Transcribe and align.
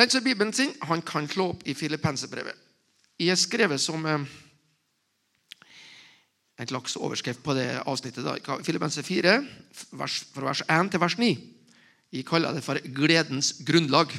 Den 0.00 0.10
som 0.10 0.22
har 0.22 0.24
Bibelen 0.24 0.52
sin, 0.52 0.70
han 0.80 1.02
kan 1.04 1.26
slå 1.28 1.50
opp 1.52 1.66
i 1.68 1.74
Filippenserbrevet. 1.76 2.56
Jeg 3.20 3.28
har 3.28 3.36
skrevet 3.36 3.80
som 3.84 4.06
eh, 4.08 4.22
en 6.56 6.68
slags 6.70 6.96
overskrift 6.96 7.42
på 7.44 7.52
det 7.58 7.82
avsnittet. 7.84 8.24
da. 8.24 8.56
Filippenser 8.64 9.04
4, 9.04 9.34
vers, 9.92 10.16
fra 10.32 10.46
vers 10.48 10.62
1 10.64 10.90
til 10.94 11.00
vers 11.00 11.18
9. 11.20 11.28
Jeg 12.12 12.24
kaller 12.24 12.56
det 12.56 12.64
for 12.64 12.80
'gledens 12.80 13.52
grunnlag'. 13.60 14.16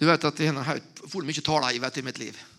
Du 0.00 0.06
vet 0.06 0.24
at 0.24 0.40
jeg 0.40 0.52
har 0.52 0.80
fått 1.06 1.24
mye 1.24 1.40
taler 1.46 1.70
i 1.70 2.02
mitt 2.02 2.18
liv. 2.18 2.51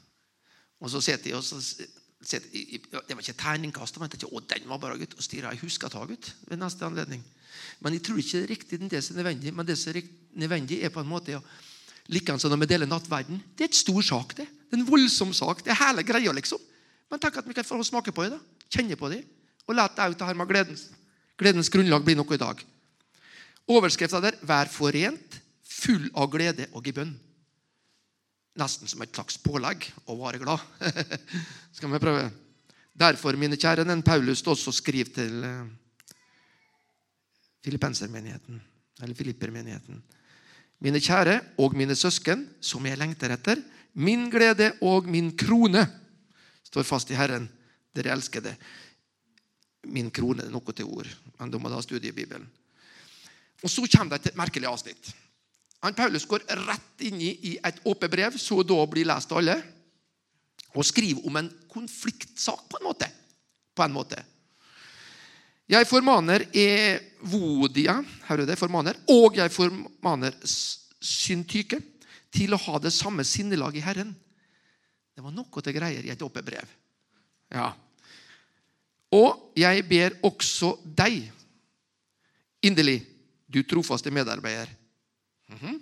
Og 0.83 0.91
så 0.91 1.01
sitter 1.03 1.31
jeg 1.31 1.39
og 1.39 1.45
så 1.47 1.61
sitter 1.63 2.49
jeg, 2.51 2.81
Det 2.91 3.15
var 3.15 3.23
ikke 3.23 3.39
terningkast. 3.39 3.99
Men 4.01 4.11
jeg, 4.11 4.27
å, 4.27 4.41
den 4.43 4.67
var 4.69 4.81
bare 4.83 4.99
gutt, 4.99 5.15
og 5.15 5.23
stirrer. 5.23 5.55
Jeg 5.55 5.63
husker 5.63 5.91
ta, 5.91 6.03
gutt, 6.07 6.33
ved 6.49 6.59
neste 6.59 6.85
anledning. 6.87 7.23
Men 7.83 7.95
jeg 7.95 8.03
tror 8.03 8.19
ikke 8.19 8.41
det 8.41 8.43
er 8.43 8.51
riktig 8.51 8.81
det 8.91 9.03
som 9.03 9.15
er 9.15 9.23
nødvendig. 9.23 9.53
Men 9.55 9.67
det 9.67 9.77
som 9.79 9.93
er 9.93 10.03
nødvendig, 10.43 10.81
er 10.83 10.91
på 10.93 11.03
en 11.03 11.09
måte 11.09 11.37
ja, 11.37 11.41
Likeens 12.11 12.43
som 12.43 12.51
når 12.51 12.65
vi 12.65 12.67
deler 12.73 12.89
nattverden. 12.89 13.39
Det 13.55 13.63
er 13.63 13.71
et 13.71 13.79
stor 13.79 14.01
sak. 14.03 14.35
Det 14.35 14.47
Det 14.73 14.79
er 14.79 14.81
en 14.81 14.89
voldsom 14.89 15.33
sak. 15.33 15.63
Det 15.63 15.69
er 15.71 15.77
hele 15.77 16.03
greia, 16.03 16.31
liksom. 16.33 16.59
Men 17.11 17.19
tenk 17.21 17.37
at 17.37 17.47
vi 17.47 17.53
kan 17.53 17.63
få 17.63 17.77
smake 17.85 18.11
på 18.11 18.23
det. 18.25 18.31
da. 18.33 18.39
Kjenne 18.73 18.97
på 18.97 19.09
det. 19.11 19.21
Og 19.67 19.75
la 19.75 19.87
det 19.87 20.19
her 20.19 20.33
med 20.33 20.47
gledens, 20.49 20.89
gledens 21.37 21.69
grunnlag 21.69 22.03
bli 22.03 22.15
noe 22.15 22.33
i 22.33 22.41
dag. 22.41 22.57
Overskrifta 23.67 24.19
der 24.19 24.35
'Vær 24.41 24.67
forent, 24.67 25.39
full 25.63 26.09
av 26.15 26.31
glede 26.31 26.67
og 26.73 26.87
i 26.87 26.91
bønn'. 26.91 27.13
Nesten 28.59 28.89
som 28.89 29.01
et 29.01 29.13
slags 29.13 29.39
pålegg 29.41 29.87
å 30.05 30.15
være 30.19 30.41
glad. 30.43 30.61
Skal 31.75 31.89
vi 31.89 32.01
prøve? 32.01 32.27
Derfor, 32.93 33.33
mine 33.39 33.57
kjære, 33.57 33.87
den 33.89 34.03
Paulus 34.05 34.43
også 34.45 34.71
skriver 34.77 35.09
til 35.15 35.45
eh, 35.47 35.63
filippensermenigheten, 37.65 38.59
eller 39.01 39.17
filippermenigheten. 39.17 40.03
Mine 40.83 41.01
kjære 41.01 41.39
og 41.63 41.73
mine 41.79 41.95
søsken, 41.97 42.45
som 42.61 42.85
jeg 42.85 42.99
lengter 42.99 43.33
etter, 43.33 43.61
min 43.93 44.27
glede 44.29 44.73
og 44.85 45.09
min 45.09 45.31
krone, 45.37 45.85
står 46.69 46.85
fast 46.85 47.09
i 47.13 47.17
Herren, 47.17 47.47
dere 47.95 48.13
elskede. 48.13 48.53
Min 49.89 50.11
krone 50.13 50.45
er 50.45 50.53
noe 50.53 50.75
til 50.75 50.89
ord, 50.89 51.09
men 51.39 51.49
da 51.49 51.61
må 51.61 51.71
du 51.71 51.77
ha 51.77 51.81
studiebibelen. 51.81 52.45
Og 53.63 53.71
Så 53.71 53.87
kommer 53.87 54.17
det 54.17 54.33
et 54.33 54.37
merkelig 54.37 54.67
avsnitt. 54.67 55.13
Han 55.83 55.95
Paulus 55.97 56.25
går 56.29 56.45
rett 56.63 57.03
inn 57.03 57.19
i 57.19 57.57
et 57.59 57.81
åpent 57.83 58.11
brev, 58.11 58.37
så 58.39 58.61
da 58.63 58.77
blir 58.87 59.07
lest 59.07 59.31
av 59.33 59.41
alle, 59.41 59.57
og 60.73 60.85
skriver 60.87 61.25
om 61.27 61.35
en 61.41 61.49
konfliktsak, 61.69 62.63
på 62.71 62.79
en 62.79 62.87
måte. 62.87 63.09
På 63.75 63.83
en 63.83 63.93
måte. 63.93 64.21
Jeg 65.69 65.87
formaner 65.87 66.45
Evodia 66.55 67.97
hører 68.29 68.47
det, 68.47 68.57
formaner, 68.59 68.97
og 69.11 69.37
jeg 69.39 69.51
formaner 69.51 70.35
Syntyke 71.03 71.79
til 72.33 72.55
å 72.55 72.61
ha 72.65 72.79
det 72.79 72.93
samme 72.95 73.25
sinnelag 73.27 73.75
i 73.75 73.83
Herren. 73.83 74.13
Det 75.13 75.23
var 75.23 75.33
noe 75.35 75.63
til 75.65 75.75
greier 75.75 76.05
i 76.05 76.13
et 76.13 76.23
åpent 76.25 76.47
brev. 76.47 76.69
Ja. 77.53 77.73
Og 79.13 79.51
jeg 79.59 79.83
ber 79.89 80.15
også 80.25 80.77
deg 80.83 81.27
inderlig, 82.63 83.01
du 83.51 83.61
trofaste 83.67 84.13
medarbeider. 84.15 84.71
Mm 85.49 85.57
-hmm. 85.57 85.81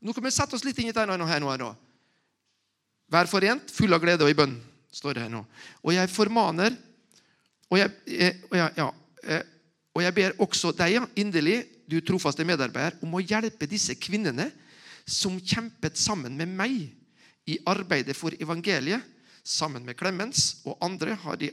Nå 0.00 0.12
kan 0.12 0.24
vi 0.24 0.30
sette 0.30 0.54
oss 0.56 0.64
litt 0.64 0.78
inn 0.78 0.88
i 0.88 0.92
dette 0.92 1.10
her 1.10 1.40
nå. 1.58 1.76
Vær 3.08 3.26
forent, 3.26 3.70
full 3.70 3.94
av 3.94 4.00
glede 4.00 4.24
og 4.24 4.30
i 4.30 4.34
bønn, 4.34 4.60
står 4.92 5.14
det 5.14 5.22
her 5.22 5.32
nå. 5.32 5.46
Og 5.82 5.94
jeg 5.94 6.10
formaner 6.10 6.76
og 7.70 7.78
jeg, 7.78 7.90
og 8.50 8.56
jeg, 8.56 8.72
ja, 8.76 8.88
eh, 9.22 9.42
og 9.94 10.02
jeg 10.02 10.14
ber 10.14 10.36
også 10.38 10.72
deg 10.72 11.02
inderlig, 11.16 11.64
du 11.88 12.00
trofaste 12.00 12.44
medarbeider, 12.44 12.98
om 13.02 13.14
å 13.16 13.20
hjelpe 13.24 13.68
disse 13.68 13.94
kvinnene 13.94 14.50
som 15.08 15.40
kjempet 15.40 15.96
sammen 15.96 16.36
med 16.36 16.48
meg 16.48 16.92
i 17.48 17.56
arbeidet 17.66 18.16
for 18.16 18.30
evangeliet. 18.40 19.02
Sammen 19.48 19.86
med 19.86 19.96
Clemens 19.96 20.58
og 20.68 20.76
andre 20.84 21.14
har 21.16 21.38
de 21.40 21.48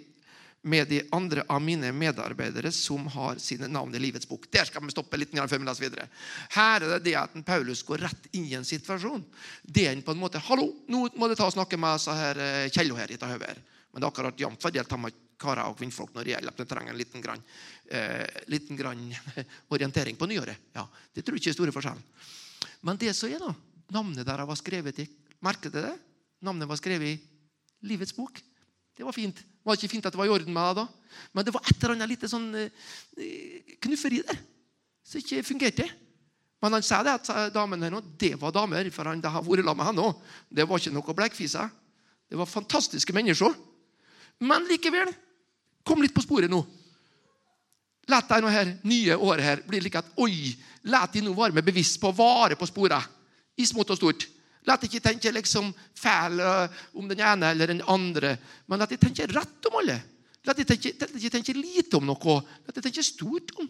med 0.66 0.88
de 0.90 1.02
andre 1.14 1.44
av 1.48 1.62
mine 1.62 1.92
medarbeidere 1.94 2.72
som 2.74 3.06
har 3.14 3.38
sine 3.38 3.68
navn 3.70 3.94
i 3.96 4.00
livets 4.02 4.26
bok. 4.26 4.48
Der 4.50 4.66
skal 4.66 4.82
vi 4.82 4.94
stoppe 4.94 5.20
litt 5.20 5.36
før 5.36 5.60
vi 5.62 5.68
leser 5.68 5.86
videre. 5.86 6.08
Her 6.56 6.82
er 6.82 6.96
det 6.96 7.04
det 7.06 7.14
at 7.20 7.36
Paulus 7.46 7.84
går 7.86 8.02
rett 8.02 8.26
inn 8.34 8.48
i 8.50 8.56
en 8.58 8.66
situasjon. 8.66 9.22
Det 9.62 9.86
er 9.86 10.02
på 10.02 10.16
en 10.16 10.24
måte, 10.24 10.42
hallo, 10.48 10.72
nå 10.90 11.04
må 11.22 11.30
du 11.30 11.36
ta 11.38 11.46
og 11.46 11.54
snakke 11.54 11.78
med 11.78 12.02
så 12.02 12.16
her 12.18 12.42
eh, 12.42 12.70
Kjello 12.74 12.98
her. 12.98 13.14
Men 13.14 14.02
det 14.02 14.02
er 14.02 14.10
akkurat 14.10 14.42
jevnt 14.42 14.66
fordelt 14.66 14.98
med 14.98 15.22
karer 15.38 15.70
og 15.70 15.78
kvinnfolk 15.78 16.16
når 16.16 16.26
det 16.26 16.34
gjelder 16.34 16.56
at 16.56 16.72
trenger 16.72 16.96
en 16.96 17.00
liten 17.04 17.22
grann, 17.22 17.46
eh, 17.86 18.26
liten 18.50 18.80
grann 18.80 19.06
orientering 19.76 20.18
på 20.18 20.26
nyåret. 20.32 20.74
Ja, 20.74 20.88
det 21.14 21.22
tror 21.22 21.38
jeg 21.38 21.46
ikke 21.46 21.54
er 21.54 21.60
store 21.60 21.76
forskjellen. 21.76 22.04
Men 22.82 22.98
det 23.06 23.14
som 23.14 23.30
er 23.30 23.46
da, 23.46 23.54
navnet 23.94 24.26
der 24.26 24.46
var 24.50 24.58
skrevet 24.58 25.06
i 25.06 25.10
Merket 25.46 25.76
dere 25.76 25.92
det? 25.92 25.98
Navnet 26.42 26.66
var 26.66 26.80
skrevet 26.80 27.12
i 27.12 27.18
Livets 27.86 28.16
bok. 28.18 28.40
Det 28.96 29.04
var 29.04 29.16
fint. 29.16 29.36
Det 29.36 29.68
var 29.68 29.78
ikke 29.78 29.92
fint 29.92 30.06
at 30.08 30.14
det 30.14 30.20
var 30.20 30.30
i 30.30 30.34
orden 30.34 30.56
med 30.56 30.70
det 30.72 30.84
da. 30.84 31.20
Men 31.36 31.46
det 31.46 31.54
var 31.56 31.64
et 31.66 31.78
eller 31.78 31.96
annet 31.96 32.12
lite 32.12 32.30
sånn 32.32 32.48
eh, 32.60 33.76
knufferi 33.84 34.22
der 34.24 34.40
som 35.06 35.22
ikke 35.22 35.44
fungerte. 35.46 35.88
Men 36.64 36.78
han 36.78 36.86
sa 36.86 37.02
det 37.06 37.14
at 37.14 37.54
damene 37.54 37.86
her 37.86 37.94
nå, 37.94 38.02
det 38.18 38.34
var 38.42 38.54
damer, 38.56 38.88
for 38.94 39.06
han 39.06 39.22
har 39.22 39.44
vært 39.46 39.62
sammen 39.62 39.78
med 39.78 39.90
henne 39.90 40.06
òg. 40.08 40.24
Det 40.50 40.66
var 40.66 40.82
ikke 40.82 40.96
noe 40.96 41.18
blekkfiser. 41.20 41.70
Det 42.26 42.40
var 42.40 42.50
fantastiske 42.50 43.14
mennesker. 43.14 43.54
Men 44.42 44.66
likevel 44.70 45.12
kom 45.86 46.02
litt 46.02 46.16
på 46.16 46.24
sporet 46.26 46.50
nå. 46.50 46.64
La 48.10 48.22
deg 48.22 48.42
nå 48.42 48.50
her, 48.54 48.72
nye 48.86 49.18
året 49.18 49.46
her 49.46 49.62
bli 49.66 49.82
like 49.82 50.02
at 50.02 50.10
Oi, 50.22 50.54
la 50.90 51.06
de 51.10 51.24
nå 51.26 51.34
være 51.38 51.58
med 51.58 51.66
bevisst 51.66 52.00
på 52.02 52.12
å 52.12 52.18
vare 52.18 52.58
på 52.58 52.68
sporet. 52.70 53.14
I 53.58 53.66
smått 53.66 53.94
og 53.94 54.00
stort. 54.00 54.26
La 54.66 54.78
de 54.82 54.90
ikke 54.90 55.04
tenke 55.04 55.32
liksom 55.34 55.70
fæl 55.98 56.42
om 56.98 57.08
den 57.10 57.22
ene 57.22 57.52
eller 57.54 57.70
den 57.70 57.84
andre, 57.88 58.36
men 58.66 58.82
la 58.82 58.88
de 58.90 58.98
tenke 58.98 59.28
rett 59.30 59.70
om 59.70 59.78
alle. 59.82 60.00
La 60.46 60.54
de 60.54 60.66
tenke, 60.66 60.94
tenke 61.34 61.54
lite 61.58 61.98
om 61.98 62.06
noe. 62.06 62.40
La 62.66 62.74
de 62.74 62.84
tenke 62.84 63.04
stort 63.06 63.54
om 63.62 63.70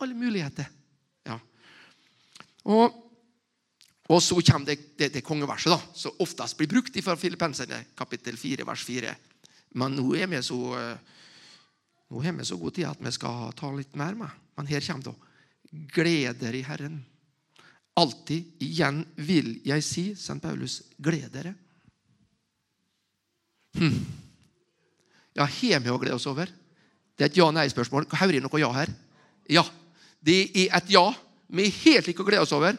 alle 0.00 0.16
muligheter. 0.16 0.68
Ja. 1.26 1.36
Og, 2.70 2.98
og 4.10 4.22
så 4.22 4.38
kommer 4.38 4.70
det, 4.70 4.78
det, 4.98 5.10
det 5.16 5.24
kongeverset, 5.26 5.72
da, 5.74 5.80
som 5.98 6.22
oftest 6.22 6.58
blir 6.58 6.70
brukt 6.70 6.98
fra 7.04 7.16
Filippenserne, 7.18 7.84
kapittel 7.98 8.38
4, 8.38 8.66
vers 8.68 8.84
4. 8.86 9.14
Men 9.78 9.98
nå 9.98 10.06
er 10.18 10.30
vi 10.30 10.42
så, 10.42 10.58
nå 12.10 12.22
er 12.22 12.38
vi 12.38 12.46
så 12.46 12.58
god 12.58 12.78
tid 12.78 12.88
at 12.90 13.02
vi 13.02 13.14
skal 13.14 13.52
ta 13.58 13.70
litt 13.74 13.98
mer 13.98 14.18
med. 14.18 14.38
Men 14.58 14.70
her 14.70 14.86
kommer 14.86 15.10
det. 15.10 15.18
Gleder 15.94 16.56
i 16.58 16.64
Herren. 16.66 16.96
Alltid, 18.00 18.54
igjen 18.62 19.02
vil 19.20 19.58
jeg 19.66 19.84
si, 19.84 20.04
St. 20.16 20.38
Paulus, 20.40 20.80
gled 20.96 21.28
dere. 21.34 21.52
Hm. 23.76 23.98
Ja, 25.36 25.44
har 25.46 25.82
vi 25.84 25.92
å 25.92 25.98
glede 26.00 26.16
oss 26.16 26.28
over? 26.30 26.50
Det 27.16 27.26
er 27.26 27.30
et 27.30 27.38
ja-nei-spørsmål. 27.38 28.08
Hører 28.16 28.38
jeg 28.38 28.44
noe 28.46 28.62
ja 28.62 28.70
her? 28.74 28.92
Ja. 29.52 29.64
Det 30.20 30.38
er 30.48 30.72
et 30.78 30.92
ja. 30.92 31.04
Vi 31.50 31.66
er 31.66 31.76
helt 31.84 32.08
like 32.08 32.24
å 32.24 32.28
glede 32.28 32.46
oss 32.46 32.54
over. 32.56 32.78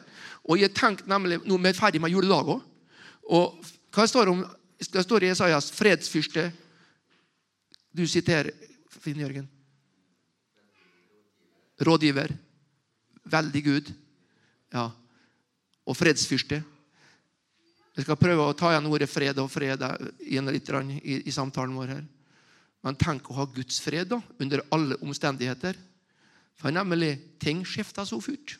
Og 0.49 0.59
jeg 0.61 0.73
tenkte 0.73 1.09
nemlig, 1.09 1.41
Nå 1.45 1.59
er 1.59 1.67
vi 1.67 1.77
ferdig 1.77 2.01
med 2.01 2.13
juledag 2.13 2.49
òg. 2.55 2.63
Og 3.31 3.71
hva 3.93 4.07
står 4.09 4.27
det 4.27 4.33
om? 4.33 4.43
Det 4.81 5.03
står 5.05 5.23
i 5.23 5.29
Esaias 5.29 5.69
'fredsfyrste'. 5.71 6.51
Du 7.93 8.07
siterer 8.07 8.49
Finn 8.89 9.19
Jørgen. 9.19 9.45
Rådgiver. 11.81 12.33
Veldig 13.25 13.63
Gud. 13.63 13.93
Ja 14.73 14.89
og 15.91 15.97
fredsfyrste. 15.99 16.61
Jeg 17.91 18.05
skal 18.05 18.19
prøve 18.19 18.47
å 18.47 18.55
ta 18.55 18.71
igjen 18.71 18.87
ordet 18.87 19.09
fred 19.11 19.39
og 19.43 19.51
fred 19.51 19.83
igjen 20.23 20.47
litt 20.47 20.69
i, 21.03 21.21
i 21.27 21.35
samtalen 21.35 21.75
vår. 21.75 21.95
her. 21.97 22.03
Men 22.81 22.97
tenk 22.97 23.27
å 23.29 23.37
ha 23.37 23.45
Guds 23.45 23.81
fred 23.83 24.09
da, 24.09 24.21
under 24.41 24.63
alle 24.73 24.97
omstendigheter. 25.03 25.77
For 26.57 26.73
nemlig, 26.73 27.17
ting 27.41 27.65
skifter 27.67 28.07
så 28.07 28.17
fort. 28.23 28.55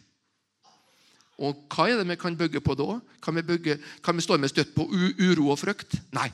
Og 1.41 1.63
hva 1.73 1.87
er 1.89 1.97
det 1.97 2.09
vi 2.11 2.19
kan 2.21 2.37
bygge 2.37 2.61
på 2.61 2.75
da? 2.77 2.99
Kan 3.23 3.37
vi, 3.39 3.45
bygge, 3.45 3.79
kan 4.03 4.17
vi 4.17 4.25
stå 4.25 4.37
med 4.37 4.51
støtt 4.51 4.75
på 4.75 4.85
uro 4.91 5.49
og 5.49 5.57
frykt? 5.61 5.95
Nei. 6.13 6.27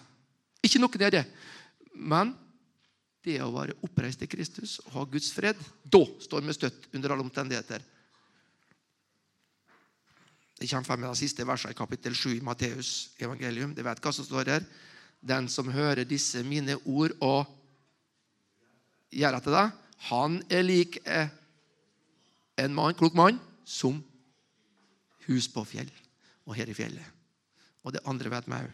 Ikke 0.65 0.81
noe 0.81 0.99
det 0.99 1.07
er 1.07 1.15
det. 1.19 1.25
Men 1.93 2.33
det 3.23 3.37
å 3.43 3.53
være 3.53 3.77
oppreist 3.85 4.23
i 4.23 4.29
Kristus 4.31 4.77
og 4.85 4.97
ha 4.97 5.05
Guds 5.11 5.29
fred, 5.35 5.59
da 5.83 6.01
står 6.23 6.43
vi 6.43 6.55
støtt 6.57 6.89
under 6.95 7.13
alle 7.13 7.23
omstendigheter. 7.23 7.85
Det 10.57 10.67
kommer 10.69 10.87
frem 10.87 11.03
med 11.03 11.11
de 11.11 11.19
siste 11.19 11.45
versene 11.45 11.75
i 11.75 11.77
kapittel 11.77 12.15
7 12.17 12.31
i 12.37 12.43
Matteus 12.45 13.11
evangelium. 13.21 13.75
Det 13.77 13.85
vet 13.85 14.01
hva 14.01 14.13
som 14.13 14.25
står 14.25 14.49
her. 14.55 14.63
Den 15.21 15.49
som 15.49 15.69
hører 15.69 16.07
disse 16.07 16.41
mine 16.45 16.79
ord 16.85 17.13
og 17.21 17.45
gjør 19.13 19.37
etter 19.37 19.53
deg, 19.53 19.75
han 20.09 20.39
er 20.53 20.65
lik 20.65 20.97
eh, 21.05 21.29
en 22.57 22.73
mann, 22.73 22.97
klok 22.97 23.15
mann 23.17 23.37
som 23.65 24.01
hus 25.27 25.47
på 25.51 25.63
fjell 25.67 25.89
og 26.47 26.55
her 26.57 26.69
i 26.69 26.75
fjellet. 26.77 27.05
Og 27.85 27.93
det 27.93 28.03
andre 28.09 28.31
vet 28.33 28.49
vi 28.49 28.57
òg. 28.57 28.73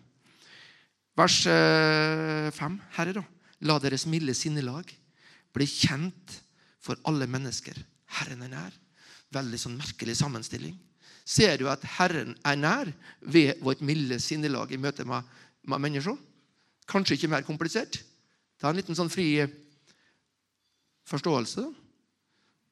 Vers 1.20 1.38
eh, 1.52 2.50
5. 2.56 2.80
Herre, 2.96 3.18
da, 3.20 3.24
la 3.68 3.78
deres 3.84 4.08
milde 4.10 4.34
sinnelag 4.38 4.88
bli 5.54 5.68
kjent 5.70 6.40
for 6.84 7.00
alle 7.10 7.28
mennesker. 7.30 7.76
Herren 8.20 8.48
er 8.48 8.56
nær. 8.56 8.80
Veldig 9.34 9.60
sånn 9.60 9.78
merkelig 9.78 10.16
sammenstilling. 10.20 10.76
Ser 11.24 11.56
du 11.62 11.70
at 11.72 11.84
Herren 11.98 12.36
er 12.44 12.60
nær 12.60 12.92
ved 13.22 13.62
vårt 13.64 13.82
milde 13.82 14.20
sinnelag 14.20 14.72
i 14.72 14.80
møte 14.80 15.06
med, 15.08 15.24
med 15.64 15.84
mennesker? 15.86 16.18
Kanskje 16.90 17.16
ikke 17.16 17.32
mer 17.32 17.46
komplisert. 17.48 18.02
Det 18.60 18.68
er 18.68 18.74
en 18.74 18.80
liten 18.80 18.98
sånn 18.98 19.12
fri 19.12 19.46
forståelse. 21.08 21.64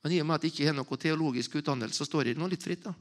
Men 0.03 0.15
i 0.15 0.19
og 0.19 0.27
med 0.27 0.36
at 0.36 0.44
det 0.44 0.51
ikke 0.51 0.68
er 0.71 0.75
noe 0.75 1.00
teologisk 1.00 1.56
utdannelse, 1.62 2.01
så 2.01 2.09
står 2.09 2.31
det 2.31 2.38
noe 2.39 2.51
litt 2.51 2.63
fritt. 2.63 2.83
da. 2.83 2.94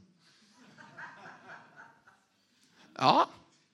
Ja, 3.01 3.25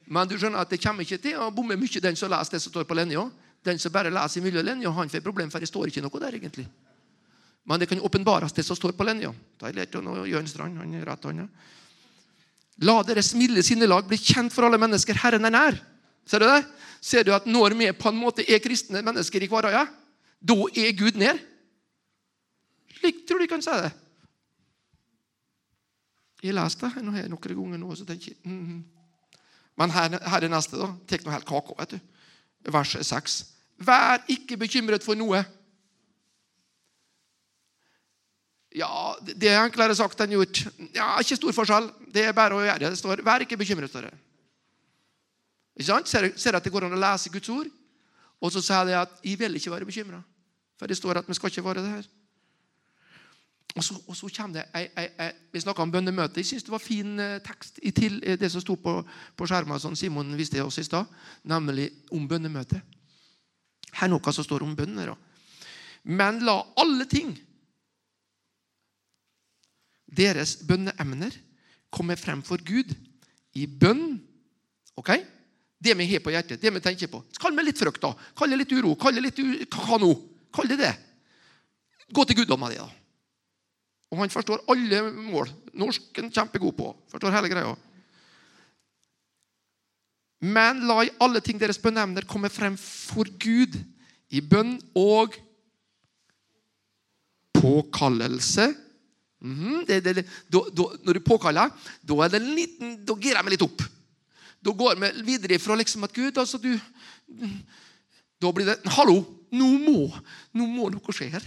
men 0.07 0.29
du 0.29 0.37
skjønner 0.39 0.63
at 0.63 0.71
det 0.71 0.79
kommer 0.79 1.03
ikke 1.03 1.19
til 1.19 1.39
å 1.41 1.51
bomme 1.51 1.75
mye 1.77 2.01
den 2.03 2.15
som 2.15 2.31
leser 2.31 2.55
det 2.55 2.63
som 2.63 2.71
står 2.71 2.87
på 2.87 2.95
linja. 2.97 3.25
Den 3.65 3.79
som 3.81 3.91
bare 3.91 4.13
leser 4.13 4.39
imellom 4.39 4.65
linja, 4.65 4.91
han 4.95 5.11
får 5.11 5.25
problem, 5.25 5.51
for 5.51 5.59
det 5.59 5.67
står 5.67 5.91
ikke 5.91 6.05
noe 6.05 6.21
der. 6.23 6.37
egentlig. 6.39 6.67
Men 7.67 7.81
det 7.81 7.89
kan 7.91 7.99
åpenbares, 7.99 8.53
det 8.55 8.63
som 8.63 8.77
står 8.79 8.95
på 8.95 9.05
linja. 9.07 9.33
Da 9.59 9.67
er 9.67 9.75
det 9.75 9.89
Jørn 10.31 10.47
Strand, 10.47 10.79
han 10.79 10.93
er 10.95 11.05
rett 11.07 11.25
hånda. 11.27 11.47
La 12.87 13.01
deres 13.03 13.33
milde 13.35 13.63
sinnelag 13.65 14.07
bli 14.07 14.19
kjent 14.21 14.53
for 14.53 14.67
alle 14.67 14.79
mennesker. 14.79 15.17
Herren 15.19 15.49
er 15.49 15.53
nær. 15.53 15.79
Ser 16.27 16.43
du 16.43 16.47
det? 16.47 16.61
Ser 17.01 17.25
du 17.25 17.33
at 17.35 17.47
når 17.49 17.75
vi 17.75 17.89
på 17.97 18.11
en 18.11 18.19
måte 18.19 18.45
er 18.45 18.61
kristne 18.63 19.01
mennesker 19.03 19.43
i 19.43 19.49
hverdagen, 19.51 19.89
da 20.39 20.57
er 20.77 20.95
Gud 20.95 21.17
nær? 21.19 21.39
Slik 22.99 23.25
tror 23.27 23.41
du 23.41 23.49
kan 23.49 23.63
si 23.63 23.73
det. 23.83 23.91
Jeg 26.43 26.53
har 26.53 26.61
lest 26.61 26.83
det 26.83 27.03
noen 27.03 27.27
ganger 27.33 27.81
nå, 27.81 27.95
så 27.97 28.05
tenker 28.05 28.31
jeg 28.31 28.37
mm, 28.45 28.61
mm. 28.61 28.83
Men 29.77 29.93
her, 29.93 30.17
her 30.21 30.45
er 30.45 30.49
neste. 30.49 30.77
da. 30.79 30.87
Tek 31.09 31.25
noe 31.25 31.35
helt 31.35 31.49
kake, 31.49 31.75
vet 31.77 31.97
du. 31.97 31.99
Vers 32.73 32.95
6. 33.09 33.37
Vær 33.85 34.23
ikke 34.31 34.57
bekymret 34.57 35.05
for 35.05 35.17
noe. 35.17 35.43
Ja, 38.77 39.15
det 39.25 39.49
er 39.49 39.63
enklere 39.63 39.95
sagt 39.97 40.19
enn 40.21 40.35
gjort. 40.35 40.63
Ja, 40.93 41.15
Ikke 41.21 41.37
stor 41.39 41.55
forskjell. 41.55 41.89
Det 42.13 42.27
er 42.27 42.35
bare 42.37 42.57
å 42.57 42.63
gjøre 42.63 42.89
det. 42.91 42.97
Står 42.99 43.23
'vær 43.25 43.45
ikke 43.45 43.57
bekymret 43.57 43.91
for 43.91 44.05
det'. 44.05 44.13
Ikke 45.77 45.87
sant? 45.87 46.09
Ser, 46.09 46.31
ser 46.37 46.55
at 46.55 46.63
det 46.63 46.71
går 46.73 46.85
an 46.85 46.97
å 46.97 46.99
lese 47.01 47.29
Guds 47.29 47.49
ord, 47.49 47.67
og 48.41 48.51
så 48.51 48.61
sier 48.61 48.85
de 48.85 48.93
at 48.97 49.09
'jeg 49.23 49.39
vil 49.39 49.55
ikke 49.55 49.71
være 49.71 49.85
bekymra'. 49.85 50.23
For 50.77 50.87
det 50.87 50.97
står 50.97 51.17
at 51.17 51.27
vi 51.27 51.33
skal 51.33 51.49
ikke 51.49 51.63
være 51.63 51.81
det 51.81 51.89
her. 51.89 52.05
Og 53.77 53.83
så, 53.83 53.93
og 54.07 54.15
så 54.15 54.29
kommer 54.37 54.53
det 54.53 54.65
jeg, 54.73 54.89
jeg, 54.95 55.11
jeg, 55.17 55.33
Vi 55.53 55.59
snakka 55.59 55.81
om 55.81 55.91
bønnemøte. 55.91 56.39
Jeg 56.39 56.45
syns 56.45 56.63
det 56.63 56.71
var 56.71 56.81
fin 56.81 57.19
eh, 57.19 57.39
tekst 57.45 57.79
i 57.83 57.91
til 57.91 58.21
eh, 58.23 58.37
det 58.39 58.51
som 58.51 58.61
sto 58.61 58.75
på, 58.75 58.93
på 59.37 59.45
skjermen, 59.45 59.79
som 59.79 59.95
Simon 59.95 60.37
viste 60.37 60.63
oss 60.63 60.77
i 60.77 60.83
stad, 60.83 61.05
nemlig 61.43 61.91
om 62.11 62.27
bønnemøte. 62.27 62.81
Her 63.93 64.07
er 64.07 64.11
noe 64.11 64.33
som 64.33 64.45
står 64.45 64.65
om 64.65 64.75
bønn. 64.75 64.97
Men 66.03 66.39
la 66.45 66.57
alle 66.77 67.05
ting, 67.05 67.35
deres 70.07 70.55
bønneemner, 70.67 71.35
kommer 71.91 72.19
frem 72.19 72.43
for 72.45 72.61
Gud 72.63 72.93
i 73.57 73.65
bønn. 73.67 74.19
Ok? 74.99 75.13
Det 75.77 75.93
vi 75.97 76.07
har 76.09 76.23
på 76.25 76.33
hjertet, 76.33 76.61
det 76.61 76.71
vi 76.73 76.81
tenker 76.83 77.09
på. 77.11 77.21
Kall 77.39 77.57
det 77.57 77.67
litt 77.67 77.79
frykt, 77.79 78.01
da. 78.01 78.13
Kall 78.37 78.53
det 78.53 78.61
litt 78.63 78.73
uro. 78.73 78.95
Kall 78.99 79.17
det 79.17 79.25
litt 79.27 79.41
hva 79.75 79.99
nå? 80.01 80.13
Kall 80.53 80.71
det 80.71 80.79
det. 80.81 80.93
Gå 82.13 82.23
til 82.25 82.39
Gud 82.39 82.53
om 82.55 82.65
det. 82.69 82.79
da. 82.79 82.87
Og 84.11 84.21
han 84.23 84.31
forstår 84.31 84.63
alle 84.71 85.03
mål. 85.11 85.51
Norsken 85.77 86.31
kjempegod 86.31 86.77
på. 86.77 86.93
Forstår 87.11 87.35
hele 87.35 87.51
greia. 87.51 87.75
Men 90.47 90.83
la 90.87 91.01
i 91.03 91.13
alle 91.23 91.41
ting 91.41 91.59
deres 91.59 91.79
bønneemner 91.81 92.25
komme 92.29 92.49
frem 92.53 92.77
for 92.77 93.29
Gud 93.41 93.75
i 94.29 94.41
bønn 94.41 94.77
og 94.97 95.35
påkallelse. 97.57 98.69
Mm 99.39 99.55
-hmm. 99.55 99.85
det, 99.85 100.03
det, 100.03 100.15
det. 100.15 100.25
Da, 100.49 100.59
da, 100.73 100.83
når 101.03 101.13
du 101.13 101.19
påkaller, 101.19 101.69
da 102.01 102.13
er 102.13 102.29
det 102.29 102.41
en 102.41 102.55
liten, 102.55 103.05
da 103.05 103.13
girer 103.13 103.35
jeg 103.35 103.45
meg 103.45 103.51
litt 103.51 103.61
opp. 103.61 103.81
Da 104.65 104.71
går 104.71 104.95
vi 104.95 105.21
videre 105.21 105.59
fra 105.59 105.75
liksom 105.75 106.03
at 106.03 106.13
Gud 106.13 106.37
altså 106.37 106.57
du, 106.57 106.79
Da 108.41 108.51
blir 108.51 108.65
det 108.65 108.79
Hallo! 108.85 109.25
Nå 109.51 109.65
må, 109.65 110.11
nå 110.53 110.65
må 110.67 110.89
noe 110.89 111.13
skje 111.13 111.29
her. 111.29 111.43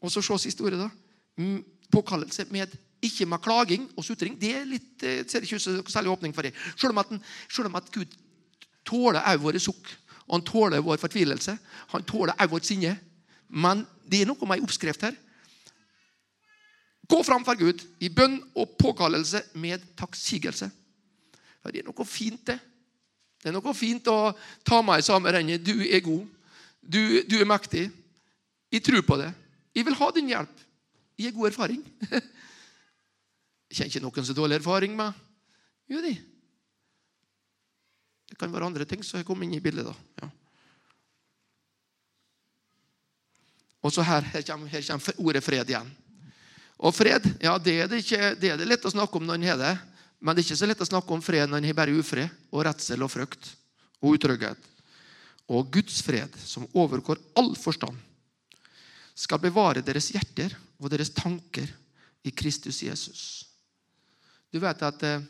Og 0.00 0.10
så 0.10 0.22
se 0.22 0.38
siste 0.38 0.62
ordet, 0.62 0.78
da 0.78 0.90
påkallelse 1.90 2.46
med 2.50 2.76
ikke 3.02 3.26
med 3.26 3.40
klaging 3.42 3.88
og 3.96 4.04
sutring. 4.04 4.36
Det 4.40 4.50
er 4.56 4.66
litt, 4.68 4.90
det 5.00 5.30
ser 5.30 5.44
ikke 5.44 5.56
ut 5.56 5.62
som 5.62 5.86
særlig 5.88 6.12
åpning 6.12 6.34
for 6.36 6.44
det. 6.44 6.52
Selv 6.76 6.92
om 6.92 7.00
at, 7.00 7.12
selv 7.48 7.70
om 7.70 7.78
at 7.80 7.88
Gud 7.92 8.12
tåler 8.84 9.20
også 9.20 9.42
våre 9.44 9.62
sukk, 9.62 9.94
og 10.26 10.36
han 10.36 10.44
tåler 10.46 10.84
vår 10.84 11.00
fortvilelse. 11.00 11.56
Han 11.94 12.04
tåler 12.04 12.36
også 12.36 12.50
vårt 12.52 12.68
sinne. 12.68 12.92
Men 13.48 13.86
det 14.06 14.20
er 14.20 14.28
noe 14.28 14.46
med 14.46 14.60
ei 14.60 14.66
oppskrift 14.66 15.02
her. 15.02 15.16
Gå 17.10 17.22
fram 17.26 17.44
for 17.46 17.58
Gud 17.58 17.82
i 17.98 18.10
bønn 18.12 18.38
og 18.54 18.76
påkallelse 18.78 19.42
med 19.58 19.82
takksigelse. 19.98 20.70
For 21.60 21.74
det 21.74 21.82
er 21.82 21.88
noe 21.88 22.06
fint, 22.06 22.42
det. 22.46 22.58
Det 23.40 23.50
er 23.50 23.56
noe 23.56 23.74
fint 23.74 24.06
å 24.12 24.32
ta 24.66 24.80
meg 24.84 25.00
i 25.00 25.06
samme 25.06 25.32
rennet. 25.32 25.64
Du 25.64 25.74
er 25.82 26.02
god. 26.04 26.26
Du, 26.80 27.00
du 27.26 27.36
er 27.40 27.48
mektig. 27.48 27.88
Jeg 28.70 28.84
tror 28.86 29.02
på 29.06 29.18
det. 29.20 29.30
Jeg 29.74 29.86
vil 29.86 29.96
ha 29.98 30.10
din 30.14 30.30
hjelp 30.30 30.62
Jeg 31.18 31.30
har 31.30 31.36
god 31.36 31.50
erfaring. 31.50 31.82
Jeg 33.70 33.76
kjenner 33.76 33.90
ikke 33.90 34.02
noen 34.02 34.24
som 34.24 34.32
har 34.32 34.40
dårlig 34.40 34.58
erfaring 34.58 34.96
med 34.98 35.26
Jo, 35.90 36.00
de. 36.02 36.14
Det 38.30 38.38
kan 38.38 38.52
være 38.52 38.70
andre 38.70 38.86
ting 38.86 39.02
som 39.06 39.22
kom 39.26 39.42
inn 39.42 39.56
i 39.56 39.62
bildet. 39.62 39.86
da. 39.90 39.94
Ja. 40.22 40.30
Og 43.82 43.92
så 43.94 44.04
her, 44.06 44.26
her, 44.32 44.42
kommer, 44.46 44.70
her 44.70 44.84
kommer 44.86 45.22
ordet 45.26 45.42
fred 45.44 45.70
igjen. 45.72 45.90
Og 46.80 46.94
fred 46.96 47.26
ja, 47.42 47.56
det 47.60 47.76
er 47.82 47.88
det, 47.90 48.00
ikke, 48.04 48.34
det 48.40 48.52
er 48.52 48.60
det 48.60 48.68
lett 48.68 48.84
å 48.88 48.92
snakke 48.92 49.20
om 49.20 49.26
når 49.28 49.40
en 49.40 49.48
har 49.50 49.58
det. 49.60 49.72
Men 50.20 50.36
det 50.36 50.42
er 50.42 50.48
ikke 50.48 50.60
så 50.60 50.68
lett 50.68 50.84
å 50.84 50.88
snakke 50.88 51.16
om 51.16 51.24
fred 51.24 51.48
når 51.48 51.60
en 51.60 51.68
har 51.70 51.76
bare 51.76 51.96
ufred 51.96 52.28
og 52.52 52.64
redsel 52.64 53.04
og 53.04 53.12
frykt 53.12 53.52
og 54.00 54.16
utrygghet. 54.16 54.68
Og 55.50 55.68
Guds 55.74 55.98
fred, 56.06 56.36
som 56.46 56.68
overgår 56.78 57.20
all 57.40 57.52
forstand, 57.58 57.96
skal 59.18 59.42
bevare 59.42 59.82
deres 59.84 60.08
hjerter 60.14 60.54
og 60.80 60.88
deres 60.92 61.12
tanker 61.12 61.68
i 62.24 62.32
Kristus 62.32 62.80
Jesus. 62.84 63.22
Du 64.52 64.60
vet 64.62 64.82
at 64.86 65.04
eh, 65.06 65.26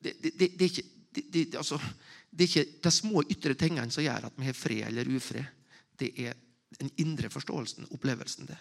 det, 0.00 0.14
er 0.46 0.68
ikke, 0.68 0.86
altså, 1.58 1.80
det 2.30 2.46
er 2.46 2.48
ikke 2.48 2.82
de 2.86 2.92
små 2.94 3.24
ytre 3.26 3.56
tingene 3.58 3.90
som 3.92 4.04
gjør 4.04 4.28
at 4.30 4.38
vi 4.38 4.48
har 4.48 4.56
fred 4.56 4.84
eller 4.88 5.12
ufred. 5.16 5.44
Det 5.98 6.12
er 6.22 6.36
den 6.78 6.92
indre 7.02 7.30
forståelsen, 7.32 7.88
opplevelsen. 7.94 8.46
det. 8.46 8.58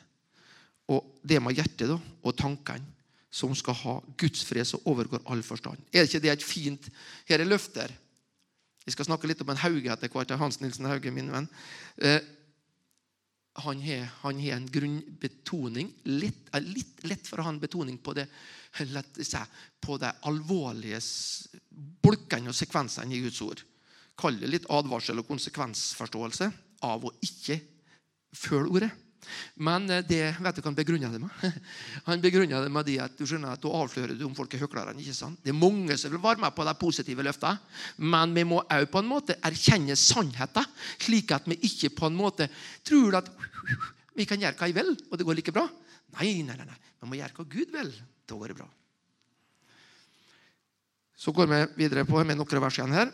Og 0.93 1.19
det 1.27 1.39
med 1.43 1.57
hjertet 1.57 1.89
da, 1.91 1.97
og 1.97 2.37
tankene, 2.37 2.95
som 3.37 3.51
skal 3.57 3.75
ha 3.83 3.95
Guds 4.17 4.45
fred 4.47 4.65
som 4.65 4.85
overgår 4.87 5.25
all 5.29 5.43
forstand. 5.45 5.81
Er 5.91 6.07
ikke 6.07 6.21
det 6.23 6.31
et 6.31 6.45
fint 6.45 6.87
Her 7.27 7.43
er 7.43 7.49
løfter. 7.49 7.91
Vi 8.87 8.93
skal 8.95 9.09
snakke 9.09 9.27
litt 9.27 9.41
om 9.43 9.51
en 9.51 9.59
Hauge 9.59 9.91
etter 9.91 10.09
hvert. 10.09 10.31
Hans 10.39 10.61
Nilsen 10.61 10.87
Hauge, 10.87 11.11
min 11.11 11.27
venn. 11.33 11.49
Eh, 11.99 12.21
han 13.65 13.81
har, 13.81 14.31
en 14.31 14.67
grunnbetoning. 14.71 15.89
Litt, 16.05 16.47
litt 16.63 17.03
lett 17.09 17.27
for 17.27 17.41
å 17.41 17.47
ha 17.47 17.51
en 17.51 17.59
betoning 17.59 17.97
på 17.99 18.13
det, 18.15 18.27
på 19.81 19.97
de 19.97 20.11
alvorlige 20.29 21.01
bolkene 22.05 22.53
og 22.53 22.57
sekvensene 22.57 23.17
i 23.17 23.23
Guds 23.25 23.41
ord. 23.43 23.63
Kall 24.17 24.39
det 24.39 24.49
litt 24.49 24.69
advarsel 24.73 25.19
og 25.19 25.27
konsekvensforståelse 25.27 26.47
av 26.87 27.05
å 27.05 27.13
ikke 27.25 27.59
følge 28.37 28.79
ordet. 28.79 28.91
Men 29.55 29.89
eh, 29.89 30.03
det 30.05 30.21
vet 30.37 30.57
du 30.57 30.61
hva 30.61 30.69
han 30.69 30.77
begrunna 30.77 31.09
det 31.11 31.21
med? 31.21 31.57
Han 32.07 32.23
begrunna 32.23 32.61
det 32.63 32.71
med 32.71 32.87
det 32.87 32.97
at 33.03 33.17
du 33.17 33.25
skjønner 33.27 33.55
at 33.55 33.63
da 33.63 33.71
avslører 33.81 34.15
du 34.17 34.23
om 34.27 34.35
folk 34.37 34.53
er 34.53 34.63
høklerne. 34.63 35.01
ikke 35.01 35.15
sant? 35.17 35.41
Det 35.43 35.51
er 35.51 35.57
mange 35.57 35.97
som 35.99 36.13
vil 36.13 36.23
være 36.23 36.43
med 36.43 36.55
på 36.55 36.65
de 36.67 36.75
positive 36.79 37.25
løftene, 37.25 37.59
men 37.97 38.35
vi 38.37 38.45
må 38.47 38.61
også 38.63 38.91
på 38.93 39.03
en 39.03 39.11
måte 39.11 39.37
erkjenne 39.49 39.97
sannheten, 39.99 40.71
slik 41.03 41.33
at 41.35 41.49
vi 41.49 41.59
ikke 41.69 41.93
på 41.97 42.11
en 42.11 42.17
måte 42.17 42.49
tror 42.87 43.19
at 43.21 43.31
vi 44.17 44.25
kan 44.29 44.41
gjøre 44.41 44.57
hva 44.57 44.71
vi 44.71 44.77
vil, 44.79 44.95
og 45.11 45.19
det 45.19 45.27
går 45.27 45.39
like 45.41 45.53
bra. 45.53 45.67
Nei, 46.17 46.41
nei, 46.47 46.57
nei. 46.57 46.79
Vi 47.01 47.09
må 47.09 47.19
gjøre 47.19 47.35
hva 47.37 47.49
Gud 47.51 47.73
vil. 47.75 47.93
Da 48.27 48.37
går 48.37 48.53
det 48.53 48.59
bra. 48.61 48.67
Så 51.17 51.33
går 51.33 51.49
vi 51.49 51.59
videre 51.83 52.05
på 52.05 52.21
med 52.23 52.37
noen 52.37 52.61
vers 52.61 52.77
igjen 52.77 52.93
her. 52.93 53.11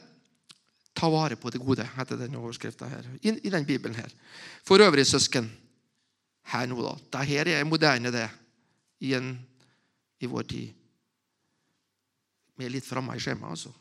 Ta 0.94 1.10
vare 1.10 1.36
på 1.40 1.50
det 1.50 1.62
gode, 1.64 1.86
heter 1.96 2.20
denne 2.20 2.38
overskrifta 2.38 2.88
her. 2.88 3.08
I, 3.24 3.34
I 3.48 3.52
den 3.52 3.66
bibelen 3.66 3.98
her. 3.98 4.12
For 4.68 4.84
øvrig, 4.84 5.08
søsken 5.10 5.50
her 6.52 6.68
nå, 6.68 6.80
da. 6.84 6.94
Dette 7.20 7.56
er 7.56 7.68
moderne, 7.68 8.12
det, 8.12 8.28
i, 9.04 9.14
en, 9.18 9.34
i 10.20 10.30
vår 10.30 10.48
tid. 10.50 10.74
Vi 12.58 12.68
er 12.68 12.74
litt 12.74 12.88
framme 12.88 13.16
i 13.16 13.24
skjemaet, 13.24 13.56
altså. 13.56 13.74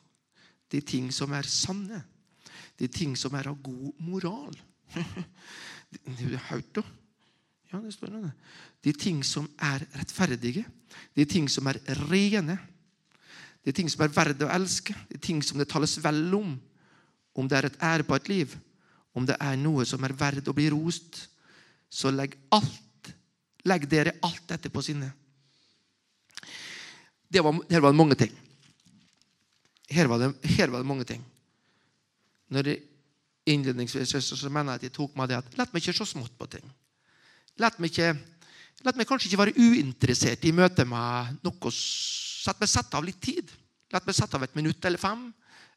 De 0.73 0.81
ting 0.81 1.11
som 1.13 1.33
er 1.37 1.49
sanne. 1.49 2.01
De 2.81 2.89
ting 2.89 3.13
som 3.19 3.35
er 3.37 3.51
av 3.51 3.59
god 3.63 3.93
moral. 4.03 4.57
Du 5.93 6.25
har 6.25 6.47
hørt 6.55 6.71
det? 6.73 6.83
Ja, 7.69 7.79
det 7.85 7.91
står 7.93 8.15
det. 8.15 8.31
De 8.81 8.93
ting 8.97 9.19
som 9.25 9.45
er 9.61 9.83
rettferdige. 9.93 10.63
De 11.13 11.27
ting 11.29 11.51
som 11.53 11.69
er 11.69 11.77
rene. 12.09 12.57
Det 13.61 13.75
er 13.75 13.77
ting 13.77 13.91
som 13.93 14.07
er 14.07 14.15
verdt 14.15 14.41
å 14.47 14.49
elske. 14.55 14.97
Det 15.11 15.19
er 15.19 15.27
ting 15.29 15.43
som 15.45 15.61
det 15.61 15.69
tales 15.69 15.99
vel 16.01 16.23
om. 16.39 16.55
Om 17.37 17.49
det 17.49 17.59
er 17.59 17.69
et 17.69 17.77
ærbart 17.85 18.31
liv, 18.33 18.57
om 19.13 19.29
det 19.29 19.37
er 19.37 19.61
noe 19.61 19.85
som 19.89 20.01
er 20.05 20.17
verdt 20.17 20.49
å 20.49 20.57
bli 20.57 20.71
rost, 20.73 21.27
så 21.93 22.13
legg 22.13 22.39
alt, 22.55 23.11
legg 23.69 23.85
dere 23.91 24.17
alt 24.25 24.47
dette 24.49 24.71
på 24.73 24.83
sinne. 24.85 25.11
Var, 27.33 27.59
her 27.73 27.85
var 27.85 27.93
det 27.93 27.99
mange 28.01 28.17
ting. 28.19 28.33
Her 29.93 30.09
var 30.09 30.21
det, 30.21 30.33
her 30.57 30.73
var 30.73 30.81
det 30.81 30.89
mange 30.89 31.05
ting. 31.09 31.23
Når 32.53 32.69
det 32.69 32.79
innledningsvis 33.49 34.13
så 34.13 34.51
mener 34.53 34.75
jeg 34.75 34.81
at 34.81 34.87
jeg 34.89 34.95
tok 34.97 35.17
meg 35.19 35.31
det 35.31 35.41
at 35.41 35.57
La 35.59 35.67
meg 35.73 35.83
ikke 35.83 35.97
se 35.97 36.07
smått 36.07 36.35
på 36.39 36.49
ting. 36.53 36.65
La 37.61 37.73
meg, 37.77 37.91
ikke, 37.91 38.13
la 38.87 38.95
meg 38.97 39.09
kanskje 39.09 39.29
ikke 39.29 39.41
være 39.43 39.57
uinteressert 39.59 40.45
i 40.49 40.55
møte 40.55 40.87
med 40.89 41.41
noe 41.45 41.73
La 42.47 42.55
meg 42.59 42.71
sette 42.71 42.99
av 42.99 43.07
litt 43.07 43.21
tid. 43.23 43.51
La 43.93 44.01
meg 44.03 44.17
sette 44.17 44.39
av 44.39 44.45
et 44.47 44.57
minutt 44.59 44.85
eller 44.89 45.01
fem. 45.01 45.29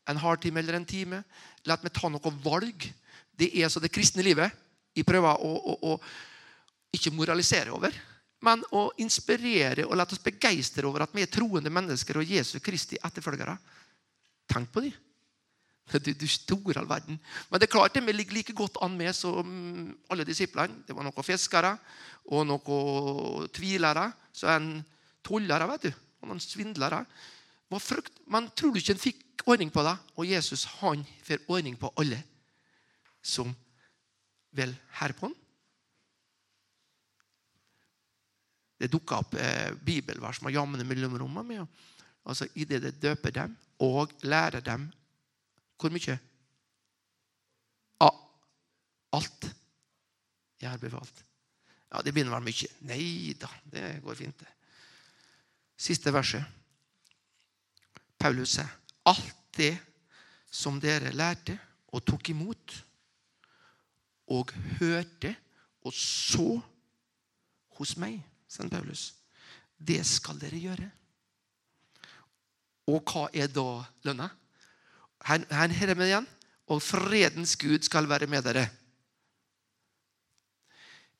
En 0.10 0.22
halvtime 0.22 0.62
eller 0.62 0.80
en 0.80 0.88
time. 0.88 1.24
La 1.68 1.78
meg 1.82 1.94
ta 1.94 2.10
noe 2.10 2.36
valg. 2.44 2.88
Det 3.36 3.52
er 3.60 3.70
så 3.70 3.82
det 3.84 3.92
kristne 3.94 4.24
livet. 4.26 4.54
Jeg 4.96 5.08
prøver 5.08 5.42
å, 5.44 5.54
å, 5.56 5.78
å 5.92 6.96
ikke 6.96 7.14
moralisere 7.14 7.74
over, 7.76 7.96
men 8.46 8.62
å 8.76 8.88
inspirere 9.02 9.88
og 9.88 9.98
la 9.98 10.06
oss 10.08 10.22
begeistre 10.24 10.88
over 10.88 11.06
at 11.06 11.16
vi 11.16 11.24
er 11.26 11.32
troende 11.32 11.72
mennesker 11.74 12.20
og 12.20 12.30
Jesu 12.30 12.60
Kristi 12.64 13.00
etterfølgere. 13.02 13.56
Tenk 14.52 14.72
på 14.72 14.86
dem. 14.86 14.94
Du, 15.86 16.12
du 16.18 16.26
store 16.30 16.80
all 16.82 16.88
verden. 16.90 17.18
Men 17.50 17.62
det 17.62 17.68
er 17.68 17.74
klart 17.76 17.98
vi 17.98 18.14
ligger 18.14 18.40
like 18.40 18.54
godt 18.58 18.80
an 18.82 18.96
med 18.98 19.14
som 19.14 19.46
alle 20.10 20.26
disiplene. 20.26 20.82
Det 20.88 20.96
var 20.98 21.06
noen 21.06 21.26
fiskere 21.26 21.76
og 22.34 22.48
noen 22.50 23.50
tvilere. 23.54 24.08
Så 24.34 24.50
en 24.50 24.80
tollere 25.26 25.68
vet 25.70 25.86
du, 25.86 25.92
og 26.22 26.32
noen 26.32 26.42
svindlere. 26.42 27.04
Man 27.70 28.50
tror 28.58 28.74
du 28.74 28.82
ikke 28.82 28.96
en 28.96 29.04
fikk 29.04 29.46
ordning 29.46 29.70
på 29.74 29.86
det. 29.86 29.94
Og 30.18 30.30
Jesus 30.30 30.66
han 30.80 31.06
får 31.26 31.46
ordning 31.54 31.78
på 31.78 31.94
alle 32.02 32.22
som 33.26 33.54
vel 34.56 34.74
herpå'n? 35.00 35.34
Det 38.76 38.92
dukka 38.92 39.22
opp 39.24 39.36
eh, 39.40 39.72
bibelvers 39.88 40.42
med 40.44 40.56
jamne 40.56 40.84
mellomrom. 40.84 41.52
Ja. 41.52 41.66
altså, 42.24 42.48
Idet 42.56 42.82
det 42.84 42.98
døper 43.02 43.32
dem 43.32 43.56
og 43.80 44.12
lærer 44.24 44.64
dem 44.64 44.90
hvor 45.80 45.92
mye? 45.92 46.18
Ah, 48.00 48.20
alt 49.16 49.48
jeg 50.62 50.70
har 50.70 50.80
befalt. 50.80 51.24
Ja, 51.92 52.02
Det 52.02 52.14
begynner 52.14 52.34
å 52.34 52.40
være 52.40 52.48
mye. 52.50 52.70
Nei 52.90 53.34
da, 53.40 53.50
det 53.72 54.02
går 54.04 54.20
fint, 54.20 54.40
det. 54.40 54.52
Siste 55.76 56.12
verset. 56.16 56.44
Paulus 58.20 58.56
sier 58.56 58.72
alt 59.06 59.36
det 59.56 59.76
som 60.52 60.80
dere 60.82 61.12
lærte 61.14 61.58
og 61.94 62.04
tok 62.08 62.32
imot 62.32 62.74
og 64.36 64.52
hørte 64.80 65.36
og 65.86 65.94
så 65.94 66.48
hos 67.78 67.96
meg, 68.02 68.20
sier 68.50 68.70
Paulus. 68.72 69.12
Det 69.76 70.00
skal 70.08 70.40
dere 70.42 70.62
gjøre. 70.62 70.88
Og 72.90 73.02
hva 73.02 73.28
er 73.34 73.50
da 73.52 73.84
lønna? 74.06 74.30
Her, 75.26 75.46
her 75.50 75.92
er 75.92 75.98
vi 75.98 76.08
igjen. 76.10 76.28
Og 76.72 76.82
fredens 76.82 77.54
Gud 77.62 77.86
skal 77.86 78.10
være 78.10 78.30
med 78.30 78.46
dere. 78.46 78.66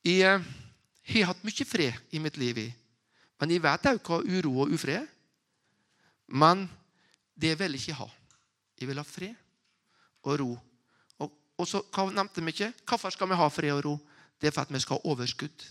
Jeg 0.06 0.42
har 1.10 1.30
hatt 1.30 1.44
mye 1.46 1.66
fred 1.66 2.14
i 2.14 2.22
mitt 2.22 2.38
liv, 2.38 2.60
men 3.42 3.52
jeg 3.52 3.62
vet 3.62 3.88
òg 3.90 4.00
hva 4.06 4.20
uro 4.22 4.54
og 4.64 4.74
ufred 4.74 5.02
er. 5.02 5.08
Men 6.30 6.66
det 7.38 7.54
vil 7.60 7.74
jeg 7.74 7.82
ikke 7.84 8.00
ha. 8.00 8.08
Jeg 8.80 8.90
vil 8.90 9.02
ha 9.02 9.06
fred 9.06 9.36
og 10.26 10.40
ro 10.42 10.52
og 11.56 11.68
så 11.70 11.82
hva 11.94 12.10
nevnte 12.12 12.44
vi 12.44 12.52
ikke? 12.52 12.74
Hvorfor 12.88 13.14
skal 13.14 13.30
vi 13.32 13.40
ha 13.40 13.48
fred 13.50 13.76
og 13.78 13.84
ro? 13.86 13.96
Det 14.40 14.50
er 14.50 14.56
for 14.56 14.68
at 14.68 14.74
vi 14.74 14.82
skal 14.84 15.00
ha 15.00 15.12
overskudd, 15.12 15.64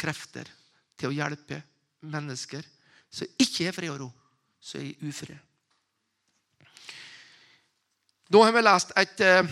krefter, 0.00 0.48
til 0.98 1.10
å 1.10 1.14
hjelpe 1.14 1.60
mennesker 2.10 2.66
som 3.10 3.30
ikke 3.40 3.68
er 3.68 3.76
fred 3.76 3.92
og 3.92 4.00
ro, 4.04 4.10
som 4.60 4.82
er 4.82 5.06
ufred. 5.06 5.38
Da 8.30 8.42
har 8.44 8.54
vi 8.54 8.62
lest 8.62 8.92
et, 8.96 9.20
eh, 9.20 9.46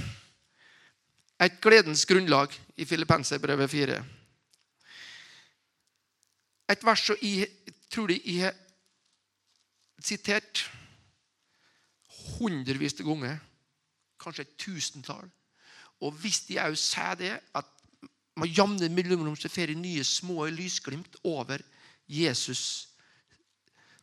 et 1.41 1.61
gledens 1.61 2.05
grunnlag 2.07 2.55
i 2.77 2.85
Filippenserbrevet 2.85 3.71
4. 3.71 4.05
Et 6.69 6.85
vers 6.85 7.07
som 7.07 7.17
jeg 7.23 7.49
tror 7.91 8.13
jeg 8.13 8.43
har 8.43 8.55
sitert 10.05 10.71
hundrevis 12.39 13.01
av 13.01 13.07
ganger, 13.07 13.39
kanskje 14.21 14.45
et 14.45 14.57
tusentall. 14.59 15.27
Og 16.01 16.15
hvis 16.23 16.45
de 16.47 16.61
òg 16.63 16.77
sier 16.79 17.17
det, 17.19 17.33
at 17.55 17.75
med 18.39 18.53
jevne 18.55 18.89
mellomrom 18.93 19.37
så 19.37 19.51
får 19.51 19.73
de 19.73 19.81
nye 19.81 20.05
små 20.07 20.47
lysglimt 20.55 21.17
over 21.27 21.59
Jesus, 22.09 22.89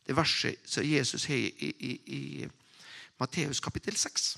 det 0.06 0.16
verset 0.16 0.60
som 0.68 0.84
Jesus 0.86 1.24
har 1.24 1.40
i, 1.40 1.72
i, 1.80 1.92
i 2.06 2.20
Matteus 3.18 3.60
kapittel 3.64 3.96
6. 3.96 4.36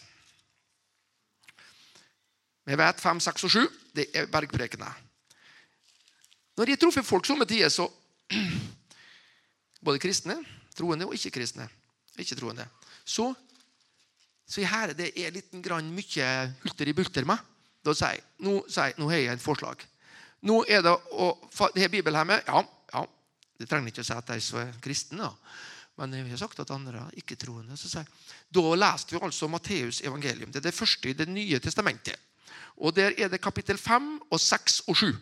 Vi 2.68 2.76
vet 2.76 3.00
5, 3.00 3.20
6 3.20 3.44
og 3.44 3.50
7. 3.50 3.60
Det 3.96 4.06
er 4.14 4.30
bergprekene. 4.30 4.88
Når 6.56 6.72
jeg 6.72 6.80
treffer 6.80 7.06
folk 7.06 7.26
somme 7.26 7.46
tider, 7.48 7.68
så 7.72 7.88
Både 9.84 10.00
kristne, 10.02 10.34
troende 10.74 11.06
og 11.06 11.14
ikke-kristne, 11.14 11.68
ikke-troende, 12.18 12.64
så 13.06 13.30
så 14.48 14.64
her 14.64 14.94
det 14.96 15.12
er 15.20 15.34
litt 15.34 15.52
grann 15.64 15.90
mye 15.92 16.26
hulter 16.62 16.88
i 16.88 16.96
bulter 16.96 17.26
med. 17.28 17.40
Da 17.84 17.92
sier 17.96 18.16
jeg 18.16 18.24
nå, 18.44 18.62
sier, 18.70 18.94
nå 18.96 19.08
har 19.10 19.20
jeg 19.20 19.36
et 19.36 19.44
forslag. 19.44 19.82
Nå 20.48 20.62
er 20.70 20.82
det 20.86 20.92
å, 20.94 21.32
det 21.74 21.82
her 21.82 21.92
Bibelen 21.92 22.16
her 22.16 22.28
med, 22.28 22.44
ja, 22.46 22.62
ja, 22.94 23.04
Det 23.58 23.66
trenger 23.66 23.90
ikke 23.90 24.04
å 24.04 24.06
si 24.06 24.14
at 24.14 24.30
som 24.42 24.60
er 24.62 24.76
kristen. 24.80 25.18
da. 25.18 25.32
Men 25.98 26.14
vi 26.14 26.30
har 26.30 26.38
sagt 26.38 26.60
at 26.62 26.70
andre 26.70 27.08
ikke-troende. 27.18 27.76
så 27.76 27.90
sier 27.90 28.06
Da 28.48 28.74
leste 28.78 29.16
vi 29.16 29.20
altså 29.20 29.48
Matteus 29.50 30.00
evangelium. 30.00 30.52
Det 30.52 30.62
er 30.62 30.70
det 30.70 30.74
første 30.74 31.10
i 31.10 31.12
Det 31.12 31.28
nye 31.28 31.58
testamentet. 31.58 32.16
Og 32.78 32.94
Der 32.94 33.12
er 33.18 33.28
det 33.28 33.40
kapittel 33.40 33.76
5 33.76 34.20
og 34.30 34.40
6 34.40 34.80
og 34.86 34.96
7. 34.96 35.16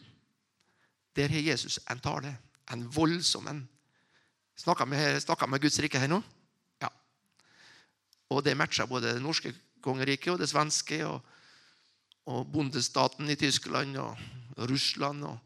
Der 1.16 1.28
har 1.28 1.40
Jesus 1.40 1.80
en 1.90 2.00
tale. 2.00 2.36
En 2.70 2.84
voldsom 2.92 3.48
en. 3.48 3.68
Snakker 4.56 4.84
vi 4.84 5.46
med 5.50 5.60
Guds 5.60 5.80
rike 5.80 5.98
her 5.98 6.08
nå? 6.08 6.22
Og 8.30 8.42
det 8.44 8.56
matcha 8.58 8.86
både 8.86 9.14
det 9.14 9.22
norske 9.22 9.52
kongeriket 9.82 10.32
og 10.32 10.40
det 10.40 10.48
svenske 10.50 11.00
og, 11.06 11.20
og 12.26 12.48
bondestaten 12.52 13.30
i 13.30 13.38
Tyskland 13.38 13.96
og, 14.02 14.16
Russland. 14.56 15.24
Og 15.24 15.38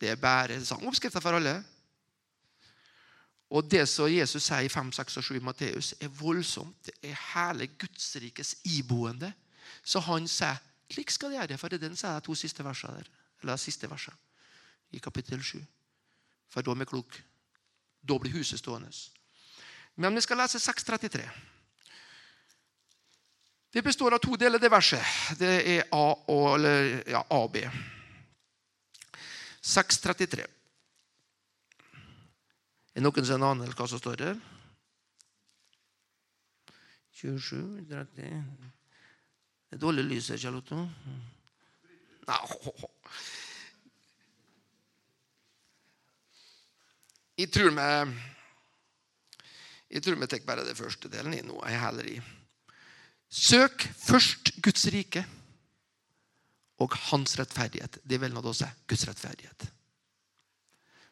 det 0.00 0.10
er 0.10 0.20
bare 0.20 0.64
sangoppskrifter 0.64 1.20
for 1.20 1.38
alle. 1.38 1.56
Og 3.50 3.70
det 3.70 3.84
som 3.88 4.10
Jesus 4.10 4.48
sier 4.48 4.66
i 4.66 4.72
5, 4.72 4.90
6 4.92 5.20
og 5.20 5.24
7 5.24 5.34
i 5.38 5.44
Matteus, 5.44 5.92
er 6.02 6.10
voldsomt. 6.10 6.76
Det 6.86 6.94
er 7.02 7.20
hele 7.34 7.68
Gudsrikes 7.78 8.56
iboende. 8.64 9.32
Så 9.86 10.02
han 10.02 10.26
sier 10.28 10.58
slik 10.90 11.10
skal 11.10 11.30
det 11.30 11.40
gjøre. 11.40 11.58
For 11.58 11.70
det 11.70 11.78
er 11.78 11.88
den 11.88 11.98
sier 11.98 12.18
de 12.18 12.26
to 12.26 12.34
siste 12.34 12.64
versene 12.66 12.98
der. 12.98 13.10
Eller 13.42 13.54
de 13.54 13.62
siste 13.62 13.90
versene 13.90 14.18
i 14.94 14.98
kapittel 15.02 15.42
7. 15.42 15.62
For 16.50 16.62
da 16.62 16.74
er 16.74 16.82
vi 16.82 16.90
kloke. 16.90 17.22
Da 18.06 18.18
blir 18.18 18.34
huset 18.34 18.58
stående. 18.58 18.90
Men 19.96 20.14
vi 20.14 20.20
skal 20.20 20.38
lese 20.42 20.58
633. 20.58 21.30
Det 23.76 23.82
består 23.82 24.14
av 24.14 24.18
to 24.24 24.36
deler, 24.40 24.56
det 24.58 24.70
verset. 24.72 25.04
Det 25.36 25.48
er 25.68 25.82
A 25.92 26.06
og 26.32 26.54
eller, 26.54 26.94
ja, 27.12 27.20
AB. 27.28 27.58
B. 27.58 27.64
6.33. 29.60 30.40
Er 30.40 30.48
det 32.96 33.02
noen 33.04 33.26
som 33.28 33.44
aner 33.44 33.74
hva 33.76 33.86
som 33.90 34.00
står 34.00 34.16
der? 34.22 34.38
27, 37.20 37.84
30 37.90 38.16
Det 38.16 39.76
er 39.76 39.82
dårlig 39.84 40.06
lys 40.08 40.30
her, 40.32 40.40
Charlotte. 40.40 40.80
Jeg 47.36 47.52
tror 47.52 47.76
vi 47.76 47.90
Jeg 49.90 50.02
tror 50.02 50.16
vi 50.24 50.32
tar 50.32 50.48
bare 50.48 50.64
det 50.64 50.80
første 50.80 51.12
delen 51.12 51.36
i 51.36 51.44
nå. 51.44 51.60
Jeg 51.68 51.84
heller 51.84 52.12
i. 52.14 52.16
Søk 53.32 53.88
først 53.98 54.52
Guds 54.62 54.86
rike 54.92 55.24
og 56.82 56.92
hans 57.08 57.38
rettferdighet. 57.40 57.98
Det 58.04 58.20
vil 58.20 58.34
nå 58.34 58.42
da 58.44 58.52
si 58.54 58.68
Guds 58.88 59.06
rettferdighet. 59.08 59.66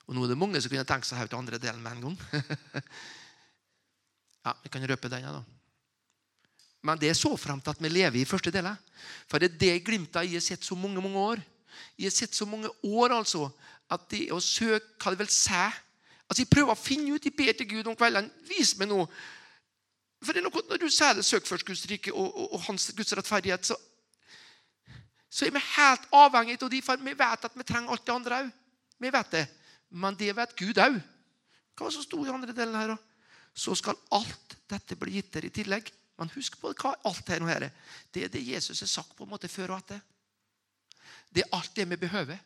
Og 0.04 0.14
Nå 0.14 0.25
er 0.25 0.35
det 0.35 0.38
mange 0.38 0.61
som 0.61 0.73
kunne 0.73 0.87
tenkt 0.88 1.09
seg 1.09 1.25
å 1.25 1.28
til 1.28 1.38
andre 1.38 1.61
delen 1.61 1.83
med 1.83 1.97
en 1.97 2.09
gang. 2.09 2.16
ja, 4.44 4.52
Vi 4.62 4.73
kan 4.73 4.85
røpe 4.88 5.09
den, 5.09 5.25
da. 5.25 5.42
Men 6.85 7.00
det 7.00 7.09
er 7.09 7.16
så 7.16 7.33
frem 7.40 7.62
til 7.64 7.73
at 7.73 7.80
vi 7.80 7.88
lever 7.88 8.21
i 8.21 8.28
første 8.28 8.52
del. 8.52 8.68
For 9.30 9.40
det 9.40 9.54
er 9.54 9.61
det 9.62 9.85
glimtet 9.87 10.28
jeg 10.28 10.37
har 10.37 10.44
sett 10.44 10.66
så 10.66 10.76
mange 10.76 11.00
mange 11.00 11.21
år. 11.21 11.40
Jeg 11.97 12.11
har 12.11 12.16
sett 12.18 12.37
så 12.37 12.47
mange 12.47 12.68
år 12.85 13.16
altså, 13.16 13.49
at 13.88 14.04
det 14.12 14.26
å 14.33 14.42
søke 14.44 15.00
hva 15.00 15.14
det 15.14 15.25
vil 15.25 15.33
si 15.33 15.64
altså 16.25 16.40
Jeg 16.40 16.50
prøver 16.50 16.73
å 16.73 16.78
finne 16.78 17.14
ut, 17.14 17.25
jeg 17.25 17.37
ber 17.37 17.56
til 17.56 17.68
Gud 17.68 17.88
om 17.88 17.97
kveldene. 17.97 18.33
Vis 18.49 18.73
meg 18.80 18.88
nå 18.88 19.04
for 20.26 20.40
noe, 20.40 20.62
Når 20.71 20.81
du 20.83 20.88
sier 20.90 21.14
det, 21.16 21.25
søk 21.26 21.47
først 21.47 21.66
Guds 21.66 21.85
rike 21.90 22.12
og, 22.12 22.28
og, 22.28 22.52
og 22.54 22.62
hans 22.69 22.90
Guds 22.97 23.12
rettferdighet, 23.16 23.66
så, 23.66 23.76
så 25.31 25.47
er 25.47 25.54
vi 25.54 25.62
helt 25.75 26.07
avhengig 26.12 26.59
av 26.62 26.71
de, 26.71 26.83
for 26.85 27.00
vi 27.02 27.16
vet 27.19 27.49
at 27.49 27.59
vi 27.59 27.66
trenger 27.66 27.95
alt 27.95 28.07
det 28.07 28.14
andre 28.14 28.38
òg. 28.45 28.52
Vi 29.02 29.11
vet 29.11 29.35
det. 29.35 29.45
Men 29.90 30.16
det 30.19 30.31
vet 30.37 30.57
Gud 30.59 30.81
òg. 30.83 31.00
Hva 31.75 31.85
var 31.85 31.90
det 31.90 31.97
som 31.97 32.07
sto 32.07 32.23
i 32.25 32.33
andre 32.33 32.54
delen 32.54 32.78
her? 32.78 32.95
Så 33.54 33.75
skal 33.78 33.99
alt 34.14 34.57
dette 34.71 34.97
bli 34.99 35.16
gitt 35.19 35.33
dere 35.35 35.50
i 35.50 35.54
tillegg. 35.54 35.90
Men 36.19 36.31
husk 36.37 36.57
på 36.61 36.71
hva 36.71 36.95
alt 37.09 37.31
her 37.31 37.43
nå 37.43 37.50
er. 37.50 37.69
Det 38.14 38.26
er 38.26 38.33
det 38.33 38.43
Jesus 38.47 38.83
har 38.85 38.90
sagt 38.90 39.16
på 39.19 39.26
en 39.26 39.33
måte 39.35 39.50
før 39.50 39.75
og 39.75 39.83
etter. 39.83 40.02
Det 41.35 41.43
er 41.43 41.57
alt 41.57 41.75
det 41.75 41.88
vi 41.90 41.99
behøver 41.99 42.38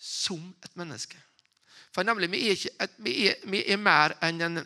som 0.00 0.42
et 0.64 0.76
menneske. 0.76 1.18
For 1.94 2.06
nemlig, 2.06 2.30
vi 2.30 2.40
er, 2.48 2.56
ikke 2.56 2.88
vi 3.04 3.14
er, 3.28 3.38
vi 3.50 3.62
er 3.66 3.78
mer 3.80 4.14
enn 4.26 4.42
en 4.46 4.60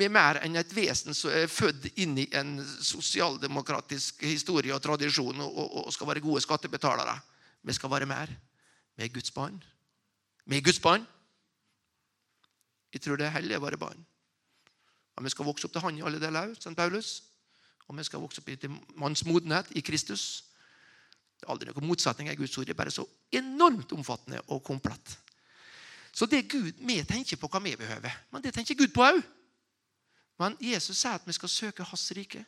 er 0.00 0.12
mer 0.12 0.38
enn 0.40 0.56
et 0.56 0.72
vesen 0.72 1.12
som 1.16 1.32
er 1.32 1.50
født 1.52 1.90
inn 2.00 2.16
i 2.22 2.28
en 2.38 2.54
sosialdemokratisk 2.64 4.22
historie 4.24 4.72
og 4.72 4.80
tradisjon 4.84 5.40
og, 5.44 5.58
og, 5.82 5.90
skal 5.92 6.08
være 6.08 6.22
gode 6.24 6.40
skattebetalere. 6.40 7.18
Vi 7.62 7.76
skal 7.76 7.92
være 7.92 8.08
mer. 8.08 8.32
Vi 8.96 9.04
er 9.04 9.12
Guds 9.12 9.30
barn. 9.30 9.58
Vi 10.48 10.56
er 10.56 10.64
Guds 10.64 10.80
barn. 10.80 11.04
Jeg 12.92 13.04
tror 13.04 13.20
det 13.20 13.26
er 13.28 13.36
hellig 13.36 13.56
å 13.56 13.64
være 13.64 13.80
barn. 13.80 14.00
Men 15.16 15.28
Vi 15.28 15.34
skal 15.34 15.46
vokse 15.46 15.68
opp 15.68 15.74
til 15.76 15.84
Han 15.84 15.98
i 15.98 16.06
alle 16.06 16.20
deler 16.20 16.48
òg, 16.48 16.56
St. 16.56 16.74
Paulus. 16.76 17.22
Og 17.88 17.98
vi 17.98 18.04
skal 18.08 18.22
vokse 18.22 18.40
opp 18.40 18.48
til 18.48 18.72
manns 18.96 19.24
modenhet 19.28 19.68
i 19.76 19.82
Kristus. 19.84 20.44
Det 21.36 21.44
er 21.44 21.52
aldri 21.52 21.68
noen 21.68 21.88
motsetning 21.90 22.30
i 22.30 22.38
Guds 22.38 22.56
ord. 22.56 22.64
Det 22.64 22.72
er 22.72 22.78
bare 22.78 22.94
så 22.94 23.04
enormt 23.34 23.92
omfattende 23.92 24.40
og 24.48 24.62
komplett. 24.64 25.18
Så 26.12 26.26
det 26.26 26.38
er 26.38 26.48
Gud, 26.48 26.72
Vi 26.78 27.02
tenker 27.04 27.36
på 27.36 27.48
hva 27.48 27.60
vi 27.60 27.76
behøver, 27.76 28.12
men 28.30 28.42
det 28.42 28.54
tenker 28.54 28.74
Gud 28.74 28.92
på 28.94 29.04
òg. 29.04 29.20
Men 30.40 30.56
Jesus 30.60 30.98
sier 30.98 31.18
at 31.18 31.26
vi 31.28 31.34
skal 31.36 31.52
søke 31.52 31.86
Hans 31.86 32.08
rike 32.16 32.44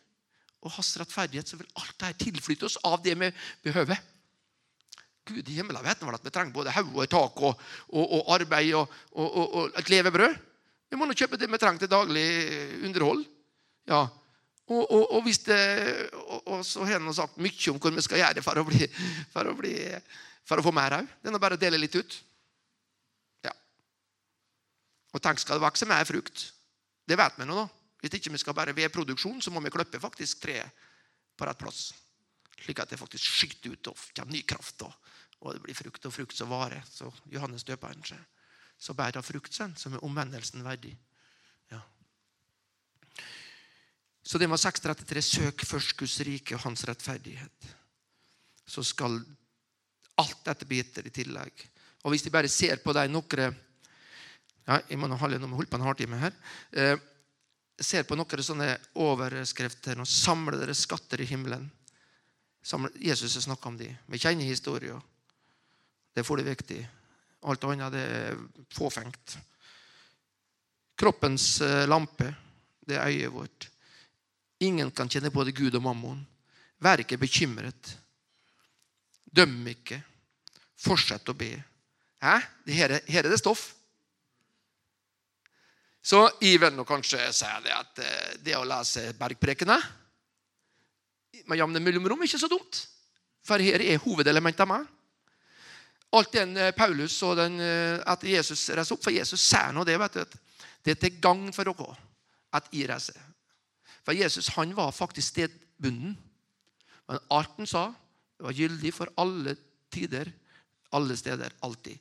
og 0.65 0.73
Hans 0.73 0.95
rettferdighet, 1.01 1.49
så 1.49 1.59
vil 1.61 1.71
alt 1.81 1.95
dette 2.01 2.25
tilflyte 2.25 2.69
oss 2.69 2.79
av 2.87 3.03
det 3.05 3.15
vi 3.21 3.31
behøver. 3.67 4.01
Gud 5.25 5.49
i 5.49 5.57
himmelen 5.57 5.85
vet 5.85 6.03
vel 6.05 6.17
at 6.17 6.25
vi 6.25 6.33
trenger 6.33 6.53
både 6.53 6.73
hode 6.73 7.07
og 7.07 7.13
tak 7.13 7.39
og, 7.49 7.63
og, 7.93 8.11
og 8.19 8.35
arbeid 8.35 8.75
og, 8.77 8.99
og, 9.13 9.71
et 9.81 9.89
levebrød. 9.93 10.35
Vi 10.91 10.99
må 11.01 11.09
nå 11.09 11.17
kjøpe 11.17 11.41
det 11.41 11.49
vi 11.51 11.61
trenger 11.61 11.85
til 11.85 11.93
daglig 11.93 12.27
underhold. 12.85 13.25
Ja. 13.89 14.05
Og, 14.73 15.21
hvis 15.27 15.43
det, 15.45 15.59
og, 16.45 16.63
så 16.65 16.85
har 16.89 17.01
han 17.01 17.17
sagt 17.17 17.41
mye 17.41 17.73
om 17.73 17.81
hva 17.81 17.93
vi 17.93 18.05
skal 18.05 18.21
gjøre 18.23 18.45
for 18.45 18.61
å, 18.61 18.65
bli, 18.69 18.87
for 19.33 19.51
å, 19.51 19.57
bli, 19.59 19.75
for 20.49 20.61
å 20.61 20.65
få 20.65 20.73
mer 20.77 21.01
òg. 21.01 21.11
Det 21.21 21.33
er 21.33 21.43
bare 21.43 21.59
å 21.59 21.61
dele 21.61 21.81
litt 21.81 21.97
ut. 21.97 22.17
Ja. 23.45 23.53
Og 25.13 25.25
tenk, 25.25 25.43
skal 25.43 25.61
det 25.61 25.67
vokse 25.67 25.89
mer 25.89 26.09
frukt? 26.09 26.47
Det 27.05 27.17
vet 27.21 27.39
vi 27.39 27.47
nå, 27.49 27.57
da. 27.59 27.67
Hvis 28.05 28.19
ikke 28.19 28.33
vi 28.35 28.41
skal 28.41 28.57
bære 28.57 28.75
vedproduksjon, 28.77 29.41
så 29.41 29.53
må 29.53 29.63
vi 29.65 29.73
klippe 29.73 30.01
faktisk 30.01 30.43
treet 30.45 30.85
på 31.37 31.47
rett 31.49 31.61
plass. 31.61 31.87
Slik 32.61 32.81
at 32.81 32.93
det 32.93 33.01
faktisk 33.01 33.25
skyter 33.25 33.73
ut 33.73 33.91
og 33.93 34.03
kommer 34.17 34.37
ny 34.37 34.43
kraft. 34.49 34.85
Og, 34.85 35.55
det 35.55 35.63
blir 35.65 35.77
frukt 35.77 36.07
og 36.09 36.15
frukt 36.15 36.37
som 36.37 36.53
varer. 36.53 36.85
Så 36.89 37.11
Johannes 37.33 37.65
døperen 37.65 38.05
seg. 38.07 38.21
Så 38.81 38.97
bærer 38.97 39.25
frukt 39.25 39.55
sen, 39.55 39.75
som 39.77 39.95
er 39.95 40.05
omvendelsen 40.05 40.65
verdig. 40.65 40.95
Ja. 41.73 41.81
Så 44.25 44.41
det 44.41 44.49
var 44.51 44.61
633. 44.61 45.25
Søk 45.25 45.65
først 45.69 45.97
Guds 46.01 46.19
rike 46.27 46.57
og 46.57 46.65
hans 46.65 46.85
rettferdighet. 46.89 47.71
Så 48.67 48.85
skal 48.85 49.21
alt 50.21 50.45
dette 50.47 50.69
gitt 50.69 51.01
i 51.05 51.13
tillegg. 51.13 51.69
Og 52.05 52.13
hvis 52.13 52.25
de 52.25 52.33
bare 52.33 52.53
ser 52.53 52.81
på 52.85 52.93
de 52.97 53.09
noen 53.09 53.57
ja, 54.65 54.81
Jeg 54.89 54.99
må 54.99 55.09
nå 55.09 55.17
holde 55.21 55.41
på 55.41 55.77
en 55.77 55.87
halvtime 55.87 56.19
her. 56.21 56.37
Eh, 56.73 56.97
ser 57.81 58.07
på 58.07 58.17
noen 58.17 58.43
sånne 58.43 58.77
overskrifter 59.03 59.99
og 60.01 60.09
samler 60.09 60.61
dere 60.61 60.77
skatter 60.79 61.21
i 61.21 61.29
himmelen. 61.29 61.67
Jesus 62.97 63.35
har 63.35 63.45
snakka 63.45 63.69
om 63.69 63.77
de. 63.77 63.91
Vi 64.07 64.19
kjenner 64.19 64.49
historien. 64.49 65.03
Det 66.15 66.23
er 66.23 66.27
for 66.27 66.41
det 66.41 66.47
viktig. 66.49 66.81
Alt 67.45 67.67
annet 67.69 67.93
det 67.93 68.05
er 68.05 68.39
fåfengt. 68.73 69.37
Kroppens 70.97 71.61
eh, 71.61 71.85
lampe, 71.91 72.31
det 72.87 72.97
er 72.97 73.11
øyet 73.11 73.35
vårt. 73.35 73.69
Ingen 74.65 74.91
kan 74.95 75.11
kjenne 75.11 75.35
både 75.35 75.53
Gud 75.53 75.75
og 75.75 75.83
mammon. 75.85 76.23
Vær 76.81 77.03
ikke 77.03 77.19
bekymret. 77.21 77.97
Døm 79.25 79.67
ikke. 79.69 79.99
Fortsett 80.79 81.29
å 81.29 81.37
be. 81.37 81.53
Hæ? 82.23 82.39
Her 82.71 83.01
er 83.03 83.29
det 83.29 83.41
stoff. 83.43 83.73
Så 86.05 86.21
jeg 86.43 86.61
vil 86.61 86.75
nå 86.77 86.85
kanskje 86.85 87.31
si 87.33 87.51
det 87.65 87.73
at 87.73 88.01
eh, 88.05 88.33
det 88.45 88.59
å 88.59 88.67
lese 88.69 89.15
bergprekene 89.17 89.79
med 91.49 91.59
jevne 91.59 91.81
mellomrom 91.81 92.21
er 92.21 92.29
ikke 92.29 92.43
så 92.43 92.51
dumt. 92.53 92.83
For 93.45 93.61
her 93.61 93.81
er 93.81 94.03
hovedelementet 94.05 94.69
med. 94.69 94.85
Alt 96.15 96.37
den 96.37 96.53
eh, 96.61 96.75
Paulus 96.77 97.17
og 97.25 97.39
den, 97.41 97.57
eh, 97.61 97.97
at 98.05 98.25
Jesus 98.29 98.67
reiser 98.77 98.99
opp. 98.99 99.05
For 99.07 99.17
Jesus 99.17 99.49
sier 99.49 99.73
nå 99.73 99.87
det. 99.89 99.97
vet 100.01 100.21
du, 100.21 100.39
Det 100.85 100.93
er 100.93 101.01
til 101.01 101.21
gagn 101.25 101.53
for 101.57 101.65
dere 101.73 101.97
at 102.55 102.69
jeg 102.71 102.89
reiser. 102.93 103.21
For 104.05 104.13
Jesus 104.13 104.53
han 104.59 104.77
var 104.77 104.93
faktisk 104.93 105.33
stedbunden. 105.33 106.19
Men 107.09 107.29
alt 107.33 107.57
han 107.57 107.69
sa, 107.69 107.89
var 108.45 108.53
gyldig 108.53 108.93
for 108.93 109.09
alle 109.17 109.57
tider, 109.93 110.29
alle 110.93 111.17
steder, 111.17 111.57
alltid. 111.65 111.97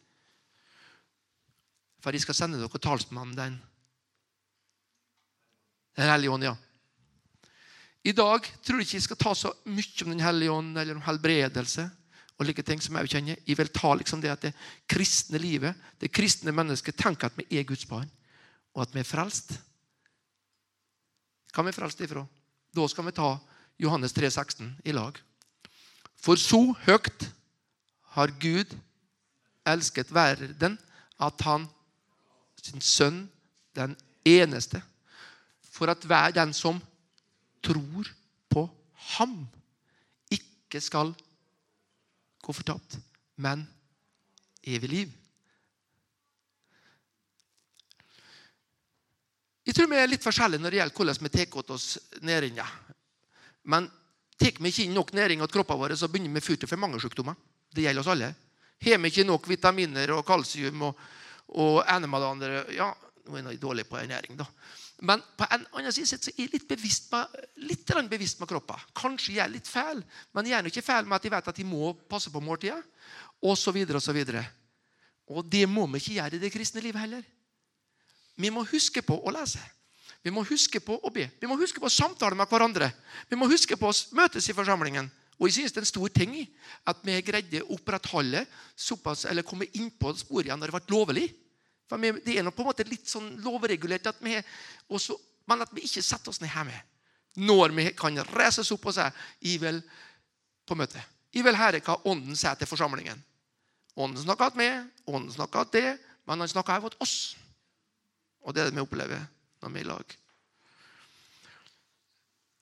For 2.04 2.12
jeg 2.12 2.28
skal 2.28 2.36
sende 2.36 2.60
dere 2.60 2.84
talsmannen 2.84 3.40
den 3.40 3.62
den 5.98 6.10
hellige 6.10 6.32
ånd, 6.34 6.44
ja. 6.48 6.56
I 8.04 8.12
dag 8.12 8.48
tror 8.66 8.82
jeg 8.82 8.88
ikke 8.88 8.98
jeg 8.98 9.06
skal 9.06 9.20
ta 9.20 9.34
så 9.38 9.52
mye 9.64 10.04
om 10.04 10.12
Den 10.12 10.24
hellige 10.24 10.52
ånd 10.52 10.78
eller 10.78 10.98
om 10.98 11.06
helbredelse. 11.06 11.90
og 12.40 12.46
like 12.46 12.64
ting 12.64 12.82
som 12.82 12.96
Jeg 12.96 13.10
kjenner. 13.10 13.38
Jeg 13.48 13.58
vil 13.58 13.70
ta 13.70 13.94
liksom 13.94 14.22
det 14.22 14.32
at 14.32 14.42
det 14.42 14.54
kristne 14.90 15.38
livet, 15.38 15.76
det 16.02 16.12
kristne 16.12 16.52
mennesket, 16.52 16.98
tenker 16.98 17.28
at 17.28 17.38
vi 17.38 17.60
er 17.60 17.64
Guds 17.64 17.86
barn, 17.86 18.10
og 18.74 18.82
at 18.82 18.94
vi 18.94 19.00
er 19.00 19.08
frelst. 19.08 19.54
Hva 21.54 21.62
er 21.62 21.70
vi 21.70 21.72
frelst 21.72 22.02
ifra? 22.02 22.26
Da 22.76 22.88
skal 22.88 23.06
vi 23.06 23.12
ta 23.12 23.38
Johannes 23.78 24.14
3, 24.14 24.32
16 24.32 24.82
i 24.84 24.92
lag. 24.92 25.20
For 26.18 26.36
så 26.36 26.74
høyt 26.88 27.30
har 28.18 28.34
Gud 28.42 28.74
elsket 29.66 30.12
verden 30.14 30.80
at 31.22 31.42
han 31.46 31.70
sin 32.64 32.82
sønn, 32.82 33.30
den 33.76 33.96
eneste 34.26 34.82
for 35.74 35.90
at 35.90 36.06
hver 36.06 36.36
den 36.36 36.54
som 36.54 36.78
tror 37.64 38.10
på 38.52 38.68
ham, 39.18 39.36
ikke 40.30 40.82
skal 40.84 41.14
gå 42.44 42.54
fortapt, 42.54 43.00
men 43.42 43.66
evig 44.64 44.90
liv. 44.90 45.12
Jeg 49.64 49.78
tror 49.78 49.88
vi 49.88 49.98
er 49.98 50.10
litt 50.12 50.24
forskjellige 50.24 50.60
når 50.60 50.74
det 50.74 50.80
gjelder 50.82 50.98
hvordan 50.98 51.24
vi 51.24 51.32
tar 51.34 51.74
oss 51.74 51.88
næringa. 52.22 52.66
Men 53.72 53.88
tar 54.38 54.60
vi 54.60 54.70
ikke 54.74 54.86
inn 54.86 54.98
nok 54.98 55.14
næring 55.16 55.40
til 55.46 55.54
kroppen 55.56 55.80
vår, 55.80 55.96
så 55.96 56.10
begynner 56.12 56.36
vi 56.36 56.44
å 56.44 56.48
fyrte 56.50 56.68
for 56.68 56.82
mange 56.82 57.00
sykdommer. 57.00 57.38
Det 57.74 57.86
gjelder 57.86 58.04
oss 58.04 58.12
alle. 58.12 58.34
Har 58.84 59.00
vi 59.00 59.10
ikke 59.10 59.26
nok 59.26 59.48
vitaminer 59.48 60.12
og 60.18 60.26
kalsium 60.28 60.84
og, 60.90 61.00
og 61.56 61.80
andre, 61.88 62.66
ja, 62.76 62.92
Nå 63.24 63.38
er 63.40 63.54
jeg 63.54 63.62
dårlig 63.62 63.86
på 63.88 63.96
ernæring, 63.96 64.36
da. 64.36 64.44
Men 65.02 65.22
på 65.38 65.46
en 65.50 65.66
annen 65.74 65.94
side 65.96 66.08
så 66.08 66.32
er 66.32 66.38
jeg 66.38 66.52
litt 66.54 66.68
bevisst 66.70 67.10
med, 67.12 67.38
litt 67.66 67.90
bevisst 68.10 68.40
med 68.40 68.48
kroppen. 68.48 68.80
Kanskje 68.96 69.36
jeg 69.36 69.44
er 69.46 69.52
litt 69.52 69.68
feil, 69.68 70.04
men 70.32 70.46
jeg 70.48 70.58
er 70.58 70.70
ikke 70.70 70.86
feil 70.86 71.06
med 71.06 71.18
at 71.18 71.24
jeg 71.26 71.34
vet 71.34 71.48
at 71.48 71.58
jeg 71.58 71.68
må 71.68 71.94
passe 72.10 72.32
på 72.32 72.42
måltida. 72.44 72.80
Og 73.44 73.58
så 73.58 73.74
videre 73.76 73.98
og 73.98 74.04
så 74.06 74.14
videre. 74.16 74.46
Og 75.34 75.46
det 75.46 75.66
må 75.68 75.88
vi 75.88 76.00
ikke 76.00 76.18
gjøre 76.20 76.38
i 76.38 76.44
det 76.44 76.52
kristne 76.54 76.84
livet 76.84 77.02
heller. 77.02 77.24
Vi 78.36 78.50
må 78.50 78.64
huske 78.66 79.02
på 79.06 79.18
å 79.18 79.34
lese. 79.34 79.62
Vi 80.24 80.32
må 80.32 80.46
huske 80.48 80.80
på 80.80 80.96
å 81.04 81.12
be. 81.12 81.28
Vi 81.40 81.50
må 81.50 81.58
huske 81.60 81.82
på 81.84 81.90
å 81.90 81.92
samtale 81.92 82.38
med 82.40 82.48
hverandre. 82.48 82.88
Vi 83.28 83.36
må 83.36 83.50
huske 83.52 83.76
på 83.80 83.90
å 83.90 83.98
møtes 84.16 84.48
i 84.48 84.56
forsamlingen. 84.56 85.10
Og 85.36 85.50
jeg 85.50 85.58
synes 85.58 85.74
det 85.74 85.82
er 85.82 85.84
en 85.84 85.90
stor 85.90 86.12
ting 86.14 86.36
at 86.88 87.02
vi 87.04 87.18
greide 87.26 87.64
å 87.66 87.76
opprettholde 87.76 88.46
såpass, 88.80 89.26
eller 89.28 89.44
komme 89.44 89.68
inn 89.76 89.90
på 89.92 90.14
sporet 90.16 90.48
igjen 90.48 90.62
når 90.62 90.72
det 90.72 90.78
ble 90.78 90.96
lovlig. 90.96 91.26
For 91.94 92.02
Det 92.02 92.38
er 92.40 92.50
på 92.50 92.64
en 92.64 92.70
måte 92.72 92.86
litt 92.90 93.06
sånn 93.10 93.36
lovregulert, 93.44 94.08
at 94.10 94.22
vi, 94.26 94.34
også, 94.90 95.14
men 95.52 95.62
at 95.62 95.74
vi 95.76 95.84
ikke 95.86 96.02
setter 96.02 96.32
oss 96.32 96.42
ned 96.42 96.50
hjemme. 96.50 96.80
Når 97.46 97.74
vi 97.78 97.86
kan 97.98 98.18
reise 98.34 98.62
oss 98.62 98.72
opp 98.74 98.88
og 98.90 98.96
si 98.96 99.06
'Jeg 99.42 99.62
vil 99.62 99.82
på 100.66 100.76
møte'. 100.76 101.04
Jeg 101.34 101.44
vil 101.44 101.58
høre 101.58 101.80
hva 101.80 102.00
Ånden 102.06 102.36
sier 102.36 102.56
til 102.56 102.68
forsamlingen. 102.68 103.24
Ånden 103.96 104.24
snakker 104.24 104.50
til 104.50 104.58
meg, 104.58 104.90
Ånden 105.08 105.32
snakker 105.32 105.64
til 105.64 105.82
det, 105.82 106.00
men 106.26 106.40
han 106.40 106.48
snakker 106.48 106.74
også 106.74 106.90
til 106.90 107.02
oss. 107.02 107.38
Og 108.42 108.54
det 108.54 108.62
er 108.62 108.66
det 108.66 108.76
vi 108.76 108.82
opplever 108.82 109.26
når 109.62 109.70
vi 109.70 109.80
er 109.80 109.84
i 109.84 109.88
lag. 109.88 110.18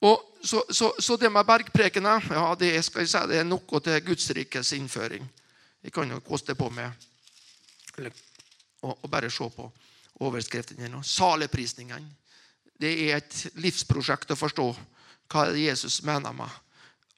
Og 0.01 0.39
så, 0.43 0.63
så, 0.69 0.93
så, 0.99 1.15
det 1.15 1.31
med 1.31 1.45
bergprekene 1.45 2.21
ja, 2.29 2.55
det, 2.55 2.85
skal 2.85 3.01
jeg 3.01 3.09
si, 3.09 3.17
det 3.27 3.37
er 3.37 3.43
noe 3.43 3.79
til 3.79 4.05
Guds 4.05 4.29
rikes 4.29 4.73
innføring. 4.73 5.29
Jeg 5.83 5.91
kan 5.91 6.09
jo 6.09 6.19
koste 6.19 6.55
på 6.55 6.69
med 6.69 6.91
og, 8.81 8.97
og 8.97 9.09
bare 9.09 9.29
se 9.31 9.47
på 9.55 9.67
overskriftene. 10.21 11.03
Saleprisningene. 11.03 12.17
Det 12.81 12.91
er 13.05 13.19
et 13.19 13.59
livsprosjekt 13.61 14.33
å 14.33 14.39
forstå 14.39 14.67
hva 15.31 15.45
Jesus 15.55 16.01
mener 16.05 16.33
med 16.33 16.49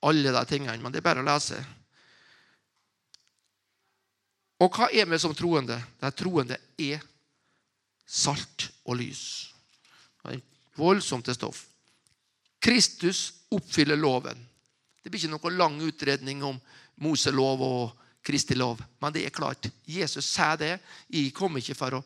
alle 0.03 0.33
de 0.35 0.43
tingene. 0.49 0.79
Men 0.81 0.91
det 0.91 0.99
er 0.99 1.07
bare 1.07 1.23
å 1.23 1.27
lese. 1.27 1.59
Og 4.63 4.71
hva 4.75 4.89
er 4.91 5.07
vi 5.09 5.19
som 5.19 5.35
troende? 5.35 5.79
De 5.99 6.11
troende 6.15 6.59
er 6.79 7.01
salt 8.05 8.69
og 8.85 8.99
lys. 8.99 9.23
Det 10.23 10.37
er 10.37 10.43
voldsomt 10.79 11.25
til 11.27 11.37
stoff. 11.37 11.65
Kristus 12.63 13.25
oppfyller 13.51 13.99
loven. 13.99 14.39
Det 15.03 15.11
blir 15.11 15.19
ikke 15.19 15.33
noen 15.33 15.57
lang 15.59 15.81
utredning 15.83 16.43
om 16.47 16.59
Moselov 17.03 17.63
og 17.65 18.02
Kristi 18.23 18.55
lov. 18.55 18.81
Men 19.03 19.13
det 19.15 19.25
er 19.25 19.35
klart, 19.35 19.67
Jesus 19.85 20.29
sier 20.31 20.59
det. 20.59 20.77
Jeg 21.11 21.33
kom 21.35 21.57
ikke 21.59 21.75
for 21.77 21.99
å 21.99 22.03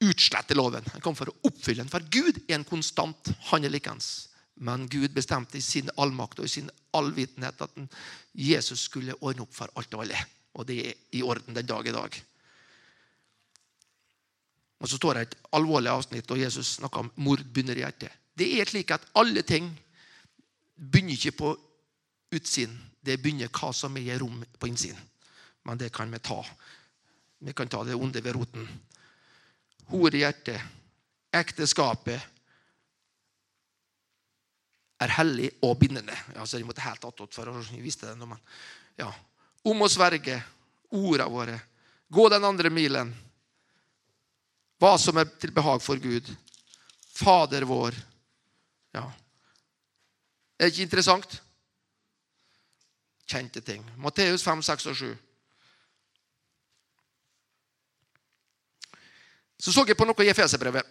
utslette 0.00 0.56
loven. 0.56 0.86
Han 0.94 1.04
kom 1.04 1.16
for 1.18 1.28
å 1.28 1.36
oppfylle 1.50 1.84
den. 1.84 1.92
For 1.92 2.04
Gud 2.12 2.40
er 2.46 2.56
en 2.56 2.68
konstant. 2.68 3.32
Han 3.50 3.64
er 3.64 3.72
likens. 3.72 4.30
Men 4.60 4.88
Gud 4.92 5.12
bestemte 5.16 5.58
i 5.58 5.64
sin 5.64 5.88
allmakt 6.00 6.40
og 6.40 6.48
i 6.48 6.52
sin 6.52 6.70
allvitenhet 6.96 7.60
at 7.64 7.78
Jesus 8.36 8.86
skulle 8.88 9.16
ordne 9.20 9.46
opp 9.46 9.54
for 9.56 9.72
alt 9.76 9.94
og 9.96 10.04
alle. 10.04 10.18
Og 10.56 10.66
det 10.68 10.80
er 10.88 10.98
i 11.16 11.22
orden 11.24 11.56
den 11.56 11.68
dag 11.68 11.86
i 11.86 11.94
dag. 11.94 12.20
Og 14.80 14.88
Så 14.88 14.96
står 14.96 15.14
det 15.14 15.22
et 15.22 15.38
alvorlig 15.52 15.90
avsnitt, 15.92 16.30
og 16.30 16.40
Jesus 16.40 16.76
snakker 16.78 17.04
om 17.04 17.10
mord 17.16 17.44
begynner 17.44 17.76
i 17.76 17.84
hjertet. 17.84 18.12
Det 18.36 18.48
er 18.60 18.68
slik 18.68 18.90
at 18.90 19.04
alle 19.14 19.42
ting 19.44 19.68
begynner 20.76 21.12
ikke 21.12 21.36
på 21.36 21.50
utsiden. 22.32 22.78
Det 23.00 23.16
begynner 23.20 23.48
hva 23.48 23.72
som 23.72 23.96
i 23.96 24.06
rom 24.18 24.42
på 24.58 24.68
innsiden. 24.68 25.00
Men 25.62 25.78
det 25.78 25.92
kan 25.92 26.10
vi 26.10 26.18
ta. 26.18 26.44
Vi 27.38 27.52
kan 27.52 27.68
ta 27.68 27.84
det 27.84 27.94
onde 27.94 28.20
ved 28.20 28.36
roten. 28.36 28.68
Hor 29.90 30.14
i 30.14 30.22
hjertet, 30.22 30.60
ekteskapet, 31.32 32.20
er 35.00 35.14
hellig 35.16 35.48
og 35.64 35.78
bindende. 35.80 36.14
Ja, 36.34 36.44
så 36.44 36.58
jeg 36.58 36.68
måtte 36.68 36.84
helt 36.84 37.04
attåt 37.08 37.34
for 37.34 37.48
å 37.48 37.56
vise 37.72 38.04
det. 38.04 38.14
Men, 38.20 38.40
ja. 39.00 39.08
Om 39.64 39.84
å 39.84 39.88
sverge 39.88 40.36
orda 40.92 41.28
våre. 41.28 41.56
Gå 42.12 42.28
den 42.28 42.44
andre 42.44 42.70
milen. 42.72 43.12
Hva 44.80 44.96
som 45.00 45.16
er 45.20 45.28
til 45.40 45.52
behag 45.56 45.80
for 45.84 46.00
Gud. 46.00 46.28
Fader 47.16 47.64
vår. 47.68 47.96
Ja. 48.96 49.06
Er 50.58 50.68
det 50.68 50.74
ikke 50.74 50.88
interessant? 50.88 51.40
Kjente 53.30 53.62
ting. 53.62 53.84
Matteus 54.02 54.42
5, 54.42 54.62
6 54.66 54.86
og 54.90 54.96
7. 54.96 55.10
Så 59.60 59.72
så 59.72 59.84
jeg 59.86 59.96
på 59.96 60.06
noe 60.08 60.24
i 60.24 60.30
Efeserbrevet. 60.32 60.86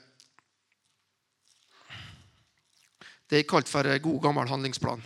Det 3.30 3.39
er 3.39 3.49
kalt 3.49 3.69
for 3.69 3.84
god, 3.84 4.21
gammel 4.23 4.49
handlingsplan. 4.49 5.02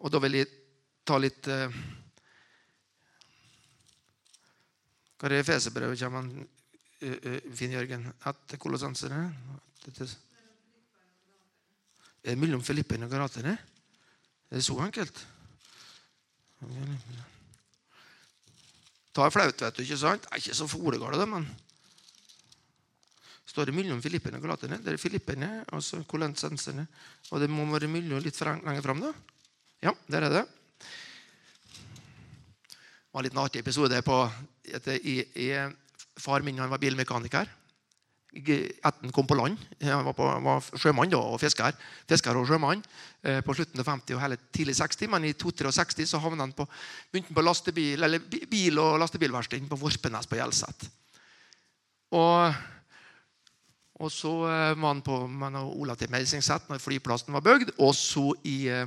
Og 0.00 0.12
da 0.12 0.20
vil 0.24 0.38
jeg 0.38 0.48
ta 1.04 1.18
litt 1.20 1.50
uh, 1.50 1.68
Hva 5.20 5.28
er 5.28 5.34
det 5.34 5.42
Efeserbrevet 5.42 6.00
kommer 6.00 6.22
han, 6.22 6.30
uh, 7.04 7.18
uh, 7.28 7.50
Finn 7.54 7.76
Jørgen? 7.76 8.06
Etter 8.30 8.62
kolossenserne? 8.62 9.26
Er 12.24 12.32
det 12.32 12.38
mellom 12.40 12.64
Filippen 12.64 13.04
og 13.04 13.12
Galaterne? 13.12 13.58
Er 14.50 14.58
det 14.58 14.66
så 14.66 14.76
enkelt? 14.82 15.26
Er 19.20 19.30
flaut, 19.30 19.60
vet 19.62 19.76
du. 19.76 19.82
ikke 19.82 19.98
sant? 20.00 20.22
Det 20.24 20.32
er 20.32 20.40
ikke 20.42 20.56
så 20.58 20.66
folegale, 20.70 21.26
men 21.28 21.44
står 23.50 23.68
det 23.68 23.74
mellom 23.76 24.00
filippene 24.02 24.38
og 24.38 24.46
galaterne. 24.46 24.78
Det 24.82 24.94
er 24.94 25.00
filippene, 25.00 25.50
altså 25.74 26.02
kolensenserne. 26.08 26.86
Og 27.30 27.42
det 27.42 27.50
må 27.50 27.66
være 27.72 27.90
mellom 27.90 28.22
litt 28.22 28.40
lenger 28.40 28.82
fram, 28.84 29.02
da. 29.04 29.12
Ja, 29.82 29.92
der 30.10 30.26
er 30.26 30.34
det. 30.34 30.44
Det 33.10 33.14
var 33.14 33.20
en 33.20 33.26
liten 33.26 33.42
artig 33.42 33.60
episode 33.60 34.02
på 34.06 34.16
i, 35.02 35.16
i, 35.34 35.48
Far 36.20 36.44
min 36.46 36.58
han 36.62 36.70
var 36.70 36.78
bilmekaniker. 36.78 37.48
Etter 38.30 39.02
han 39.02 39.12
kom 39.12 39.26
på 39.26 39.34
land. 39.34 39.58
Han 39.82 40.04
var, 40.06 40.14
på, 40.14 40.26
var 40.44 40.66
sjømann 40.78 41.10
da, 41.10 41.18
og 41.18 41.40
fisker. 41.42 41.74
Fisker 42.10 42.38
og 42.38 42.46
sjømann 42.46 42.82
eh, 43.26 43.40
på 43.42 43.56
slutten 43.58 43.82
av 43.82 43.90
50 43.90 44.14
og 44.14 44.22
hele 44.22 44.38
tidlig 44.54 44.76
60. 44.78 45.10
Men 45.10 45.26
i 45.26 45.34
62 45.34 46.06
så 46.06 46.22
havna 46.22 46.46
han 46.46 46.54
på, 46.54 46.66
på 47.10 47.44
lastebil, 47.44 48.02
eller 48.06 48.22
bil- 48.22 48.78
og 48.82 49.00
lastebilverksted 49.02 49.66
på 49.70 49.80
Vorpenes 49.80 50.30
på 50.30 50.38
Hjelset. 50.38 50.86
Og, 52.14 52.62
og 53.98 54.14
så 54.14 54.36
eh, 54.46 54.78
var 54.78 54.94
han 54.94 55.04
på 55.06 55.20
man, 55.26 55.58
Ola 55.66 55.98
til 55.98 56.10
Meisingset 56.14 56.70
når 56.70 56.82
flyplassen 56.82 57.34
var 57.34 57.44
bygd. 57.46 57.74
Og 57.82 57.94
så 57.98 58.30
i 58.46 58.60
eh, 58.70 58.86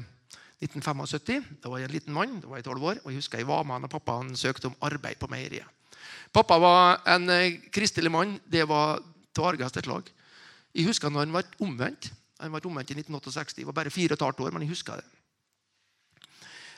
1975. 0.63 1.59
Da 1.59 1.71
var 1.71 1.81
jeg 1.81 1.91
en 1.91 1.95
liten 1.97 2.15
mann, 2.15 2.39
da 2.39 2.47
var 2.47 2.61
jeg 2.61 2.71
12 2.71 2.89
år, 2.91 2.99
og 3.03 3.11
jeg 3.11 3.19
husker 3.19 3.41
jeg 3.41 3.49
var 3.49 3.65
med 3.67 3.75
han 3.75 3.87
og 3.87 3.91
pappa 3.91 4.19
han 4.21 4.35
søkte 4.39 4.71
om 4.71 4.77
arbeid 4.87 5.19
på 5.19 5.27
meieriet. 5.31 5.67
Pappa 6.33 6.57
var 6.57 7.03
en 7.13 7.29
eh, 7.29 7.59
kristelig 7.73 8.11
mann. 8.11 8.37
Det 8.49 8.63
var 8.69 9.03
til 9.33 9.83
slag. 9.83 10.11
Jeg 10.73 10.85
husker 10.87 11.09
når 11.09 11.25
han 11.25 11.33
var 11.33 11.49
omvendt. 11.59 12.11
Han 12.39 12.51
var 12.51 12.65
omvendt 12.65 12.91
i 12.91 12.97
1968. 12.97 13.57
Jeg 13.57 13.67
var 13.67 13.73
bare 13.73 13.89
fire 13.93 14.13
og 14.13 14.17
et 14.17 14.25
halvt 14.25 14.39
år, 14.39 14.51
men 14.51 14.61
jeg 14.61 14.69
husker 14.69 14.95
det. 14.95 15.05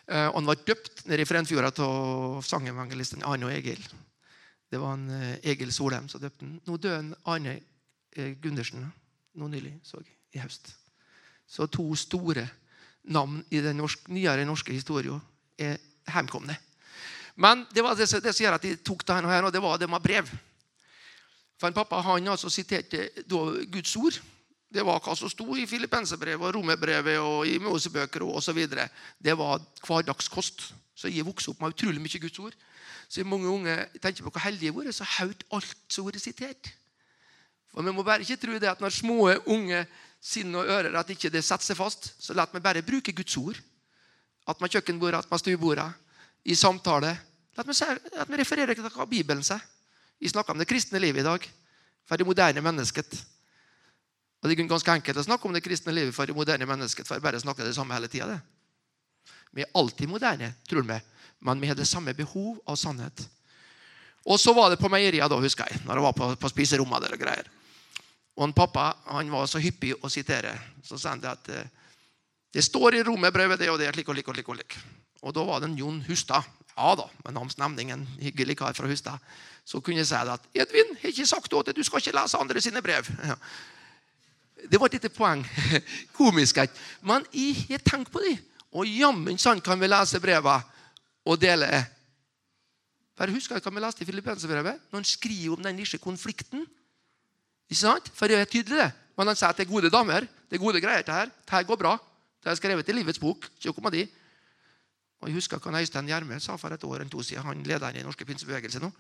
Eh, 0.08 0.28
og 0.28 0.36
han 0.38 0.50
var 0.50 0.66
døpt 0.68 1.06
nede 1.10 1.24
i 1.24 1.26
Frenfjorda 1.26 1.72
av 1.82 2.44
sangevangelisten 2.46 3.24
Arne 3.26 3.48
og 3.48 3.54
Egil. 3.56 3.82
Det 4.70 4.82
var 4.82 4.98
en 4.98 5.08
eh, 5.10 5.40
Egil 5.52 5.72
Solheim 5.74 6.10
som 6.12 6.22
døpte 6.22 6.46
han. 6.46 6.60
Nå 6.68 6.78
døde 6.78 7.18
Arne 7.26 7.56
eh, 8.16 8.36
Gundersen 8.42 8.86
nå 9.36 9.50
nylig, 9.50 9.74
så 9.84 10.02
jeg, 10.04 10.12
i 10.36 10.44
høst. 10.44 10.76
Så 11.48 11.66
to 11.72 11.88
store 11.98 12.46
navn 13.10 13.42
i 13.54 13.62
den 13.62 13.78
norske, 13.78 14.12
nyere 14.14 14.46
norske 14.46 14.74
historien 14.74 15.22
er 15.58 15.80
hjemkomne. 16.10 16.56
Men 17.36 17.66
det 17.74 17.84
var 17.84 17.98
det 17.98 18.08
som 18.08 18.22
gjør 18.22 18.58
at 18.58 18.64
de 18.64 18.76
tok 18.78 19.04
det 19.08 19.18
her, 19.26 19.48
og 19.48 19.54
det 19.54 19.62
var 19.62 19.80
det 19.80 19.90
med 19.90 20.04
brev. 20.04 20.30
For 21.60 21.70
en 21.70 21.76
pappa 21.76 22.02
han 22.04 22.28
altså 22.28 22.50
siterte 22.52 23.10
Guds 23.28 23.96
ord. 23.96 24.18
Det 24.76 24.84
var 24.84 25.00
hva 25.00 25.14
som 25.16 25.32
sto 25.32 25.56
i 25.56 25.68
Filippenserbrevet 25.70 26.50
og 26.50 26.58
Romerbrevet 26.58 27.20
og 27.22 27.48
i 27.48 27.60
Mosebøker 27.64 28.26
osv. 28.28 28.66
Det 29.24 29.36
var 29.38 29.62
hverdagskost. 29.86 30.66
Så 30.96 31.12
jeg 31.12 31.28
vokste 31.28 31.52
opp 31.52 31.62
med 31.62 31.76
utrolig 31.76 32.02
mye 32.04 32.22
Guds 32.24 32.40
ord. 32.40 32.56
Så 33.08 33.24
mange 33.28 33.48
unge 33.52 33.76
tenker 34.02 34.26
på 34.26 34.32
hvor 34.34 34.44
heldige 34.44 34.74
vi 34.74 34.84
vært, 34.84 34.98
så 34.98 35.08
hørte 35.20 35.48
alt 35.54 35.78
som 35.92 36.08
vært 36.08 36.24
sitert. 36.24 36.72
For 37.72 37.84
Vi 37.84 37.92
må 37.92 38.04
bare 38.04 38.24
ikke 38.24 38.40
tro 38.40 38.58
det 38.60 38.72
at 38.72 38.82
når 38.82 38.96
små 38.96 39.20
unge 39.52 39.84
sinn 40.24 40.56
og 40.56 40.66
ører 40.66 40.96
at 40.98 41.12
ikke 41.12 41.30
det 41.30 41.44
setter 41.44 41.68
seg 41.68 41.78
fast, 41.78 42.14
så 42.20 42.34
la 42.34 42.48
meg 42.54 42.64
bare 42.64 42.84
bruke 42.86 43.14
Guds 43.14 43.38
ord. 43.38 43.60
At 44.48 44.62
med 44.62 44.72
kjøkkenbordet, 44.74 45.20
at 45.20 45.32
med 45.32 45.42
stuebordet, 45.42 45.88
i 46.46 46.56
samtale. 46.56 47.12
La 47.58 47.64
meg, 47.66 48.40
referere 48.40 48.76
hva 48.78 49.08
Bibelen 49.10 49.44
sier. 49.44 49.62
Vi 50.20 50.32
snakker 50.32 50.56
om 50.56 50.62
det 50.62 50.68
kristne 50.70 51.00
livet 51.00 51.24
i 51.24 51.28
dag. 51.28 51.48
For 52.06 52.18
det 52.18 52.28
moderne 52.28 52.62
mennesket. 52.62 53.16
Og 54.42 54.50
Det 54.50 54.60
er 54.60 54.68
ganske 54.70 54.92
enkelt 54.92 55.18
å 55.18 55.26
snakke 55.26 55.48
om 55.48 55.56
det 55.56 55.64
kristne 55.66 55.94
livet 55.94 56.14
for 56.14 56.26
det 56.26 56.36
moderne 56.36 56.66
mennesket. 56.66 57.08
for 57.08 57.16
jeg 57.16 57.24
bare 57.24 57.40
snakker 57.40 57.66
det 57.66 57.76
samme 57.76 57.94
hele 57.94 58.08
tiden. 58.08 58.42
Vi 59.52 59.62
er 59.62 59.72
alltid 59.74 60.08
moderne, 60.08 60.54
tror 60.68 60.84
vi, 60.84 61.00
men 61.40 61.62
vi 61.62 61.68
har 61.68 61.76
det 61.76 61.88
samme 61.88 62.14
behov 62.14 62.60
av 62.68 62.76
sannhet. 62.76 63.28
Og 64.26 64.40
så 64.40 64.54
var 64.54 64.70
det 64.70 64.80
på 64.80 64.90
meieriet, 64.90 65.30
da, 65.30 65.40
husker 65.40 65.66
jeg, 65.70 65.82
når 65.86 65.96
jeg 65.96 66.04
var 66.04 66.14
på, 66.14 66.36
på 66.36 66.50
spiserommet. 66.50 67.02
Der 67.02 67.14
og 67.14 67.20
greier. 67.20 67.50
Og 68.36 68.44
en 68.44 68.54
pappa 68.54 68.96
han 69.06 69.32
var 69.32 69.48
så 69.48 69.62
hyppig 69.64 69.94
å 70.04 70.10
sitere. 70.10 70.54
Så 70.84 70.98
sa 70.98 71.14
han 71.14 71.22
det 71.24 71.32
at 71.32 71.50
eh, 71.50 71.70
det 72.54 72.64
står 72.66 72.96
i 72.96 73.04
romerbrevet 73.04 73.60
det 73.60 73.70
og 73.72 73.80
det, 73.80 73.94
slik 73.94 74.10
og 74.10 74.16
slik. 74.18 74.30
Og 74.50 74.56
slik. 74.56 74.78
Og 75.24 75.34
da 75.34 75.46
var 75.48 75.62
det 75.62 75.72
en 75.72 75.78
Jon 75.78 76.02
Hustad. 76.10 76.44
Ja 76.76 76.96
da, 77.00 77.06
med 77.32 77.80
en 77.80 78.08
hyggelig 78.20 78.58
kar 78.58 78.74
fra 78.74 78.88
Hustad. 78.88 79.20
Så 79.66 79.80
kunne 79.80 79.98
jeg 79.98 80.08
si 80.08 80.16
det 80.16 80.34
at 80.36 80.50
Edvin 80.54 80.92
jeg 80.94 81.02
har 81.02 81.14
ikke 81.14 81.26
sagt 81.26 81.50
til 81.50 81.64
deg 81.66 81.76
du 81.76 81.84
skal 81.84 82.04
ikke 82.04 82.16
lese 82.18 82.38
andre 82.38 82.62
sine 82.62 82.82
brev. 82.82 83.08
Ja. 83.32 83.36
Det 84.66 84.80
var 84.80 84.88
et 84.88 84.96
lite 84.98 85.12
poeng. 85.14 85.44
Komisk. 86.18 86.58
Men 87.02 87.26
jeg 87.34 87.68
har 87.70 87.84
tenkt 87.86 88.10
på 88.12 88.22
det. 88.24 88.40
Og 88.74 88.88
jammen 88.88 89.38
sant 89.38 89.64
kan 89.64 89.80
vi 89.80 89.88
lese 89.88 90.20
brevene 90.20 90.64
og 91.26 91.38
dele. 91.42 91.68
For 93.16 93.32
Husker 93.32 93.60
du 93.60 93.68
hva 93.68 93.74
vi 93.76 93.84
leste 93.84 94.04
i 94.04 94.08
Filippenserbrevet? 94.10 94.80
Når 94.90 95.00
han 95.00 95.08
skriver 95.08 95.54
om 95.56 95.64
den 95.64 95.78
lille 95.78 96.00
konflikten 96.02 96.66
ikke 97.70 97.80
sant? 97.80 98.10
For 98.14 98.30
det 98.30 98.40
er 98.40 98.50
tydelig, 98.50 98.78
det. 98.78 98.92
Men 99.18 99.32
han 99.32 99.38
sier 99.38 99.54
at 99.54 99.58
det 99.58 99.66
er 99.66 99.72
gode 99.72 99.90
damer. 99.90 100.28
Det 100.50 100.58
er 100.58 100.64
gode 100.64 100.82
greier. 100.82 101.06
Det 101.06 101.14
her 101.14 101.30
Det 101.30 101.68
går 101.68 101.80
bra. 101.80 101.96
Det 102.44 102.52
er 102.52 102.60
skrevet 102.60 102.90
i 102.90 102.94
livets 102.94 103.20
bok. 103.20 103.48
Ikke 103.62 103.74
om 103.78 103.92
de. 103.92 104.08
Og 105.22 105.30
Jeg 105.30 105.38
husker 105.40 105.60
hva 105.60 105.80
Øystein 105.80 106.10
Gjermund 106.10 106.44
sa 106.44 106.58
for 106.58 106.74
et 106.74 106.84
år 106.84 107.00
eller 107.00 107.12
to 107.12 107.24
siden. 107.24 107.46
Han 107.46 107.64
leder 107.64 107.94
den 107.94 108.06
norske 108.06 108.26
pinsebevegelse 108.26 108.82
nå. 108.84 108.92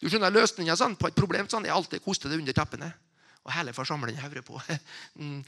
Du 0.00 0.08
skjønner, 0.08 0.32
Løsninga 0.32 0.76
sånn, 0.78 0.96
på 0.96 1.10
et 1.10 1.16
problem 1.18 1.48
sånn, 1.50 1.66
er 1.68 1.76
alltid 1.76 2.00
å 2.00 2.04
koste 2.04 2.30
det 2.30 2.38
under 2.40 2.56
teppene. 2.56 2.88
Og 3.44 3.52
hele 3.52 3.74
forsamlingen 3.76 4.22
hører 4.22 4.46
på. 4.46 4.60
Mm, 5.20 5.42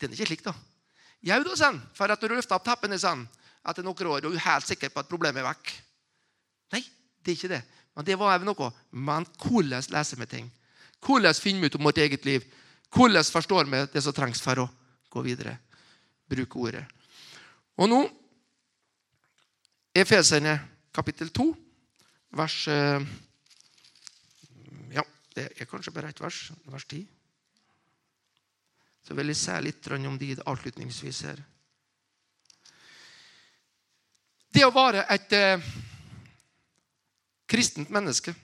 den 0.00 0.12
er 0.12 0.16
ikke 0.16 0.28
slik, 0.30 0.44
da. 0.46 0.54
Jau 1.22 1.38
da, 1.44 1.54
sånn, 1.58 1.80
for 1.94 2.10
at 2.10 2.22
du 2.22 2.32
løfter 2.32 2.56
opp 2.56 2.64
teppene 2.64 2.96
sånn, 2.98 3.26
etter 3.68 3.84
noen 3.84 4.08
år, 4.08 4.26
og 4.26 4.34
er 4.34 4.46
helt 4.46 4.66
sikker 4.66 4.90
på 4.90 5.02
at 5.02 5.10
problemet 5.10 5.42
er 5.42 5.46
vekk. 5.46 5.72
Nei, 6.74 6.82
det 7.20 7.32
er 7.34 7.36
ikke 7.36 7.52
det. 7.52 7.60
Men 7.92 8.08
det 8.08 8.16
var 8.18 8.46
noe. 8.46 8.70
Men 8.90 9.26
hvordan 9.42 9.84
leser 9.92 10.18
vi 10.22 10.28
ting? 10.30 10.48
Hvordan 11.04 11.36
finner 11.36 11.60
vi 11.60 11.70
ut 11.70 11.76
om 11.78 11.86
vårt 11.90 12.00
eget 12.02 12.24
liv? 12.24 12.46
Hvordan 12.92 13.24
forstår 13.24 13.68
vi 13.68 13.84
det 13.92 14.02
som 14.04 14.16
trengs 14.16 14.40
for 14.42 14.64
å 14.64 14.68
gå 15.12 15.24
videre? 15.26 15.58
Bruke 16.30 16.58
ordet. 16.58 16.84
Og 17.76 17.90
nå 17.90 18.00
Efeserne 19.92 20.56
kapittel 20.94 21.28
2, 21.28 21.46
vers 22.38 22.68
eh, 22.68 23.02
Ja, 24.92 25.04
det 25.36 25.50
er 25.60 25.68
kanskje 25.68 25.92
bare 25.92 26.08
ett 26.12 26.20
vers. 26.20 26.50
Vers 26.64 26.86
10. 26.88 27.06
Så 29.02 29.16
vil 29.18 29.32
jeg 29.32 29.40
si 29.40 29.58
litt 29.64 29.90
om 29.92 30.18
de 30.18 30.36
avslutningsvis 30.46 31.20
her. 31.28 31.42
Det 34.52 34.64
å 34.64 34.72
være 34.72 35.04
et 35.12 35.32
eh, 35.36 35.68
kristent 37.48 37.92
menneske 37.92 38.34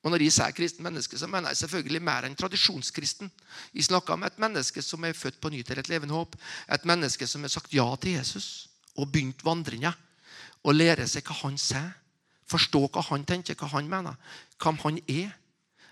og 0.00 0.14
Når 0.14 0.22
jeg 0.24 0.32
sier 0.32 0.54
kristent 0.56 0.84
menneske, 0.84 1.18
så 1.20 1.26
mener 1.28 1.52
jeg 1.52 1.60
selvfølgelig 1.60 2.00
mer 2.00 2.24
enn 2.24 2.36
tradisjonskristen. 2.36 3.28
Vi 3.76 3.82
snakker 3.84 4.14
om 4.14 4.22
et 4.24 4.38
menneske 4.40 4.80
som 4.80 5.04
er 5.04 5.16
født 5.16 5.36
på 5.42 5.50
ny 5.52 5.60
til 5.60 5.76
et 5.76 5.90
levende 5.92 6.16
håp. 6.16 6.38
Et 6.72 6.86
menneske 6.88 7.28
som 7.28 7.44
har 7.44 7.52
sagt 7.52 7.74
ja 7.76 7.84
til 8.00 8.16
Jesus 8.16 8.70
og 8.96 9.10
begynt 9.12 9.44
vandringa. 9.44 9.92
Og 10.64 10.76
lære 10.76 11.06
seg 11.08 11.24
hva 11.26 11.36
han 11.44 11.58
sier. 11.60 11.90
Forstå 12.50 12.86
hva 12.90 13.04
han 13.12 13.24
tenker, 13.28 13.56
hva 13.56 13.68
han 13.76 13.88
mener. 13.88 14.16
Hvem 14.60 14.80
han 14.84 14.98
er. 15.06 15.30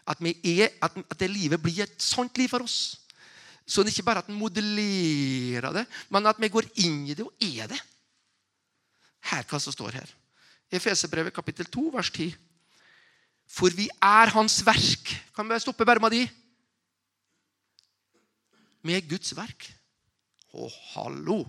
At, 0.09 0.23
er, 0.25 0.73
at, 0.83 0.97
det 1.21 1.29
livet 1.31 1.61
blir 1.63 1.85
et 1.85 2.03
sant 2.03 2.39
liv 2.41 2.49
for 2.51 2.65
oss. 2.65 2.97
Så 3.69 3.85
det 3.85 3.93
er 3.93 3.99
ikke 3.99 4.09
bare 4.09 4.23
at 4.25 4.31
en 4.33 4.39
modellerer 4.41 5.75
det, 5.77 5.85
men 6.09 6.27
at 6.27 6.39
vi 6.41 6.49
går 6.49 6.71
inn 6.81 7.03
i 7.05 7.17
det 7.17 7.27
og 7.27 7.45
er 7.45 7.69
det. 7.69 7.81
Her 9.29 9.45
hva 9.45 9.61
som 9.61 9.75
står 9.75 9.99
her. 10.01 10.15
Efeserbrevet 10.73 11.37
kapittel 11.37 11.69
2, 11.69 11.85
vers 11.93 12.11
10. 12.15 12.33
For 13.49 13.73
vi 13.77 13.89
er 14.05 14.33
Hans 14.33 14.61
verk. 14.65 15.13
Kan 15.37 15.49
vi 15.49 15.61
stoppe 15.61 15.85
bare 15.89 16.01
med 16.01 16.17
de? 16.17 16.23
Med 18.89 19.05
Guds 19.09 19.37
verk. 19.37 19.69
Å, 20.57 20.69
hallo! 20.95 21.43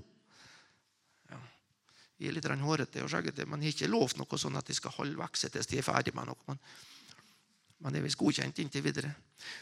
Jeg 2.20 2.30
er 2.30 2.36
litt 2.36 2.48
hårete 2.48 3.04
og 3.04 3.12
skjeggete, 3.12 3.46
men 3.48 3.62
jeg 3.64 3.72
har 3.72 3.78
ikke 3.78 3.92
lovt 3.94 4.18
noe 4.20 4.40
sånn 4.40 4.60
at 4.60 4.68
jeg 4.68 4.80
skal 4.80 4.96
holde 4.98 5.20
vekst 5.20 5.48
til 5.54 5.62
jeg 5.64 5.80
er 5.80 5.88
ferdig 5.88 6.16
med 6.16 6.28
noe. 6.28 6.40
Men, 6.50 6.60
men 7.80 7.96
det 7.96 8.02
er 8.02 8.08
visst 8.10 8.20
godkjent 8.20 8.60
inntil 8.60 8.84
videre. 8.84 9.14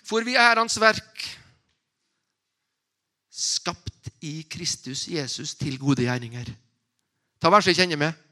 For 0.07 0.25
vi 0.25 0.33
er 0.39 0.57
Hans 0.57 0.79
verk, 0.81 1.27
skapt 3.29 4.09
i 4.25 4.41
Kristus 4.49 5.05
Jesus 5.11 5.53
til 5.59 5.77
gode 5.77 6.07
gjerninger. 6.07 6.49
Ta 7.37 7.51
verset 7.53 7.75
jeg 7.75 7.83
kjenner 7.83 8.01
med 8.01 8.23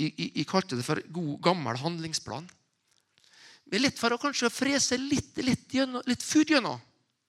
jeg, 0.00 0.14
jeg, 0.16 0.46
kalte 0.48 0.78
det 0.78 0.84
for 0.86 1.00
god, 1.12 1.34
gammel 1.44 1.76
handlingsplan. 1.76 2.46
Men 3.70 3.82
lett 3.84 3.98
for 4.00 4.14
å 4.14 4.20
kanskje 4.20 4.48
frese 4.48 4.96
litt, 4.96 5.36
litt, 5.44 5.76
litt 6.08 6.24
før 6.24 6.54
gjennom 6.56 6.80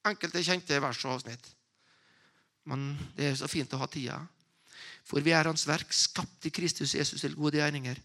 enkelte 0.07 0.43
kjente 0.45 0.79
vers 0.81 1.01
og 1.05 1.17
avsnitt. 1.17 1.49
Men 2.69 2.93
det 3.17 3.27
er 3.27 3.36
så 3.38 3.49
fint 3.51 3.73
å 3.75 3.81
ha 3.81 3.89
tida. 3.91 4.17
For 5.07 5.23
vi 5.23 5.33
er 5.35 5.49
Hans 5.49 5.65
verk, 5.67 5.91
skapt 5.93 6.45
i 6.47 6.53
Kristus 6.53 6.95
Jesus 6.95 7.23
til 7.23 7.35
gode 7.35 7.59
gjerninger, 7.59 7.99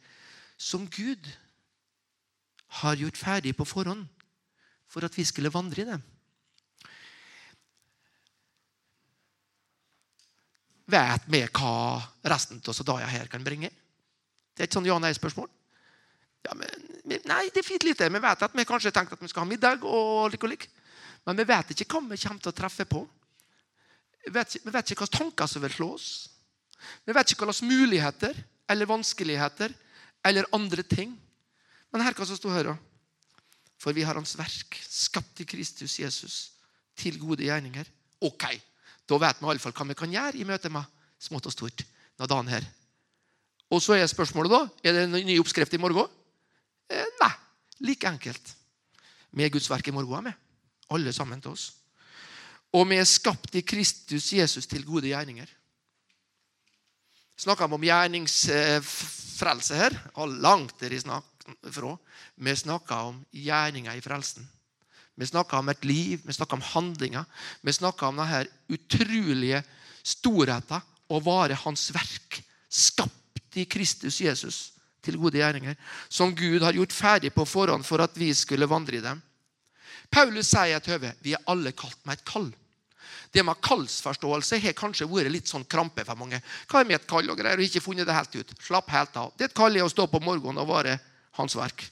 som 0.56 0.87
Gud 0.88 1.28
har 2.80 2.98
gjort 2.98 3.18
ferdig 3.20 3.54
på 3.56 3.66
forhånd 3.68 4.06
for 4.90 5.04
at 5.06 5.16
vi 5.16 5.24
skulle 5.26 5.52
vandre 5.52 5.82
i 5.82 5.88
dem. 5.88 6.02
Vet 10.87 11.26
vi 11.26 11.42
hva 11.50 11.98
resten 12.30 12.62
av 12.62 12.82
dager 12.87 13.11
her 13.11 13.30
kan 13.30 13.44
bringe? 13.44 13.72
Det 14.54 14.64
er 14.64 14.68
et 14.70 14.76
sånn 14.76 14.87
ja-nei-spørsmål. 14.87 15.48
Ja, 16.46 16.54
nei, 16.54 17.42
det 17.50 17.59
er 17.59 17.66
fint 17.66 17.85
lite. 17.85 18.06
Vi 18.06 18.22
vet 18.22 18.44
at 18.46 18.54
vi 18.54 18.66
kanskje 18.68 18.92
har 18.92 18.94
tenkt 19.00 19.16
at 19.16 19.22
vi 19.22 19.30
skal 19.32 19.42
ha 19.42 19.50
middag. 19.50 19.82
og 19.82 20.30
lik 20.30 20.46
og 20.46 20.52
lik. 20.52 20.68
Men 21.26 21.37
vi 21.40 21.48
vet 21.48 21.74
ikke 21.74 21.88
hva 21.90 22.14
vi 22.14 22.20
kommer 22.22 22.42
til 22.42 22.52
å 22.52 22.56
treffe 22.56 22.87
på. 22.87 23.02
Vi 24.26 24.32
vet, 24.35 24.56
vi 24.62 24.74
vet 24.74 24.90
ikke 24.90 25.02
hvilke 25.02 25.18
tanker 25.18 25.50
som 25.50 25.62
vil 25.62 25.74
slå 25.74 25.88
oss. 25.96 26.09
Vi 27.07 27.15
vet 27.17 27.33
ikke 27.33 27.47
hvilke 27.47 27.69
muligheter 27.69 28.39
eller 28.69 28.91
vanskeligheter 28.91 29.75
eller 30.27 30.49
andre 30.57 30.83
ting. 30.83 31.15
Men 31.93 32.05
her 32.05 32.17
hva 32.17 32.27
som 32.29 32.39
står 32.39 32.57
her. 32.57 32.73
For 33.81 33.93
vi 33.97 34.07
har 34.07 34.17
Hans 34.17 34.37
verk, 34.39 34.79
skapt 34.89 35.45
i 35.45 35.49
Kristus 35.49 35.99
Jesus, 36.01 36.37
til 36.97 37.19
gode 37.21 37.45
gjerninger. 37.45 37.85
Ok, 38.25 38.49
da 39.05 39.21
vet 39.21 39.43
vi 39.43 39.51
iallfall 39.51 39.77
hva 39.77 39.91
vi 39.91 39.99
kan 39.99 40.17
gjøre 40.17 40.41
i 40.41 40.49
møte 40.49 40.73
med 40.73 40.89
smått 41.21 41.49
og 41.51 41.55
stort. 41.55 41.85
Dagen 42.17 42.49
her 42.49 42.65
og 43.71 43.83
så 43.83 43.97
er 43.97 44.07
spørsmålet 44.07 44.53
da 44.53 44.61
er 44.87 44.95
det 44.95 45.03
en 45.07 45.27
ny 45.27 45.39
oppskrift 45.43 45.75
i 45.75 45.81
morgen. 45.83 46.11
Eh, 46.91 47.09
nei. 47.21 47.33
Like 47.87 48.09
enkelt. 48.09 48.53
Vi 49.35 49.45
er 49.45 49.51
Guds 49.53 49.69
verk 49.71 49.89
i 49.89 49.95
morgen. 49.95 50.25
med. 50.25 50.33
Alle 50.91 51.12
sammen 51.12 51.41
til 51.41 51.51
oss. 51.51 51.73
Og 52.73 52.89
vi 52.89 52.97
er 52.97 53.05
skapt 53.05 53.55
i 53.55 53.61
Kristus 53.61 54.33
Jesus 54.33 54.67
til 54.67 54.85
gode 54.85 55.09
gjerninger. 55.09 55.47
Snakker 57.37 57.68
vi 57.68 57.77
om 57.77 57.85
gjerningsfrelse 57.85 59.77
her? 59.77 59.96
Og 60.16 60.33
langt 60.40 60.81
der 60.81 60.96
fra. 61.70 61.96
Vi 62.37 62.57
snakker 62.57 63.11
om 63.12 63.25
gjerninger 63.31 63.96
i 63.96 64.05
frelsen. 64.05 64.46
Vi 65.16 65.27
snakker 65.27 65.59
om 65.59 65.68
et 65.72 65.85
liv, 65.85 66.20
vi 66.25 66.33
snakker 66.33 66.59
om 66.59 66.64
handlinger. 66.75 67.25
Vi 67.64 67.72
snakker 67.72 68.11
om 68.11 68.18
denne 68.20 68.44
utrolige 68.68 69.62
storheten 70.05 70.83
å 71.09 71.20
være 71.25 71.57
Hans 71.62 71.88
verk. 71.94 72.42
Skapt 72.68 73.57
i 73.57 73.64
Kristus 73.64 74.20
Jesus 74.20 74.59
til 75.07 75.16
gode 75.20 75.38
gjerninger, 75.38 75.77
som 76.11 76.35
Gud 76.37 76.64
har 76.66 76.77
gjort 76.77 76.92
ferdig 76.92 77.31
på 77.33 77.46
forhånd 77.46 77.87
for 77.87 78.03
at 78.03 78.16
vi 78.18 78.33
skulle 78.35 78.68
vandre 78.68 78.99
i 78.99 79.05
dem. 79.05 79.22
Paulus 80.11 80.51
sier 80.51 80.77
et 80.77 80.88
høve 80.90 81.12
vi 81.22 81.35
er 81.37 81.44
alle 81.51 81.72
kalt 81.77 81.99
med 82.05 82.18
et 82.18 82.27
kall. 82.27 82.51
Det 83.33 83.43
med 83.45 83.61
kallsforståelse 83.65 84.61
har 84.62 84.77
kanskje 84.79 85.09
vært 85.11 85.33
litt 85.33 85.51
sånn 85.51 85.67
krampe 85.69 86.05
for 86.07 86.19
mange. 86.19 86.41
Hva 86.71 86.83
er 86.83 86.89
mitt 86.89 87.09
kall 87.11 87.29
og 87.33 87.39
greier? 87.41 87.59
Og 87.59 87.67
ikke 87.67 87.85
funnet 87.85 88.09
det 88.09 88.17
helt 88.17 88.39
ut. 88.39 88.55
Slapp 88.62 88.91
helt 88.95 89.19
av. 89.21 89.35
Det 89.37 89.49
er 89.49 89.53
et 89.53 89.59
kall 89.59 89.77
i 89.77 89.85
å 89.85 89.91
stå 89.93 90.09
på 90.12 90.23
morgenen 90.25 90.62
og 90.62 90.71
være 90.71 90.97
hans 91.41 91.57
verk. 91.59 91.85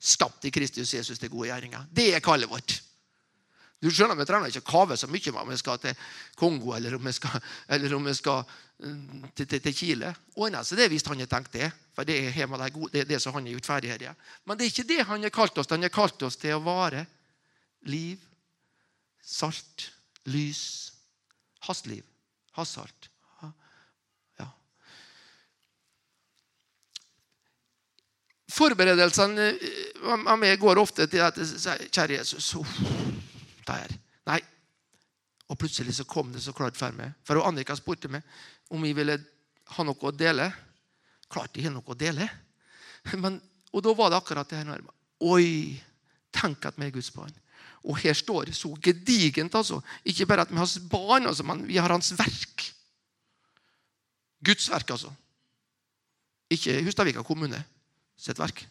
Skapt 0.00 0.46
i 0.48 0.54
Kristus 0.54 0.94
Jesus 0.94 1.18
til 1.20 1.32
gode 1.32 1.50
gjerninger. 1.50 1.90
Det 1.92 2.08
er 2.14 2.24
kallet 2.24 2.50
vårt. 2.50 2.80
Du 3.80 3.88
skjønner, 3.88 4.16
Vi 4.16 4.26
trenger 4.28 4.52
ikke 4.52 4.60
å 4.60 4.70
kave 4.70 4.96
så 5.00 5.08
mye 5.08 5.32
om 5.40 5.48
vi 5.48 5.56
skal 5.56 5.78
til 5.80 6.08
Kongo 6.36 6.74
eller 6.76 6.98
om 6.98 7.06
vi 7.06 7.12
skal, 7.16 7.40
om 7.96 8.08
vi 8.10 8.14
skal 8.14 8.42
mm, 8.44 9.30
til, 9.34 9.46
til, 9.46 9.60
til 9.64 9.74
Chile. 9.74 10.10
Ordne 10.36 10.60
det 10.60 10.76
det 10.82 10.88
hvis 10.92 11.06
han 11.08 11.22
har 11.22 11.30
tenkt 11.30 11.54
det. 11.56 11.70
For 11.96 12.04
det 12.04 12.18
er, 12.28 12.36
det, 12.92 13.00
er 13.00 13.08
det 13.08 13.20
som 13.20 13.32
han 13.32 13.48
har 13.48 13.56
gjort 13.56 13.70
ferdig. 13.70 13.94
Ja. 14.04 14.12
Men 14.44 14.58
det 14.58 14.66
er 14.66 14.74
ikke 14.74 14.88
det 14.88 15.06
han 15.08 15.24
har 15.24 15.32
kalt 15.32 15.58
oss. 15.58 15.70
Han 15.72 15.82
har 15.82 15.92
kalt 15.92 16.22
oss 16.28 16.36
til 16.36 16.58
å 16.58 16.64
vare 16.64 17.06
liv, 17.88 18.20
salt, 19.24 19.88
lys. 20.24 20.92
Hans 21.66 21.86
liv. 21.86 22.04
Hans 22.56 22.78
alt. 22.78 23.08
Ja. 24.38 24.48
Forberedelsene 28.50 29.50
av 30.10 30.38
meg 30.40 30.56
går 30.60 30.80
ofte 30.82 31.06
til 31.10 31.24
at 31.24 31.38
Kjære 31.38 32.18
Jesus. 32.18 32.54
Der. 33.68 33.92
Nei. 34.28 34.40
Og 35.50 35.58
plutselig 35.58 35.96
så 35.98 36.06
kom 36.08 36.32
det 36.32 36.42
så 36.44 36.54
klart 36.56 36.78
for 36.78 36.94
meg. 36.96 37.14
For 37.26 37.42
Annika 37.42 37.76
spurte 37.78 38.10
meg 38.10 38.26
om 38.70 38.84
jeg 38.86 38.96
ville 38.98 39.18
ha 39.76 39.86
noe 39.86 40.08
å 40.08 40.14
dele. 40.14 40.48
Klart 41.30 41.56
jeg 41.56 41.68
har 41.68 41.74
noe 41.74 41.86
å 41.86 41.98
dele. 41.98 42.26
Men, 43.16 43.38
og 43.70 43.84
da 43.84 43.94
var 43.96 44.10
det 44.10 44.20
akkurat 44.20 44.50
det 44.50 44.62
her. 44.62 44.82
Oi, 45.26 45.78
tenk 46.34 46.66
at 46.68 46.78
vi 46.78 46.88
er 46.88 46.94
Guds 46.94 47.10
barn. 47.14 47.32
Og 47.84 47.96
her 48.02 48.14
står 48.14 48.52
så 48.52 48.74
gedigent. 48.82 49.54
altså. 49.54 49.80
Ikke 50.04 50.26
bare 50.26 50.44
at 50.44 50.50
vi 50.50 50.56
har 50.56 50.78
barn, 50.90 51.26
altså, 51.26 51.42
men 51.42 51.66
vi 51.68 51.76
har 51.76 51.88
hans 51.88 52.12
verk. 52.18 52.74
Guds 54.44 54.70
verk, 54.70 54.90
altså. 54.90 55.12
Ikke 56.50 56.82
Hustadvika 56.84 57.22
kommune 57.22 57.64
sitt 58.16 58.38
verk. 58.38 58.66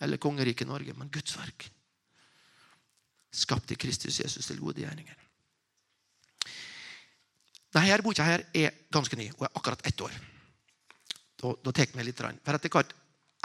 Eller 0.00 0.16
kongeriket 0.16 0.66
Norge, 0.66 0.94
men 0.94 1.10
Guds 1.10 1.36
verk 1.38 1.70
skapt 3.32 3.72
i 3.72 3.78
Kristus 3.80 4.20
Jesus 4.20 4.46
til 4.46 4.60
gode 4.60 4.82
gjerninger. 4.82 5.16
Denne 7.72 8.04
boka 8.04 8.24
her 8.26 8.44
er 8.52 8.74
ganske 8.92 9.16
ny 9.16 9.30
og 9.38 9.46
er 9.46 9.54
akkurat 9.56 9.86
ett 9.88 10.00
år. 10.04 10.12
Da, 11.40 11.54
da 11.64 11.72
tar 11.72 11.94
vi 11.96 12.04
litt. 12.04 12.20
For 12.20 12.54
etter 12.54 12.72
hvert, 12.74 12.92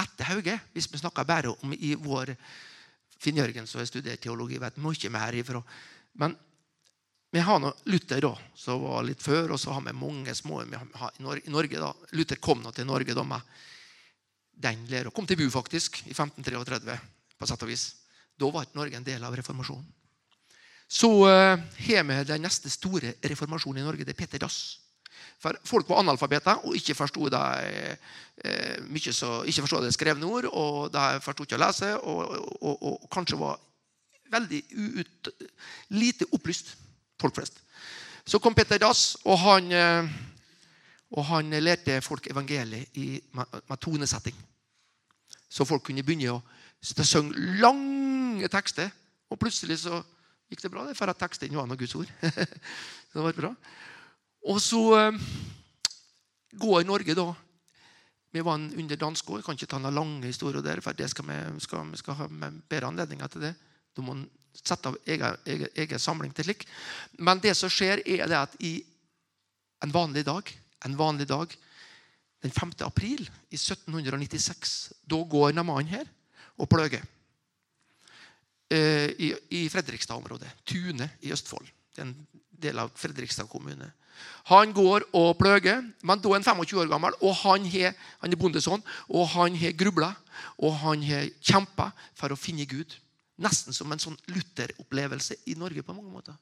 etter 0.04 0.28
Hauge, 0.28 0.58
hvis 0.73 0.89
vi 0.91 1.00
snakker 1.00 1.26
bare 1.26 1.54
om 1.56 1.73
i 1.73 1.93
vår 1.95 2.34
Finn 3.22 3.38
Jørgen 3.40 3.68
som 3.68 3.82
har 3.82 3.90
studert 3.90 4.22
teologi, 4.22 4.60
vet 4.62 4.78
mye 4.82 5.10
mer 5.14 5.38
ifra. 5.38 5.62
Men 6.22 6.36
vi 7.32 7.44
har 7.44 7.60
nå 7.60 7.74
Luther, 7.92 8.22
da, 8.24 8.34
som 8.56 8.82
var 8.82 9.04
litt 9.06 9.22
før, 9.22 9.54
og 9.54 9.60
så 9.60 9.74
har 9.76 9.84
vi 9.86 9.96
mange 9.98 10.36
små 10.36 10.62
i 10.64 10.70
Norge. 11.20 11.80
da. 11.80 11.92
Luther 12.16 12.40
kom 12.40 12.64
nå 12.64 12.72
til 12.72 12.88
Norge 12.88 13.16
da 13.18 13.26
med 13.28 13.58
den 14.58 14.88
læra. 14.90 15.12
Kom 15.12 15.28
til 15.28 15.38
Bu, 15.38 15.50
faktisk, 15.52 16.02
i 16.08 16.16
1533, 16.16 16.98
på 17.38 17.50
sett 17.50 17.66
og 17.66 17.70
vis. 17.70 17.86
Da 18.38 18.50
var 18.54 18.66
ikke 18.66 18.80
Norge 18.80 18.98
en 18.98 19.06
del 19.06 19.24
av 19.24 19.36
reformasjonen. 19.38 19.86
Så 20.88 21.10
uh, 21.28 21.60
har 21.60 22.06
vi 22.08 22.18
den 22.30 22.46
neste 22.46 22.72
store 22.72 23.18
reformasjonen 23.20 23.82
i 23.82 23.86
Norge. 23.86 24.06
Det 24.08 24.16
er 24.16 24.22
Peter 24.22 24.40
Dass. 24.40 24.80
For 25.38 25.58
folk 25.69 25.89
var 25.89 26.02
analfabeter 26.02 26.63
og 26.65 26.76
ikke 26.78 26.95
forsto 26.97 27.30
de 27.30 27.43
eh, 27.67 28.82
de 29.86 29.93
skrevne 29.93 30.26
ord. 30.26 30.50
Og 30.50 30.89
de 30.93 31.21
forsto 31.21 31.45
ikke 31.45 31.60
å 31.60 31.62
lese, 31.62 31.93
og, 32.00 32.23
og, 32.34 32.58
og, 32.62 32.84
og 33.04 33.10
kanskje 33.13 33.39
var 33.39 33.60
veldig 34.32 34.63
ut, 34.73 35.30
lite 35.95 36.28
opplyst, 36.36 36.73
folk 37.21 37.38
flest. 37.38 37.62
Så 38.28 38.41
kom 38.43 38.56
Peter 38.56 38.80
Dass, 38.82 39.15
og 39.23 39.39
han, 39.39 39.71
eh, 39.71 40.10
og 41.15 41.26
han 41.30 41.54
lærte 41.63 42.02
folk 42.04 42.28
evangeliet 42.28 42.97
i, 43.00 43.21
med, 43.32 43.78
tonesetting. 43.80 44.36
Så 45.50 45.65
folk 45.65 45.86
kunne 45.88 46.04
begynne 46.04 46.34
å 46.34 46.41
synge 46.84 47.39
lange 47.62 48.50
tekster. 48.52 48.91
Og 49.32 49.39
plutselig 49.39 49.80
så 49.86 50.02
gikk 50.52 50.65
det 50.65 50.71
bra, 50.71 50.84
det, 50.88 50.97
for 50.97 51.12
at 51.12 51.19
teksten 51.19 51.56
var 51.56 51.67
noe 51.67 51.80
Guds 51.80 51.95
ord. 51.95 52.12
så 52.28 53.15
det 53.15 53.23
var 53.23 53.39
bra. 53.39 53.54
Og 54.48 54.62
så 54.64 54.82
eh, 54.96 55.20
går 56.56 56.88
Norge, 56.88 57.16
da. 57.18 57.28
Vi 58.32 58.44
var 58.44 58.60
under 58.60 59.00
dansk 59.00 59.30
år. 59.30 59.40
Jeg 59.42 59.48
kan 59.48 59.58
ikke 59.58 59.70
ta 59.72 59.80
noen 59.82 59.96
lange 59.96 60.28
historier 60.28 60.64
der, 60.64 60.82
for 60.84 60.96
det 60.96 61.10
skal 61.12 61.26
vi, 61.28 61.38
skal, 61.64 61.88
vi 61.92 62.00
skal 62.00 62.20
ha 62.20 62.28
bedre 62.30 62.92
anledninger 62.92 63.32
til 63.34 63.48
det. 63.48 63.54
Du 63.96 64.04
må 64.06 64.18
sette 64.58 64.92
av 64.92 64.98
egen, 65.06 65.38
egen, 65.46 65.72
egen 65.76 66.02
samling 66.02 66.34
til 66.36 66.48
slik. 66.48 66.68
Men 67.20 67.42
det 67.44 67.56
som 67.58 67.72
skjer, 67.72 68.04
er 68.06 68.28
det 68.30 68.40
at 68.40 68.56
i 68.64 68.80
en 69.84 69.94
vanlig 69.94 70.26
dag, 70.28 70.50
en 70.86 70.98
vanlig 70.98 71.28
dag 71.30 71.54
den 72.46 72.54
5. 72.54 72.74
april 72.86 73.24
i 73.50 73.58
1796, 73.58 74.76
da 75.10 75.22
går 75.30 75.56
Naman 75.58 75.90
her 75.90 76.10
og 76.58 76.70
pløger. 76.70 77.04
Eh, 78.70 79.10
I, 79.24 79.32
i 79.56 79.68
Fredrikstad-området. 79.72 80.50
Tune 80.68 81.10
i 81.22 81.32
Østfold. 81.34 81.70
Det 81.96 82.04
er 82.04 82.10
en 82.10 82.44
del 82.52 82.82
av 82.84 82.92
Fredrikstad 82.96 83.48
kommune. 83.50 83.90
Han 84.52 84.72
går 84.76 85.08
og 85.18 85.34
pløger, 85.40 85.84
men 86.08 86.22
da 86.24 86.32
er 86.32 86.40
han 86.40 86.48
25 86.48 86.82
år 86.84 86.92
gammel, 86.92 87.16
og 87.22 87.36
han, 87.44 87.68
er, 87.68 87.98
han 88.22 88.32
er 88.32 88.40
bondesønn. 88.40 88.84
Og 89.12 89.28
han 89.34 89.58
har 89.60 89.76
grubla, 89.80 90.14
og 90.64 90.78
han 90.84 91.04
har 91.08 91.30
kjempa 91.42 91.92
for 92.18 92.34
å 92.34 92.40
finne 92.40 92.68
Gud. 92.70 92.96
Nesten 93.44 93.76
som 93.76 93.92
en 93.94 94.02
sånn 94.02 94.18
Luther-opplevelse 94.34 95.42
i 95.52 95.58
Norge 95.60 95.84
på 95.86 95.96
mange 95.96 96.14
måter. 96.14 96.38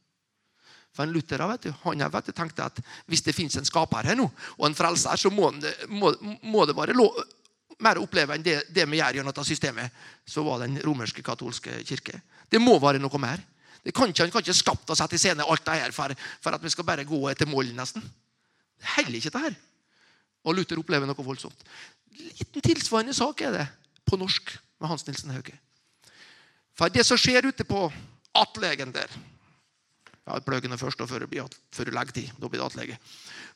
For 0.95 1.03
en 1.03 1.11
Luther 1.11 1.41
vet 1.49 1.67
du, 1.67 1.73
han 1.83 2.03
vet 2.11 2.29
du, 2.29 2.35
tenkte 2.35 2.69
at 2.69 2.77
hvis 3.11 3.25
det 3.25 3.35
fins 3.35 3.57
en 3.59 3.67
skaper 3.67 4.07
her 4.07 4.15
nå, 4.15 4.29
og 4.55 4.69
en 4.69 4.77
frelser, 4.77 5.19
så 5.19 5.31
må 5.33 5.49
må, 5.91 6.13
må 6.47 6.63
det 6.69 6.77
være 6.77 6.95
lov, 6.95 7.19
mer 7.83 7.99
oppleve 7.99 8.37
enn 8.37 8.45
det, 8.45 8.61
det 8.71 8.85
vi 8.87 9.01
gjør 9.01 9.19
gjennom 9.19 9.33
dette 9.33 9.47
systemet. 9.49 9.91
Så 10.23 10.45
var 10.45 10.63
den 10.63 10.79
romerske 10.85 11.23
katolske 11.25 11.81
kirke. 11.83 12.21
Det 12.47 12.61
må 12.61 12.77
være 12.79 13.01
noe 13.03 13.19
mer. 13.19 13.43
Det 13.85 13.93
kan 13.93 14.09
ikke, 14.09 14.25
han 14.25 14.33
kan 14.33 14.41
ikke 14.41 14.57
skapt 14.57 14.89
og 14.89 14.97
sette 14.97 15.17
i 15.17 15.21
scene 15.21 15.45
alt 15.45 15.65
det 15.67 15.77
her 15.77 15.93
for, 15.93 16.13
for, 16.41 16.57
at 16.57 16.63
vi 16.63 16.71
skal 16.73 16.87
bare 16.87 17.05
gå 17.05 17.19
etter 17.29 17.49
mål, 17.49 17.69
nesten. 17.77 18.01
Det 18.01 18.89
heller 18.95 19.19
ikke 19.19 19.33
det 19.35 19.43
her. 19.43 19.57
Og 20.45 20.57
Luther 20.57 20.81
opplever 20.81 21.05
noe 21.09 21.25
voldsomt. 21.25 21.61
Liten 22.15 22.65
tilsvarende 22.65 23.13
sak 23.13 23.43
er 23.45 23.53
det 23.59 23.67
på 24.05 24.17
norsk 24.17 24.55
med 24.81 24.89
Hans 24.89 25.05
Nilsen 25.05 25.33
Hauge. 25.35 25.53
For 26.75 26.91
det 26.91 27.05
som 27.07 27.19
skjer 27.19 27.45
ute 27.45 27.65
på 27.67 27.85
attlegen 28.35 28.91
der 28.95 29.11
ja, 30.25 30.39
Pløgene 30.41 30.77
først, 30.77 31.01
og 31.01 31.09
før, 31.09 31.27
før 31.71 31.91
leggetid. 31.93 32.31
Da 32.41 32.49
blir 32.49 32.59
det 32.59 32.65
attlege. 32.65 32.97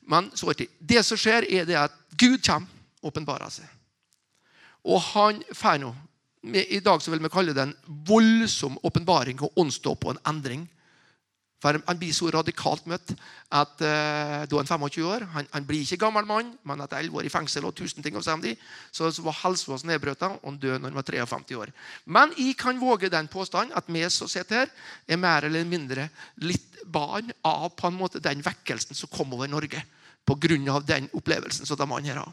Men 0.06 0.30
så 0.38 0.52
er 0.52 0.60
det, 0.60 0.70
det 0.78 1.02
som 1.06 1.18
skjer, 1.18 1.48
er 1.50 1.66
det 1.66 1.78
at 1.80 1.96
Gud 2.14 2.38
kommer, 2.46 2.70
åpenbarer 3.02 3.50
seg. 3.50 3.66
Og 4.84 5.02
han 5.14 5.42
får 5.56 5.80
nå 5.82 5.94
I 6.44 6.80
dag 6.80 7.02
så 7.04 7.12
vil 7.12 7.24
vi 7.24 7.32
kalle 7.32 7.54
det 7.56 7.66
en 7.66 7.78
voldsom 8.08 8.78
åpenbaring 8.88 9.42
og 9.44 9.58
åndsdåp 9.60 10.06
og 10.06 10.14
en 10.16 10.28
endring 10.32 10.68
for 11.60 11.76
Han 11.88 12.00
blir 12.00 12.16
så 12.16 12.30
radikalt 12.32 12.86
møtt 12.88 13.12
at 13.52 13.82
uh, 13.84 14.46
da 14.48 14.62
han 14.62 14.70
25 14.70 15.04
år. 15.04 15.26
Han, 15.34 15.48
han, 15.52 15.66
blir 15.68 15.84
ikke 15.84 16.00
gammel 16.06 16.28
mann, 16.28 16.54
men 16.64 16.84
etter 16.86 17.02
11 17.02 17.20
år 17.20 17.28
i 17.28 17.34
fengsel 17.34 17.68
og 17.68 17.76
tusen 17.76 18.06
ting 18.06 18.16
å 18.16 18.24
si 18.24 18.32
om 18.32 18.44
de, 18.44 18.54
så, 18.96 19.10
så 19.12 19.26
var 19.26 19.36
helsa 19.42 19.74
hans 19.74 19.84
nedbrutt, 19.88 20.24
og 20.24 20.40
han 20.46 20.60
døde 20.62 20.80
når 20.80 20.94
han 20.94 21.00
var 21.02 21.08
53 21.10 21.60
år. 21.60 21.74
Men 22.08 22.32
jeg 22.40 22.56
kan 22.60 22.80
våge 22.80 23.12
den 23.12 23.28
påstanden 23.32 23.76
at 23.76 23.92
vi 23.92 24.06
som 24.14 24.32
sitter 24.32 24.64
her, 24.64 24.74
er 25.04 25.20
mer 25.20 25.50
eller 25.50 25.68
mindre 25.68 26.08
litt 26.48 26.80
barn 26.88 27.34
av 27.44 27.74
på 27.76 27.92
en 27.92 28.00
måte 28.00 28.24
den 28.24 28.44
vekkelsen 28.46 28.96
som 28.96 29.12
kom 29.12 29.36
over 29.36 29.52
Norge 29.52 29.84
pga. 30.30 30.80
den 30.86 31.10
opplevelsen 31.12 31.66
som 31.66 31.78
de 31.78 31.88
mannen 31.90 32.14
her 32.14 32.24
har. 32.24 32.32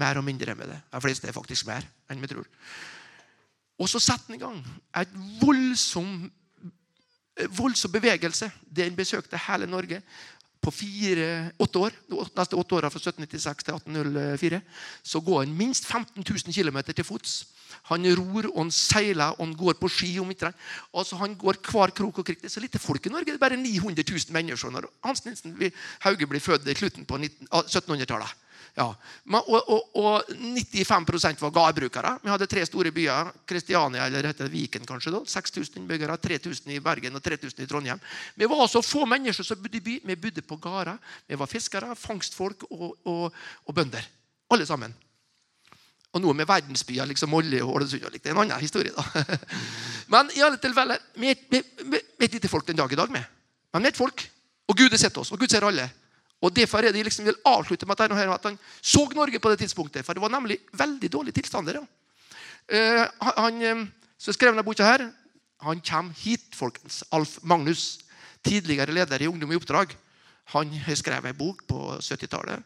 Mer 0.00 0.18
og 0.18 0.24
mindre 0.24 0.54
med 0.56 0.70
det. 0.72 0.78
De 0.92 1.00
fleste 1.04 1.28
er 1.28 1.36
faktisk 1.36 1.66
mer 1.68 1.84
enn 2.10 2.22
vi 2.22 2.30
tror. 2.30 2.46
Og 3.80 3.88
så 3.90 4.00
setter 4.00 4.30
han 4.30 4.38
i 4.38 4.42
gang 4.42 4.62
et 5.00 5.18
voldsomt 5.42 6.30
Eh, 7.36 7.48
voldsom 7.48 7.92
bevegelse. 7.92 8.50
Den 8.68 8.96
besøkte 8.96 9.40
hele 9.48 9.66
Norge 9.66 10.02
på 10.62 10.70
fire, 10.70 11.50
åtte 11.58 11.78
år. 11.78 11.92
neste 12.36 12.56
åtte 12.56 12.74
åra 12.74 12.90
fra 12.90 13.00
1796 13.00 13.64
til 13.64 13.74
1804 13.74 14.60
så 15.02 15.20
går 15.20 15.38
han 15.44 15.56
minst 15.56 15.86
15 15.86 16.22
000 16.22 16.52
km 16.52 16.92
til 16.92 17.04
fots. 17.04 17.46
Han 17.88 18.04
ror 18.14 18.46
og 18.52 18.58
han 18.58 18.70
seiler 18.70 19.32
og 19.32 19.46
han 19.46 19.56
går 19.56 19.74
på 19.80 19.88
ski 19.88 20.18
om 20.20 20.28
vinteren. 20.28 20.54
Altså, 20.94 21.16
han 21.16 21.34
går 21.34 21.56
hver 21.72 21.90
krok 21.90 22.18
og 22.18 22.24
krik. 22.24 22.42
Det 22.42 22.50
er 22.50 22.54
så 22.54 22.60
lite 22.60 22.78
folk 22.78 23.06
i 23.06 23.08
Norge. 23.08 23.24
Det 23.24 23.34
er 23.34 23.38
bare 23.38 23.56
900 23.56 24.04
000 24.10 24.20
mennesker 24.30 24.86
Hans 25.02 25.24
Nilsen 25.24 25.56
Hauge 26.00 26.26
blir 26.26 26.40
født 26.40 26.68
i 26.68 26.74
slutten 26.74 27.04
på 27.04 27.16
1700-tallet. 27.16 28.36
Ja. 28.72 28.86
Og, 29.36 29.68
og, 29.68 29.96
og, 30.00 30.30
95% 30.32 31.42
var 31.42 31.52
gardbrukere. 31.52 32.14
Vi 32.22 32.30
hadde 32.32 32.48
tre 32.48 32.64
store 32.66 32.92
byer. 32.94 33.28
Kristiania, 33.48 34.06
eller 34.06 34.30
heter 34.30 34.48
Viken 34.52 34.86
kanskje 34.88 35.12
da, 35.12 35.20
6000 35.28 35.82
innbyggere. 35.82 36.16
3000 36.16 36.72
i 36.72 36.80
Bergen 36.80 37.18
og 37.18 37.24
3000 37.24 37.64
i 37.64 37.68
Trondheim. 37.68 38.00
Vi 38.34 38.48
var 38.48 38.64
så 38.72 38.82
få 38.84 39.04
mennesker 39.08 39.44
som 39.44 39.60
bodde 39.60 39.76
i 39.76 39.84
by. 39.84 39.98
Vi 40.08 40.18
bodde 40.24 40.46
på 40.46 40.56
gårder. 40.56 40.96
Vi 41.28 41.38
var 41.40 41.50
fiskere, 41.50 41.92
fangstfolk 41.98 42.64
og, 42.70 42.96
og, 43.04 43.74
bønder. 43.74 44.08
Alle 44.52 44.68
sammen. 44.68 44.96
Og 46.12 46.20
nå 46.20 46.32
med 46.36 46.48
verdensbyer 46.48 47.08
liksom 47.08 47.30
Molde 47.32 47.60
og 47.64 47.76
Ålesund. 47.76 48.08
Det 48.16 48.24
er 48.24 48.34
en 48.34 48.44
annen 48.44 48.60
historie. 48.60 48.92
da. 48.92 49.24
Men 50.12 50.32
i 50.36 50.42
alle 50.44 50.60
tilfeller, 50.60 51.00
vi 51.16 51.32
er 51.32 51.40
et 51.96 52.36
lite 52.36 52.48
folk 52.52 52.66
den 52.68 52.80
dag 52.80 52.92
i 52.92 52.96
dag. 53.00 53.12
med. 53.12 53.24
Men 53.72 53.84
vi 53.84 53.88
er 53.88 53.94
et 53.94 54.00
folk. 54.00 54.28
Og 54.68 54.76
Gud 54.76 54.92
har 54.92 55.00
sett 55.00 55.16
oss, 55.20 55.32
og 55.32 55.40
Gud 55.40 55.52
ser 55.52 55.64
alle. 55.64 55.90
Og 56.42 56.54
Derfor 56.54 56.82
er 56.82 56.92
det 56.92 57.04
liksom 57.06 57.26
vil 57.28 57.38
avslutte 57.46 57.86
med 57.86 58.00
at 58.00 58.44
han 58.44 58.58
så 58.80 59.06
Norge 59.14 59.38
på 59.38 59.50
det 59.50 59.58
tidspunktet. 59.62 60.04
For 60.04 60.12
det 60.12 60.22
var 60.22 60.32
nemlig 60.32 60.58
veldig 60.72 61.10
dårlige 61.12 61.38
tilstander. 61.38 61.78
Ja. 61.78 61.86
Uh, 62.72 63.30
han 63.38 63.90
så 64.22 64.30
som 64.30 64.36
skrev 64.36 64.52
denne 64.52 64.62
boka, 64.62 64.86
her, 64.86 65.02
han 65.62 65.80
kommer 65.82 66.14
hit, 66.14 66.54
folkens. 66.54 67.00
Alf 67.10 67.40
Magnus, 67.42 68.04
tidligere 68.46 68.94
leder 68.94 69.22
i 69.22 69.26
Ungdom 69.26 69.50
i 69.50 69.58
oppdrag. 69.58 69.96
Han 70.54 70.70
skrev 70.94 71.26
en 71.26 71.38
bok 71.38 71.64
på 71.66 71.78
70-tallet. 71.98 72.62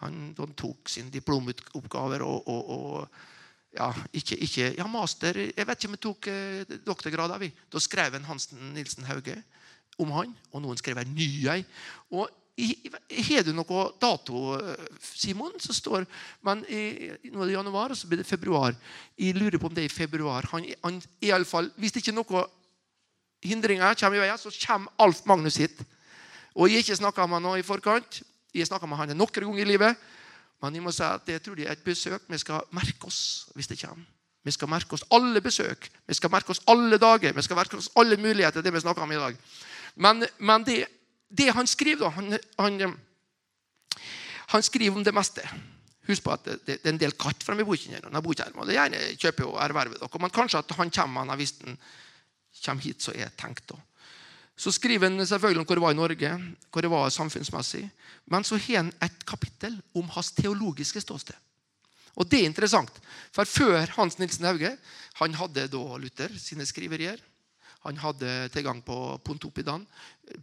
Han, 0.00 0.16
han, 0.38 0.54
tok 0.56 0.88
sine 0.88 1.12
diplomoppgaver 1.12 2.24
og, 2.24 2.48
og, 2.48 2.70
og 2.70 3.76
ja, 3.76 3.90
ikke, 4.16 4.38
ikke, 4.46 4.70
ja, 4.78 4.86
master 4.90 5.38
Jeg 5.44 5.66
vet 5.66 5.78
ikke 5.78 5.90
om 5.90 5.96
jeg 5.96 6.02
tok 6.06 6.28
eh, 6.32 6.78
doktorgrad. 6.86 7.36
Da 7.72 7.82
skrev 7.84 8.16
en 8.16 8.24
Hansen 8.28 8.72
Nilsen 8.72 9.04
Hauge 9.04 9.36
om 10.00 10.10
han, 10.16 10.32
og 10.52 10.64
noen 10.64 10.80
skrev 10.80 10.98
en 10.98 11.14
ny 11.14 11.28
ei. 11.52 11.60
Og 12.16 12.32
har 12.54 13.42
du 13.42 13.50
noe 13.54 13.84
dato, 13.98 14.42
Simon? 15.02 15.56
Så 15.58 15.74
står 15.74 16.04
men 16.46 16.62
i, 16.70 17.10
nå 17.32 17.42
er 17.42 17.50
det 17.50 17.56
januar, 17.56 17.90
og 17.90 17.98
så 17.98 18.06
blir 18.06 18.22
det 18.22 18.28
februar. 18.28 18.76
Jeg 19.18 19.34
lurer 19.34 19.58
på 19.58 19.66
om 19.66 19.74
det 19.74 19.82
er 19.84 19.90
i 19.90 19.94
februar. 19.94 20.46
Han, 20.52 20.68
han 20.84 21.00
i 21.20 21.32
alle 21.34 21.48
fall, 21.48 21.72
Hvis 21.76 21.92
det 21.92 22.04
ikke 22.04 22.14
er 22.14 22.20
noen 22.20 22.52
hindringer 23.44 23.98
kommer 23.98 24.20
i 24.20 24.22
veien, 24.22 24.38
så 24.38 24.54
kommer 24.66 24.94
Alf 24.98 25.24
Magnus 25.26 25.58
hit. 25.60 25.82
Og 26.54 26.68
Jeg 26.68 26.78
har 26.78 26.86
ikke 26.86 27.02
snakka 27.02 27.26
med 27.26 27.42
han 27.42 27.58
i 27.58 27.66
forkant. 27.66 28.22
Jeg 28.54 28.66
har 28.70 28.86
med 28.86 28.96
han 28.96 29.16
noen 29.16 29.34
ganger 29.34 29.58
i 29.58 29.64
livet. 29.64 29.96
Men 30.62 30.74
jeg 30.74 30.82
må 30.82 30.92
si 30.94 31.02
at 31.02 31.26
det 31.26 31.42
tror 31.42 31.58
jeg 31.58 31.66
er 31.66 31.74
et 31.74 31.84
besøk 31.84 32.22
vi 32.30 32.38
skal 32.38 32.62
merke 32.72 33.06
oss 33.10 33.50
hvis 33.54 33.66
det 33.66 33.80
kommer. 33.82 34.06
Vi 34.44 34.52
skal 34.52 34.68
merke 34.68 34.92
oss 34.92 35.04
alle 35.10 35.40
besøk. 35.40 35.88
Vi 36.06 36.14
skal 36.14 36.30
merke 36.30 36.52
oss 36.52 36.60
alle 36.68 36.98
dager. 37.00 37.32
Vi 37.32 37.42
skal 37.42 37.56
merke 37.56 37.76
oss 37.76 37.90
alle 37.96 38.16
muligheter. 38.16 38.62
det 38.62 38.72
vi 38.72 38.80
om 38.86 39.12
i 39.12 39.16
dag. 39.16 39.36
Men, 39.96 40.26
men 40.38 40.64
det 40.64 40.86
det 41.34 41.50
han 41.54 41.66
skriver, 41.66 42.10
han, 42.14 42.38
han, 42.58 42.96
han, 44.52 44.62
skriver 44.62 44.96
om 44.96 45.06
det 45.06 45.14
meste. 45.14 45.42
Husk 46.08 46.24
på 46.24 46.34
at 46.34 46.44
det, 46.44 46.58
det, 46.66 46.78
er 46.82 46.92
en 46.92 47.00
del 47.00 47.16
katt 47.18 47.42
fra 47.42 47.56
i 47.56 47.64
her, 47.64 48.04
og 48.06 48.66
det 48.68 48.76
gjerne 48.76 49.02
kjøper 49.16 49.48
og 49.48 49.60
erverver 49.64 49.98
dere. 49.98 50.20
Men 50.20 50.34
kanskje 50.34 50.60
at 50.60 50.76
han 50.78 50.92
kommer 50.92 51.24
han 51.24 51.34
han 51.34 51.78
kommer 52.64 52.82
hit, 52.82 53.02
så 53.02 53.12
er 53.12 53.32
tenkt. 53.36 53.66
da. 53.68 53.80
Så 54.56 54.70
skriver 54.70 55.10
han 55.10 55.26
selvfølgelig 55.26 55.60
om 55.60 55.66
hvor 55.66 55.74
det 55.74 55.82
var 55.82 55.94
i 55.94 55.98
Norge, 55.98 56.30
hvor 56.70 56.82
det 56.82 56.90
var 56.90 57.08
samfunnsmessig. 57.10 57.88
Men 58.30 58.44
så 58.44 58.56
har 58.56 58.84
han 58.84 58.92
et 59.02 59.26
kapittel 59.26 59.80
om 59.94 60.08
hans 60.14 60.30
teologiske 60.32 61.00
ståsted. 61.00 61.34
Og 62.14 62.28
det 62.30 62.40
er 62.40 62.46
interessant, 62.46 62.94
for 63.34 63.44
før 63.44 63.90
Hans 63.96 64.20
Nilsen 64.20 64.46
Hauge 64.46 64.76
han 65.18 65.34
hadde 65.34 65.66
da 65.66 65.96
Luther 65.98 66.30
sine 66.38 66.66
skriverier. 66.66 67.18
Han 67.84 67.98
hadde 67.98 68.48
tilgang 68.54 68.80
på 68.86 68.96
Pontoppidan. 69.26 69.82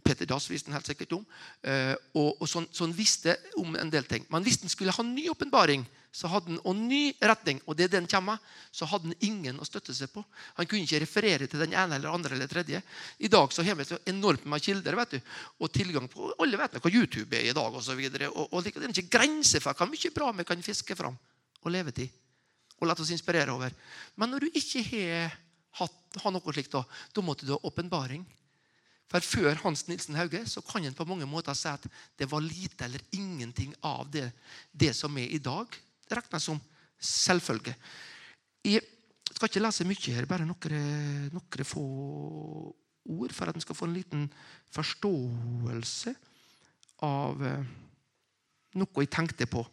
Peter 0.04 0.28
Dass 0.28 0.50
visste 0.50 0.70
han 0.70 0.78
helt 0.78 0.88
sikkert 0.88 1.16
om. 1.16 1.24
Eh, 1.62 1.94
og, 2.14 2.36
og 2.40 2.48
så, 2.48 2.62
så 2.70 2.86
han 2.86 2.94
visste 2.96 3.34
om 3.60 3.74
en 3.78 3.90
del 3.90 4.06
ting. 4.08 4.26
Men 4.30 4.44
hvis 4.46 4.60
han 4.62 4.72
skulle 4.72 4.94
ha 4.94 5.04
ny 5.06 5.28
åpenbaring 5.32 5.84
og 6.12 6.76
ny 6.76 7.14
retning, 7.24 7.60
og 7.64 7.76
det 7.76 7.86
er 7.86 7.92
den 7.94 8.06
kommer, 8.10 8.36
så 8.70 8.84
hadde 8.84 9.08
han 9.08 9.24
ingen 9.24 9.60
å 9.60 9.64
støtte 9.64 9.94
seg 9.96 10.10
på. 10.12 10.20
Han 10.58 10.68
kunne 10.68 10.84
ikke 10.84 11.00
referere 11.00 11.48
til 11.48 11.62
den 11.62 11.72
ene 11.72 11.96
eller 11.96 12.12
andre 12.12 12.36
eller 12.36 12.50
tredje. 12.50 12.82
I 13.18 13.30
dag 13.32 13.52
så 13.52 13.64
har 13.64 13.78
vi 13.78 13.86
så 13.88 13.96
enormt 14.06 14.44
med 14.44 14.62
kilder 14.62 14.98
vet 14.98 15.16
du, 15.16 15.20
og 15.58 15.72
tilgang 15.72 16.08
på 16.12 16.34
Alle 16.36 16.60
vet 16.60 16.76
hva 16.76 16.92
YouTube 16.92 17.38
er 17.38 17.48
i 17.48 17.56
dag. 17.56 17.72
Og, 17.72 17.80
så 17.82 17.96
og, 17.96 18.44
og 18.52 18.60
det 18.62 18.74
er 18.76 18.92
ikke 18.92 19.16
grenser 19.16 19.64
for 19.64 19.72
hvor 19.72 19.88
mye 19.88 20.12
bra 20.12 20.28
vi 20.36 20.44
kan 20.44 20.62
fiske 20.62 20.96
fram 20.98 21.16
og 21.62 21.72
leve 21.72 21.96
til. 21.96 22.10
Og 22.80 22.88
la 22.88 22.96
oss 22.98 23.14
inspirere 23.14 23.54
over. 23.54 23.72
Men 24.18 24.34
når 24.34 24.44
du 24.44 24.58
ikke 24.58 24.84
har, 25.78 25.90
har 26.24 26.34
noe 26.34 26.52
slikt, 26.52 26.74
da, 26.74 26.84
da 27.14 27.24
måtte 27.24 27.48
du 27.48 27.54
ha 27.54 27.60
åpenbaring. 27.64 28.26
For 29.12 29.20
Før 29.20 29.58
Hans 29.60 29.84
Nilsen 29.90 30.16
Hauge 30.16 30.40
så 30.48 30.62
kan 30.64 30.84
en 30.88 30.96
på 30.96 31.04
mange 31.08 31.28
måter 31.28 31.56
si 31.56 31.68
at 31.68 31.84
det 32.16 32.28
var 32.30 32.40
lite 32.40 32.86
eller 32.86 33.02
ingenting 33.12 33.74
av 33.84 34.08
det, 34.10 34.30
det 34.72 34.94
som 34.96 35.16
er 35.20 35.34
i 35.36 35.40
dag. 35.42 35.68
Det 36.08 36.16
regnes 36.16 36.46
som 36.48 36.60
selvfølge. 36.96 37.74
Jeg 38.64 38.80
skal 39.34 39.50
ikke 39.50 39.62
lese 39.64 39.84
mye 39.84 40.14
her, 40.16 40.28
bare 40.30 40.46
noen, 40.48 41.64
få 41.66 41.84
ord, 43.12 43.34
for 43.34 43.50
at 43.50 43.58
en 43.58 43.64
skal 43.64 43.76
få 43.76 43.88
en 43.88 43.96
liten 43.98 44.28
forståelse 44.72 46.14
av 47.04 47.42
eh, 47.44 47.72
noe 48.78 49.04
jeg 49.04 49.10
tenkte 49.12 49.48
på 49.50 49.64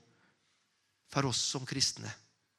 for 1.09 1.29
oss 1.29 1.41
som 1.53 1.63
kristne. 1.69 2.09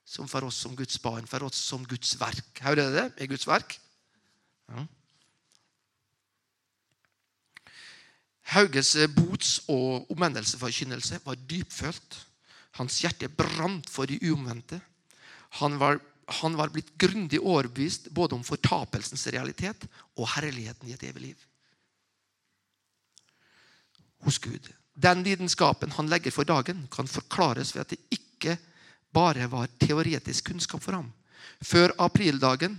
Som 0.07 0.31
for 0.31 0.49
oss 0.49 0.63
som 0.65 0.73
Guds 0.79 0.97
barn, 1.03 1.29
for 1.29 1.45
oss 1.47 1.61
som 1.61 1.85
Guds 1.87 2.17
verk. 2.19 2.63
Hører 2.65 2.81
dere 2.81 2.95
det? 2.97 3.07
Er 3.21 3.31
Guds 3.31 3.47
verk? 3.47 3.77
Ja. 4.71 4.87
Hauges 8.51 8.97
bots- 9.15 9.61
og 9.71 10.11
omvendelsesforkynnelse 10.11 11.21
var 11.25 11.39
dypfølt. 11.51 12.17
Hans 12.79 13.01
hjerte 13.03 13.29
brant 13.29 13.91
for 13.91 14.11
de 14.11 14.19
uomvendte. 14.31 14.81
Han 15.61 15.79
var, 15.79 16.01
han 16.41 16.57
var 16.59 16.73
blitt 16.75 16.93
grundig 16.99 17.41
overbevist 17.41 18.11
både 18.15 18.39
om 18.39 18.45
fortapelsens 18.47 19.27
realitet 19.35 19.87
og 20.17 20.29
herligheten 20.35 20.89
i 20.89 20.95
et 20.95 21.07
evig 21.07 21.31
liv. 21.31 21.47
Hos 24.27 24.39
Gud. 24.39 24.69
Den 24.95 25.23
lidenskapen 25.25 25.95
han 25.97 26.11
legger 26.11 26.35
for 26.35 26.45
dagen, 26.45 26.85
kan 26.93 27.09
forklares 27.09 27.75
ved 27.75 27.87
at 27.87 27.95
det 27.95 28.01
ikke 28.13 28.59
bare 29.15 29.47
var 29.51 29.71
teoretisk 29.81 30.51
kunnskap 30.51 30.83
for 30.83 30.99
ham. 30.99 31.13
Før 31.63 31.95
aprildagen 31.99 32.77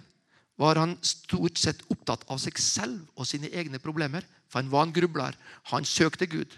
var 0.59 0.77
han 0.77 0.97
stort 1.01 1.57
sett 1.57 1.81
opptatt 1.89 2.27
av 2.29 2.39
seg 2.41 2.59
selv 2.61 3.01
og 3.15 3.27
sine 3.27 3.49
egne 3.49 3.79
problemer. 3.81 4.25
For 4.51 4.59
han 4.59 4.71
var 4.71 4.87
en 4.87 4.95
grubler. 4.95 5.37
Han 5.71 5.87
søkte 5.87 6.27
Gud, 6.27 6.51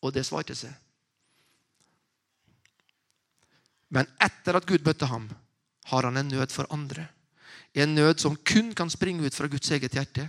og 0.00 0.14
det 0.14 0.22
svarte 0.28 0.54
seg. 0.54 0.70
Men 3.90 4.06
etter 4.22 4.58
at 4.58 4.66
Gud 4.66 4.86
møtte 4.86 5.08
ham, 5.10 5.28
har 5.90 6.06
han 6.06 6.18
en 6.18 6.30
nød 6.30 6.54
for 6.54 6.70
andre. 6.74 7.08
En 7.74 7.94
nød 7.94 8.22
som 8.22 8.38
kun 8.46 8.72
kan 8.74 8.90
springe 8.90 9.26
ut 9.26 9.34
fra 9.34 9.50
Guds 9.50 9.70
eget 9.74 9.94
hjerte. 9.94 10.26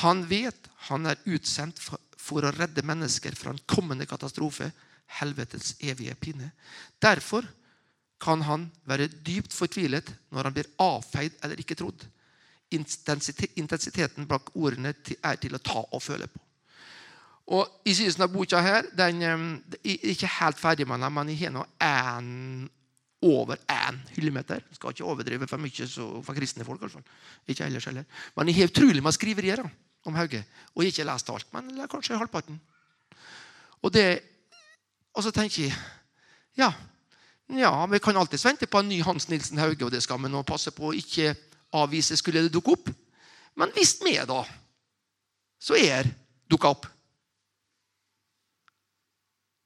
Han 0.00 0.24
vet 0.28 0.68
han 0.88 1.08
er 1.08 1.20
utsendt 1.28 1.80
for 1.80 2.44
å 2.44 2.52
redde 2.54 2.84
mennesker 2.86 3.36
fra 3.36 3.52
en 3.52 3.62
kommende 3.68 4.06
katastrofe, 4.08 4.70
helvetes 5.20 5.74
evige 5.80 6.16
pine. 6.18 6.50
Derfor 7.02 7.46
kan 8.20 8.42
han 8.42 8.68
være 8.88 9.08
dypt 9.08 9.54
fortvilet 9.54 10.08
når 10.32 10.48
han 10.48 10.56
blir 10.56 10.70
avfeid 10.82 11.36
eller 11.44 11.60
ikke 11.60 11.76
trodd. 11.78 12.06
Intensiteten 12.74 14.26
bak 14.26 14.50
ordene 14.56 14.94
er 15.22 15.38
til 15.38 15.54
å 15.54 15.62
ta 15.62 15.84
og 15.84 16.02
føle 16.02 16.26
på. 16.26 16.40
Og 17.54 17.86
I 17.86 17.94
siden 17.94 18.24
av 18.24 18.32
boka 18.32 18.58
her, 18.58 18.88
den 18.98 19.22
er 19.22 19.42
ikke 19.84 20.30
helt 20.40 20.58
ferdig 20.58 20.86
med 20.90 20.98
den, 21.04 21.14
men 21.14 21.28
jeg 21.30 21.44
har 21.44 21.52
nå 21.54 21.62
en, 21.86 22.30
over 23.22 23.60
én 23.70 24.00
hyllemeter. 24.16 24.64
Jeg 24.66 24.80
skal 24.80 24.94
ikke 24.94 25.06
overdrive 25.06 25.46
for 25.46 25.62
mye 25.62 25.86
for 26.26 26.34
kristne 26.34 26.66
folk. 26.66 26.82
Altså. 26.82 27.02
Ikke 27.46 27.68
ellers 27.68 27.86
heller. 27.86 28.06
Men 28.36 28.50
jeg 28.50 28.58
har 28.58 28.72
utrolig 28.72 29.02
med 29.02 29.14
skriverier 29.14 29.62
om 29.62 30.18
Hauge. 30.18 30.42
Og 30.74 30.82
jeg 30.82 30.90
har 30.90 30.96
ikke 30.96 31.08
lest 31.12 31.30
alt, 31.30 31.46
men 31.54 31.70
kanskje 31.90 32.18
halvparten. 32.18 32.58
Og, 33.82 33.92
det, 33.94 34.08
og 35.14 35.22
så 35.22 35.30
tenker 35.30 35.68
jeg 35.68 35.78
ja, 36.56 36.72
ja, 37.54 37.70
vi 37.86 37.98
kan 38.02 38.16
alltids 38.16 38.44
vente 38.46 38.66
på 38.66 38.80
en 38.80 38.88
ny 38.90 39.02
Hans 39.06 39.28
Nilsen 39.28 39.60
Hauge, 39.62 39.84
og 39.84 39.92
det 39.94 40.02
skal 40.02 40.18
vi 40.22 40.30
nå 40.32 40.42
passe 40.42 40.72
på 40.74 40.88
å 40.88 40.96
ikke 40.96 41.34
avvise 41.74 42.16
skulle 42.16 42.44
det 42.46 42.52
dukke 42.54 42.76
opp. 42.76 42.90
Men 43.56 43.72
hvis 43.74 43.96
vi, 44.04 44.14
da, 44.28 44.42
så 45.58 45.78
er 45.80 46.08
dukka 46.50 46.70
opp 46.76 46.86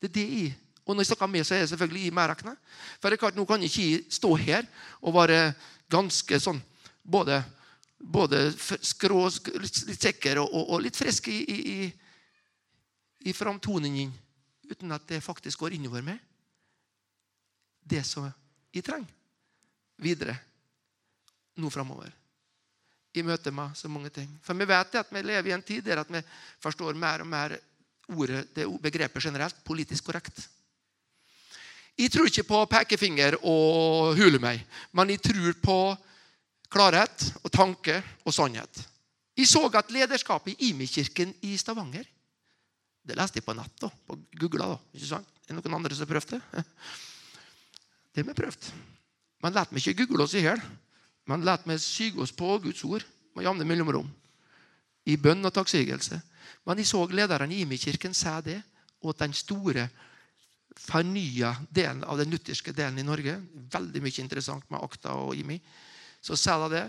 det 0.00 0.08
er 0.08 0.14
det 0.16 0.26
jeg 0.32 0.52
Og 0.86 0.96
når 0.96 1.04
jeg 1.04 1.10
snakker 1.10 1.26
med, 1.30 1.44
så 1.44 1.54
er 1.54 1.60
det 1.60 1.68
selvfølgelig 1.70 2.04
jeg 2.04 2.14
medregna. 2.16 2.54
For 2.98 3.10
det 3.10 3.14
er 3.14 3.20
klart, 3.20 3.36
nå 3.36 3.44
kan 3.46 3.62
jeg 3.62 3.70
ikke 3.70 4.10
stå 4.10 4.30
her 4.40 4.66
og 5.06 5.14
være 5.14 5.52
ganske 5.92 6.40
sånn 6.40 6.58
både, 7.04 7.36
både 8.00 8.40
skrå, 8.58 9.20
litt 9.60 10.02
sikker 10.02 10.40
og, 10.42 10.50
og, 10.50 10.80
litt 10.82 10.98
frisk 10.98 11.28
i, 11.30 11.36
i, 11.44 11.58
i, 11.74 11.78
i 13.30 13.36
framtoningen 13.36 14.10
uten 14.72 14.96
at 14.96 15.06
det 15.06 15.22
faktisk 15.22 15.62
går 15.62 15.76
innover 15.76 16.02
meg. 16.02 16.18
Det 17.86 18.02
som 18.06 18.26
jeg 18.72 18.82
trenger 18.82 19.14
videre 20.00 20.40
nå 21.60 21.70
framover. 21.72 22.12
I 23.14 23.24
møte 23.26 23.50
med 23.54 23.74
så 23.76 23.90
mange 23.90 24.12
ting. 24.14 24.28
For 24.44 24.54
vi 24.54 24.68
vet 24.70 25.00
at 25.00 25.10
vi 25.10 25.22
lever 25.24 25.50
i 25.50 25.54
en 25.56 25.66
tid 25.66 25.82
der 25.86 26.02
at 26.04 26.10
vi 26.12 26.22
forstår 26.62 26.98
mer 26.98 27.24
og 27.24 27.30
mer 27.30 27.56
ordet, 28.10 28.48
det 28.54 28.66
begrepet 28.82 29.22
generelt 29.22 29.58
politisk 29.66 30.06
korrekt. 30.06 30.46
Jeg 31.98 32.12
tror 32.12 32.30
ikke 32.30 32.46
på 32.48 32.60
pekefinger 32.70 33.36
og 33.42 34.14
hule 34.16 34.38
meg, 34.40 34.62
men 34.96 35.10
jeg 35.12 35.20
tror 35.26 35.58
på 35.62 35.78
klarhet 36.70 37.26
og 37.42 37.50
tanke 37.52 37.98
og 38.24 38.34
sannhet. 38.34 38.86
Jeg 39.36 39.48
så 39.48 39.66
at 39.74 39.92
lederskapet 39.92 40.54
i 40.56 40.70
Imi-kirken 40.70 41.34
i 41.48 41.56
Stavanger 41.56 42.04
Det 43.00 43.16
leste 43.16 43.40
jeg 43.40 43.44
på 43.44 43.54
nett. 43.56 43.72
da, 43.80 43.88
på 43.88 44.18
Google. 44.38 44.66
da, 44.66 44.76
ikke 44.94 45.06
sant? 45.08 45.28
Er 45.48 45.54
det 45.54 45.64
noen 45.64 45.78
andre 45.78 45.96
som 45.96 46.04
har 46.06 46.12
prøvd 46.12 46.34
det? 46.36 46.40
Det 48.12 48.22
har 48.22 48.28
vi 48.28 48.34
prøvd. 48.36 48.66
Men 49.42 49.54
la 49.54 49.64
meg 49.70 49.86
ikke 49.86 50.04
google 50.04 50.26
oss 50.26 50.34
i 50.34 50.42
hjel. 50.44 50.60
Men 51.30 51.46
la 51.46 51.56
meg 51.68 51.78
syge 51.82 52.22
oss 52.24 52.34
på 52.34 52.56
Guds 52.64 52.82
ord 52.84 53.06
med 53.36 53.46
jevne 53.46 53.66
mellomrom. 53.68 54.08
I 55.06 55.16
bønn 55.16 55.46
og 55.46 55.54
takksigelse. 55.54 56.18
Men 56.66 56.80
jeg 56.80 56.90
så 56.90 57.04
lederen 57.08 57.52
i 57.54 57.62
Imi-kirken 57.64 58.14
si 58.16 58.32
det, 58.44 58.58
og 59.00 59.14
at 59.14 59.24
den 59.24 59.36
store, 59.36 59.88
fornya 60.80 61.54
delen 61.74 62.04
av 62.06 62.20
den 62.20 62.30
lutherske 62.30 62.72
delen 62.72 63.00
i 63.00 63.04
Norge 63.04 63.34
Veldig 63.72 64.00
mye 64.00 64.22
interessant 64.22 64.68
med 64.70 64.80
Akta 64.80 65.16
og 65.18 65.34
Imi. 65.36 65.58
Så 66.22 66.36
sa 66.38 66.56
de 66.62 66.68
det 66.76 66.84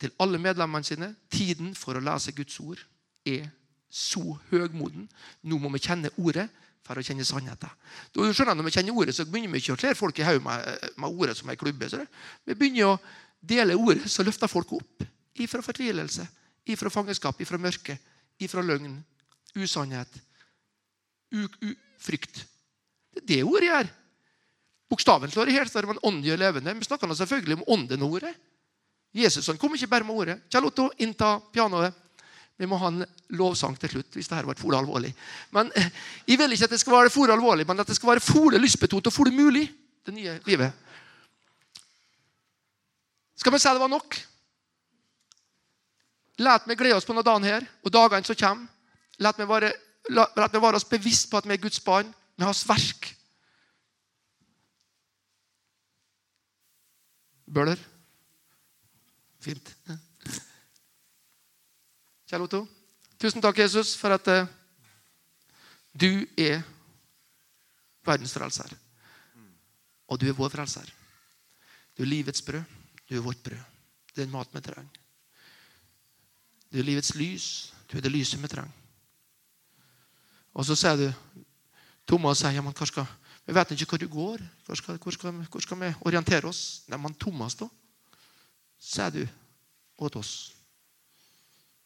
til 0.00 0.12
alle 0.20 0.40
medlemmene 0.40 0.84
sine. 0.84 1.12
Tiden 1.30 1.74
for 1.78 1.96
å 1.96 2.02
lese 2.04 2.34
Guds 2.36 2.58
ord 2.60 2.80
er 3.28 3.46
så 3.90 4.22
høgmoden. 4.50 5.08
Nå 5.42 5.58
må 5.60 5.70
vi 5.74 5.82
kjenne 5.84 6.12
ordet 6.16 6.48
for 6.86 6.98
å 6.98 7.04
kjenne 7.04 7.26
sannheten. 7.26 7.70
Du 8.14 8.22
skjønner, 8.32 8.54
Når 8.54 8.68
vi 8.68 8.74
kjenner 8.76 8.96
ordet, 8.96 9.14
så 9.14 9.26
begynner 9.26 9.52
vi 9.52 9.62
ikke 9.62 9.76
å 9.76 9.80
kle 9.80 9.94
folk 9.94 10.18
i 10.18 10.26
hodet 10.26 10.42
med, 10.42 10.86
med, 10.96 11.10
ordet 11.10 11.36
som 11.38 11.50
ei 11.50 11.58
klubbe. 11.60 11.90
Vi 12.46 12.54
begynner 12.54 12.94
å 12.94 13.00
dele 13.40 13.76
ordet, 13.76 14.10
så 14.10 14.24
løfter 14.26 14.50
folk 14.50 14.72
opp 14.76 15.06
ifra 15.40 15.62
fortvilelse, 15.64 16.26
ifra 16.68 16.90
fangenskap, 16.92 17.40
ifra 17.40 17.58
mørke, 17.58 17.96
ifra 18.40 18.62
løgn, 18.64 18.98
usannhet, 19.56 20.20
frykt. 22.00 22.44
Det 23.14 23.22
er 23.22 23.26
det 23.30 23.42
ordet 23.46 23.70
gjør. 23.70 23.90
Bokstaven 24.90 25.30
slår 25.30 25.50
i 25.50 25.54
hjel, 25.54 25.70
men 25.86 26.20
det 26.20 26.30
gjør 26.32 26.40
levende. 26.40 26.74
Vi 26.74 26.88
snakker 26.88 27.14
selvfølgelig 27.14 27.60
om 27.60 27.66
ånden 27.76 28.02
og 28.02 28.18
ordet. 28.18 28.34
Jesus 29.14 29.46
han 29.50 29.58
kom 29.58 29.74
ikke 29.74 29.90
bare 29.90 30.06
med 30.06 30.14
ordet. 30.14 30.36
Kjell 30.50 30.66
Otto, 30.66 30.90
innta 31.02 31.38
pianoet. 31.52 31.94
Vi 32.60 32.68
må 32.68 32.76
ha 32.76 32.90
en 32.92 33.04
lovsang 33.38 33.76
til 33.80 33.94
slutt 33.94 34.18
hvis 34.18 34.28
dette 34.28 34.44
ble 34.44 34.54
for 34.58 34.76
alvorlig. 34.76 35.14
Men 35.56 35.70
eh, 35.78 35.86
Jeg 36.28 36.38
vil 36.38 36.52
ikke 36.52 36.66
at 36.68 36.74
det 36.74 36.80
skal 36.82 36.92
være 36.92 37.12
for 37.14 37.32
alvorlig, 37.32 37.64
men 37.66 37.80
at 37.80 37.88
det 37.88 37.96
skal 37.96 38.12
være 38.12 38.24
for 38.24 38.58
lystbetont 38.58 39.08
og 39.08 39.14
for 39.14 39.32
mulig. 39.32 39.64
Det 40.04 40.12
nye 40.14 40.36
livet. 40.44 40.89
Skal 43.40 43.54
vi 43.54 43.58
si 43.58 43.72
det 43.72 43.80
var 43.80 43.88
nok? 43.88 44.16
La 46.44 46.58
meg 46.68 46.78
glede 46.80 46.96
oss 46.96 47.06
på 47.08 47.14
denne 47.14 47.24
dagen 47.24 47.46
her, 47.48 47.64
og 47.84 47.92
dagene 47.92 48.26
som 48.26 48.36
kommer. 48.36 48.68
La 49.20 49.32
meg 49.36 49.48
være, 49.48 49.70
la, 50.12 50.26
meg 50.36 50.60
være 50.60 50.80
oss 50.80 50.88
bevisst 50.88 51.28
på 51.30 51.40
at 51.40 51.48
vi 51.48 51.56
er 51.56 51.62
Guds 51.62 51.80
barn 51.84 52.08
med 52.36 52.46
hans 52.46 52.62
verk. 52.68 53.10
Bøller. 57.50 57.80
Fint. 59.40 59.72
Kjell 62.30 62.44
Otto, 62.44 62.60
tusen 63.18 63.42
takk, 63.42 63.58
Jesus, 63.58 63.94
for 63.98 64.14
at 64.14 64.28
uh, 64.30 64.44
du 65.96 66.22
er 66.38 66.60
verdens 68.06 68.36
frelser. 68.36 68.76
Og 70.10 70.20
du 70.20 70.28
er 70.28 70.36
vår 70.36 70.52
frelser. 70.52 70.92
Du 71.96 72.04
er 72.04 72.12
livets 72.12 72.44
brød. 72.44 72.79
Du 73.10 73.16
er 73.18 73.24
vårt 73.24 73.42
brød. 73.42 73.62
Det 74.14 74.22
er 74.22 74.28
en 74.28 74.36
mat 74.36 74.54
vi 74.54 74.62
trenger. 74.62 75.00
Du 76.70 76.78
er 76.78 76.86
livets 76.86 77.14
lys. 77.18 77.46
Du 77.90 77.98
er 77.98 78.04
det 78.06 78.12
lyset 78.12 78.42
vi 78.42 78.48
trenger. 78.48 78.76
Og 80.54 80.66
så 80.66 80.76
sier 80.78 80.98
du 80.98 81.08
Thomas 82.06 82.40
sier 82.42 82.54
ja, 82.56 82.62
men 82.62 82.74
hva 82.74 82.86
skal, 82.86 83.06
vi 83.46 83.54
vet 83.54 83.74
ikke 83.74 83.90
hvor 83.92 84.02
du 84.02 84.08
går. 84.10 84.42
Hvor 84.66 84.78
skal, 84.78 84.98
hvor 85.02 85.14
skal, 85.14 85.42
hvor 85.50 85.62
skal 85.62 85.80
vi 85.82 85.92
orientere 86.06 86.48
oss? 86.48 86.82
Nei, 86.90 86.98
men 86.98 87.14
Thomas, 87.14 87.58
da? 87.58 87.68
Sier 88.78 89.14
du 89.14 89.22
åt 89.98 90.16
oss. 90.18 90.32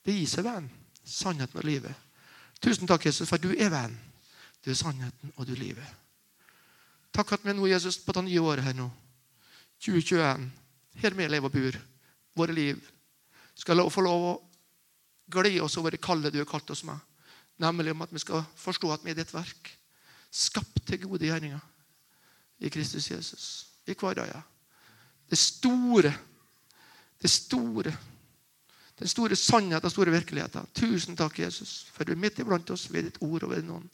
Det 0.04 0.16
gir 0.16 0.28
seg 0.28 0.44
veien. 0.44 0.68
Sannheten 1.04 1.60
og 1.60 1.64
livet. 1.64 2.04
Tusen 2.60 2.88
takk, 2.88 3.04
Jesus, 3.08 3.28
for 3.28 3.40
du 3.40 3.50
er 3.52 3.72
veien. 3.72 3.96
Du 4.64 4.70
er 4.72 4.76
sannheten, 4.78 5.32
og 5.36 5.46
du 5.46 5.52
er 5.52 5.60
livet. 5.60 5.88
Takk 7.12 7.34
at 7.36 7.44
vi 7.44 7.52
nå, 7.52 7.66
Jesus, 7.68 7.98
på 8.00 8.12
det 8.16 8.24
nye 8.24 8.40
året 8.42 8.64
her 8.64 8.76
nå, 8.76 8.88
2021, 9.84 10.46
her 11.02 11.16
vi 11.16 11.28
lever 11.28 11.48
og 11.48 11.54
bor, 11.54 11.78
våre 12.34 12.54
liv, 12.54 12.80
skal 13.54 13.82
få 13.90 14.02
lov 14.04 14.26
å 14.28 14.34
glede 15.30 15.62
oss 15.64 15.76
over 15.80 15.94
det 15.94 16.02
kallet 16.04 16.32
du 16.34 16.40
har 16.40 16.48
kalt 16.48 16.70
oss 16.70 16.84
med. 16.86 16.98
Nemlig 17.62 17.94
om 17.94 18.02
at 18.02 18.12
vi 18.12 18.22
skal 18.22 18.42
forstå 18.58 18.90
at 18.92 19.04
vi 19.04 19.12
er 19.12 19.18
ditt 19.20 19.34
verk. 19.34 19.70
Skapt 20.34 20.82
til 20.88 21.04
gode 21.06 21.26
gjerninger 21.26 21.62
i 22.64 22.70
Kristus 22.70 23.10
Jesus. 23.10 23.44
I 23.86 23.94
hverdagen. 23.94 24.42
Det 25.30 25.38
store, 25.38 26.10
det 27.22 27.30
store, 27.30 27.92
den 28.98 29.10
store 29.10 29.36
sannheten 29.36 29.82
den 29.82 29.92
store 29.92 30.12
virkeligheten. 30.14 30.68
Tusen 30.76 31.16
takk, 31.16 31.38
Jesus, 31.38 31.86
for 31.92 32.04
du 32.04 32.12
er 32.12 32.20
midt 32.20 32.38
iblant 32.38 32.70
oss 32.70 32.86
ved 32.92 33.08
ditt 33.08 33.22
ord 33.24 33.46
og 33.46 33.54
ved 33.54 33.64
noen. 33.66 33.88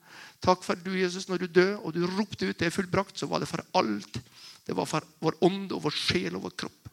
Takk 0.44 0.64
for 0.64 0.76
du, 0.76 0.92
Jesus, 0.98 1.28
når 1.28 1.44
du 1.44 1.46
døde 1.46 1.78
og 1.78 1.94
du 1.94 2.04
ropte 2.06 2.50
ut 2.50 2.58
det 2.58 2.72
fullbrakt, 2.74 3.16
så 3.18 3.28
var 3.30 3.40
det 3.40 3.48
for 3.48 3.64
alt. 3.78 4.20
Det 4.66 4.76
var 4.76 4.88
for 4.88 5.06
vår 5.20 5.38
ånd 5.46 5.72
og 5.72 5.84
vår 5.86 5.96
sjel 5.96 6.36
og 6.36 6.48
vår 6.48 6.56
kropp. 6.64 6.89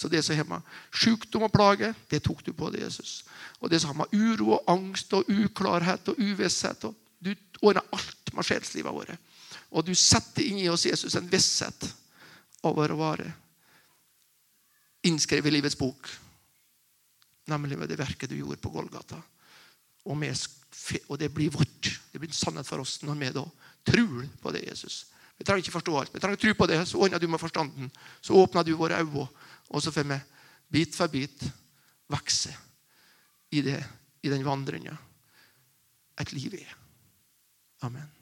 Så 0.00 0.08
det 0.08 0.22
som 0.24 0.38
med 0.48 0.68
sykdom 0.96 1.42
og 1.44 1.52
plage, 1.52 1.90
det 2.08 2.22
tok 2.24 2.40
du 2.46 2.54
på 2.56 2.70
deg, 2.72 2.86
Jesus. 2.86 3.18
Og 3.60 3.68
det 3.68 3.82
som 3.82 3.92
har 3.92 3.98
med 4.00 4.14
uro 4.16 4.54
og 4.56 4.70
angst 4.72 5.12
og 5.12 5.28
uklarhet 5.28 6.08
og 6.08 6.16
uvisshet 6.16 6.86
Du 7.20 7.34
ordner 7.60 7.84
alt 7.92 8.32
med 8.32 8.46
sjelslivet 8.48 8.94
vårt. 8.96 9.12
Og 9.76 9.84
du 9.84 9.92
setter 9.94 10.46
inn 10.46 10.62
i 10.62 10.70
oss, 10.72 10.86
Jesus, 10.88 11.14
en 11.14 11.28
visshet 11.28 11.84
over 12.64 12.94
å 12.94 12.96
være 12.96 13.28
innskrevet 15.04 15.52
i 15.52 15.58
livets 15.58 15.76
bok. 15.76 16.08
Nemlig 17.52 17.76
med 17.76 17.92
det 17.92 18.00
verket 18.00 18.32
du 18.32 18.38
gjorde 18.38 18.56
på 18.56 18.72
Golgata. 18.72 19.20
Og, 20.08 20.16
med, 20.16 20.32
og 21.12 21.20
det 21.20 21.28
blir 21.28 21.52
vårt. 21.52 21.92
Det 22.08 22.16
blir 22.16 22.32
en 22.32 22.40
sannhet 22.40 22.68
for 22.68 22.80
oss 22.80 23.02
når 23.04 23.20
vi 23.20 23.32
da 23.36 23.44
tror 23.84 24.24
på 24.40 24.56
det, 24.56 24.64
Jesus. 24.64 25.02
Vi 25.36 25.44
trenger 25.44 25.64
ikke 25.64 25.76
forstå 25.76 25.92
alt. 25.96 26.10
Vi 26.12 26.20
trenger 26.20 26.40
tro 26.40 26.56
på 26.56 26.66
det, 26.68 26.80
Så 26.88 26.98
ordner 27.00 27.18
du 27.18 27.28
med 27.28 27.40
forstanden. 27.40 27.92
Så 28.20 28.34
åpner 28.36 28.64
du 28.64 28.74
våre 28.76 28.96
øyne 29.00 29.28
og 29.70 29.82
så 29.82 29.92
får 29.94 30.08
vi 30.10 30.20
bit 30.70 30.96
for 30.96 31.10
bit 31.10 31.44
vokse 32.10 32.52
i, 33.50 33.62
det, 33.62 33.78
i 34.22 34.30
den 34.30 34.44
vandringa 34.46 34.96
et 36.20 36.32
liv 36.36 36.54
er. 36.58 36.74
Amen. 37.86 38.19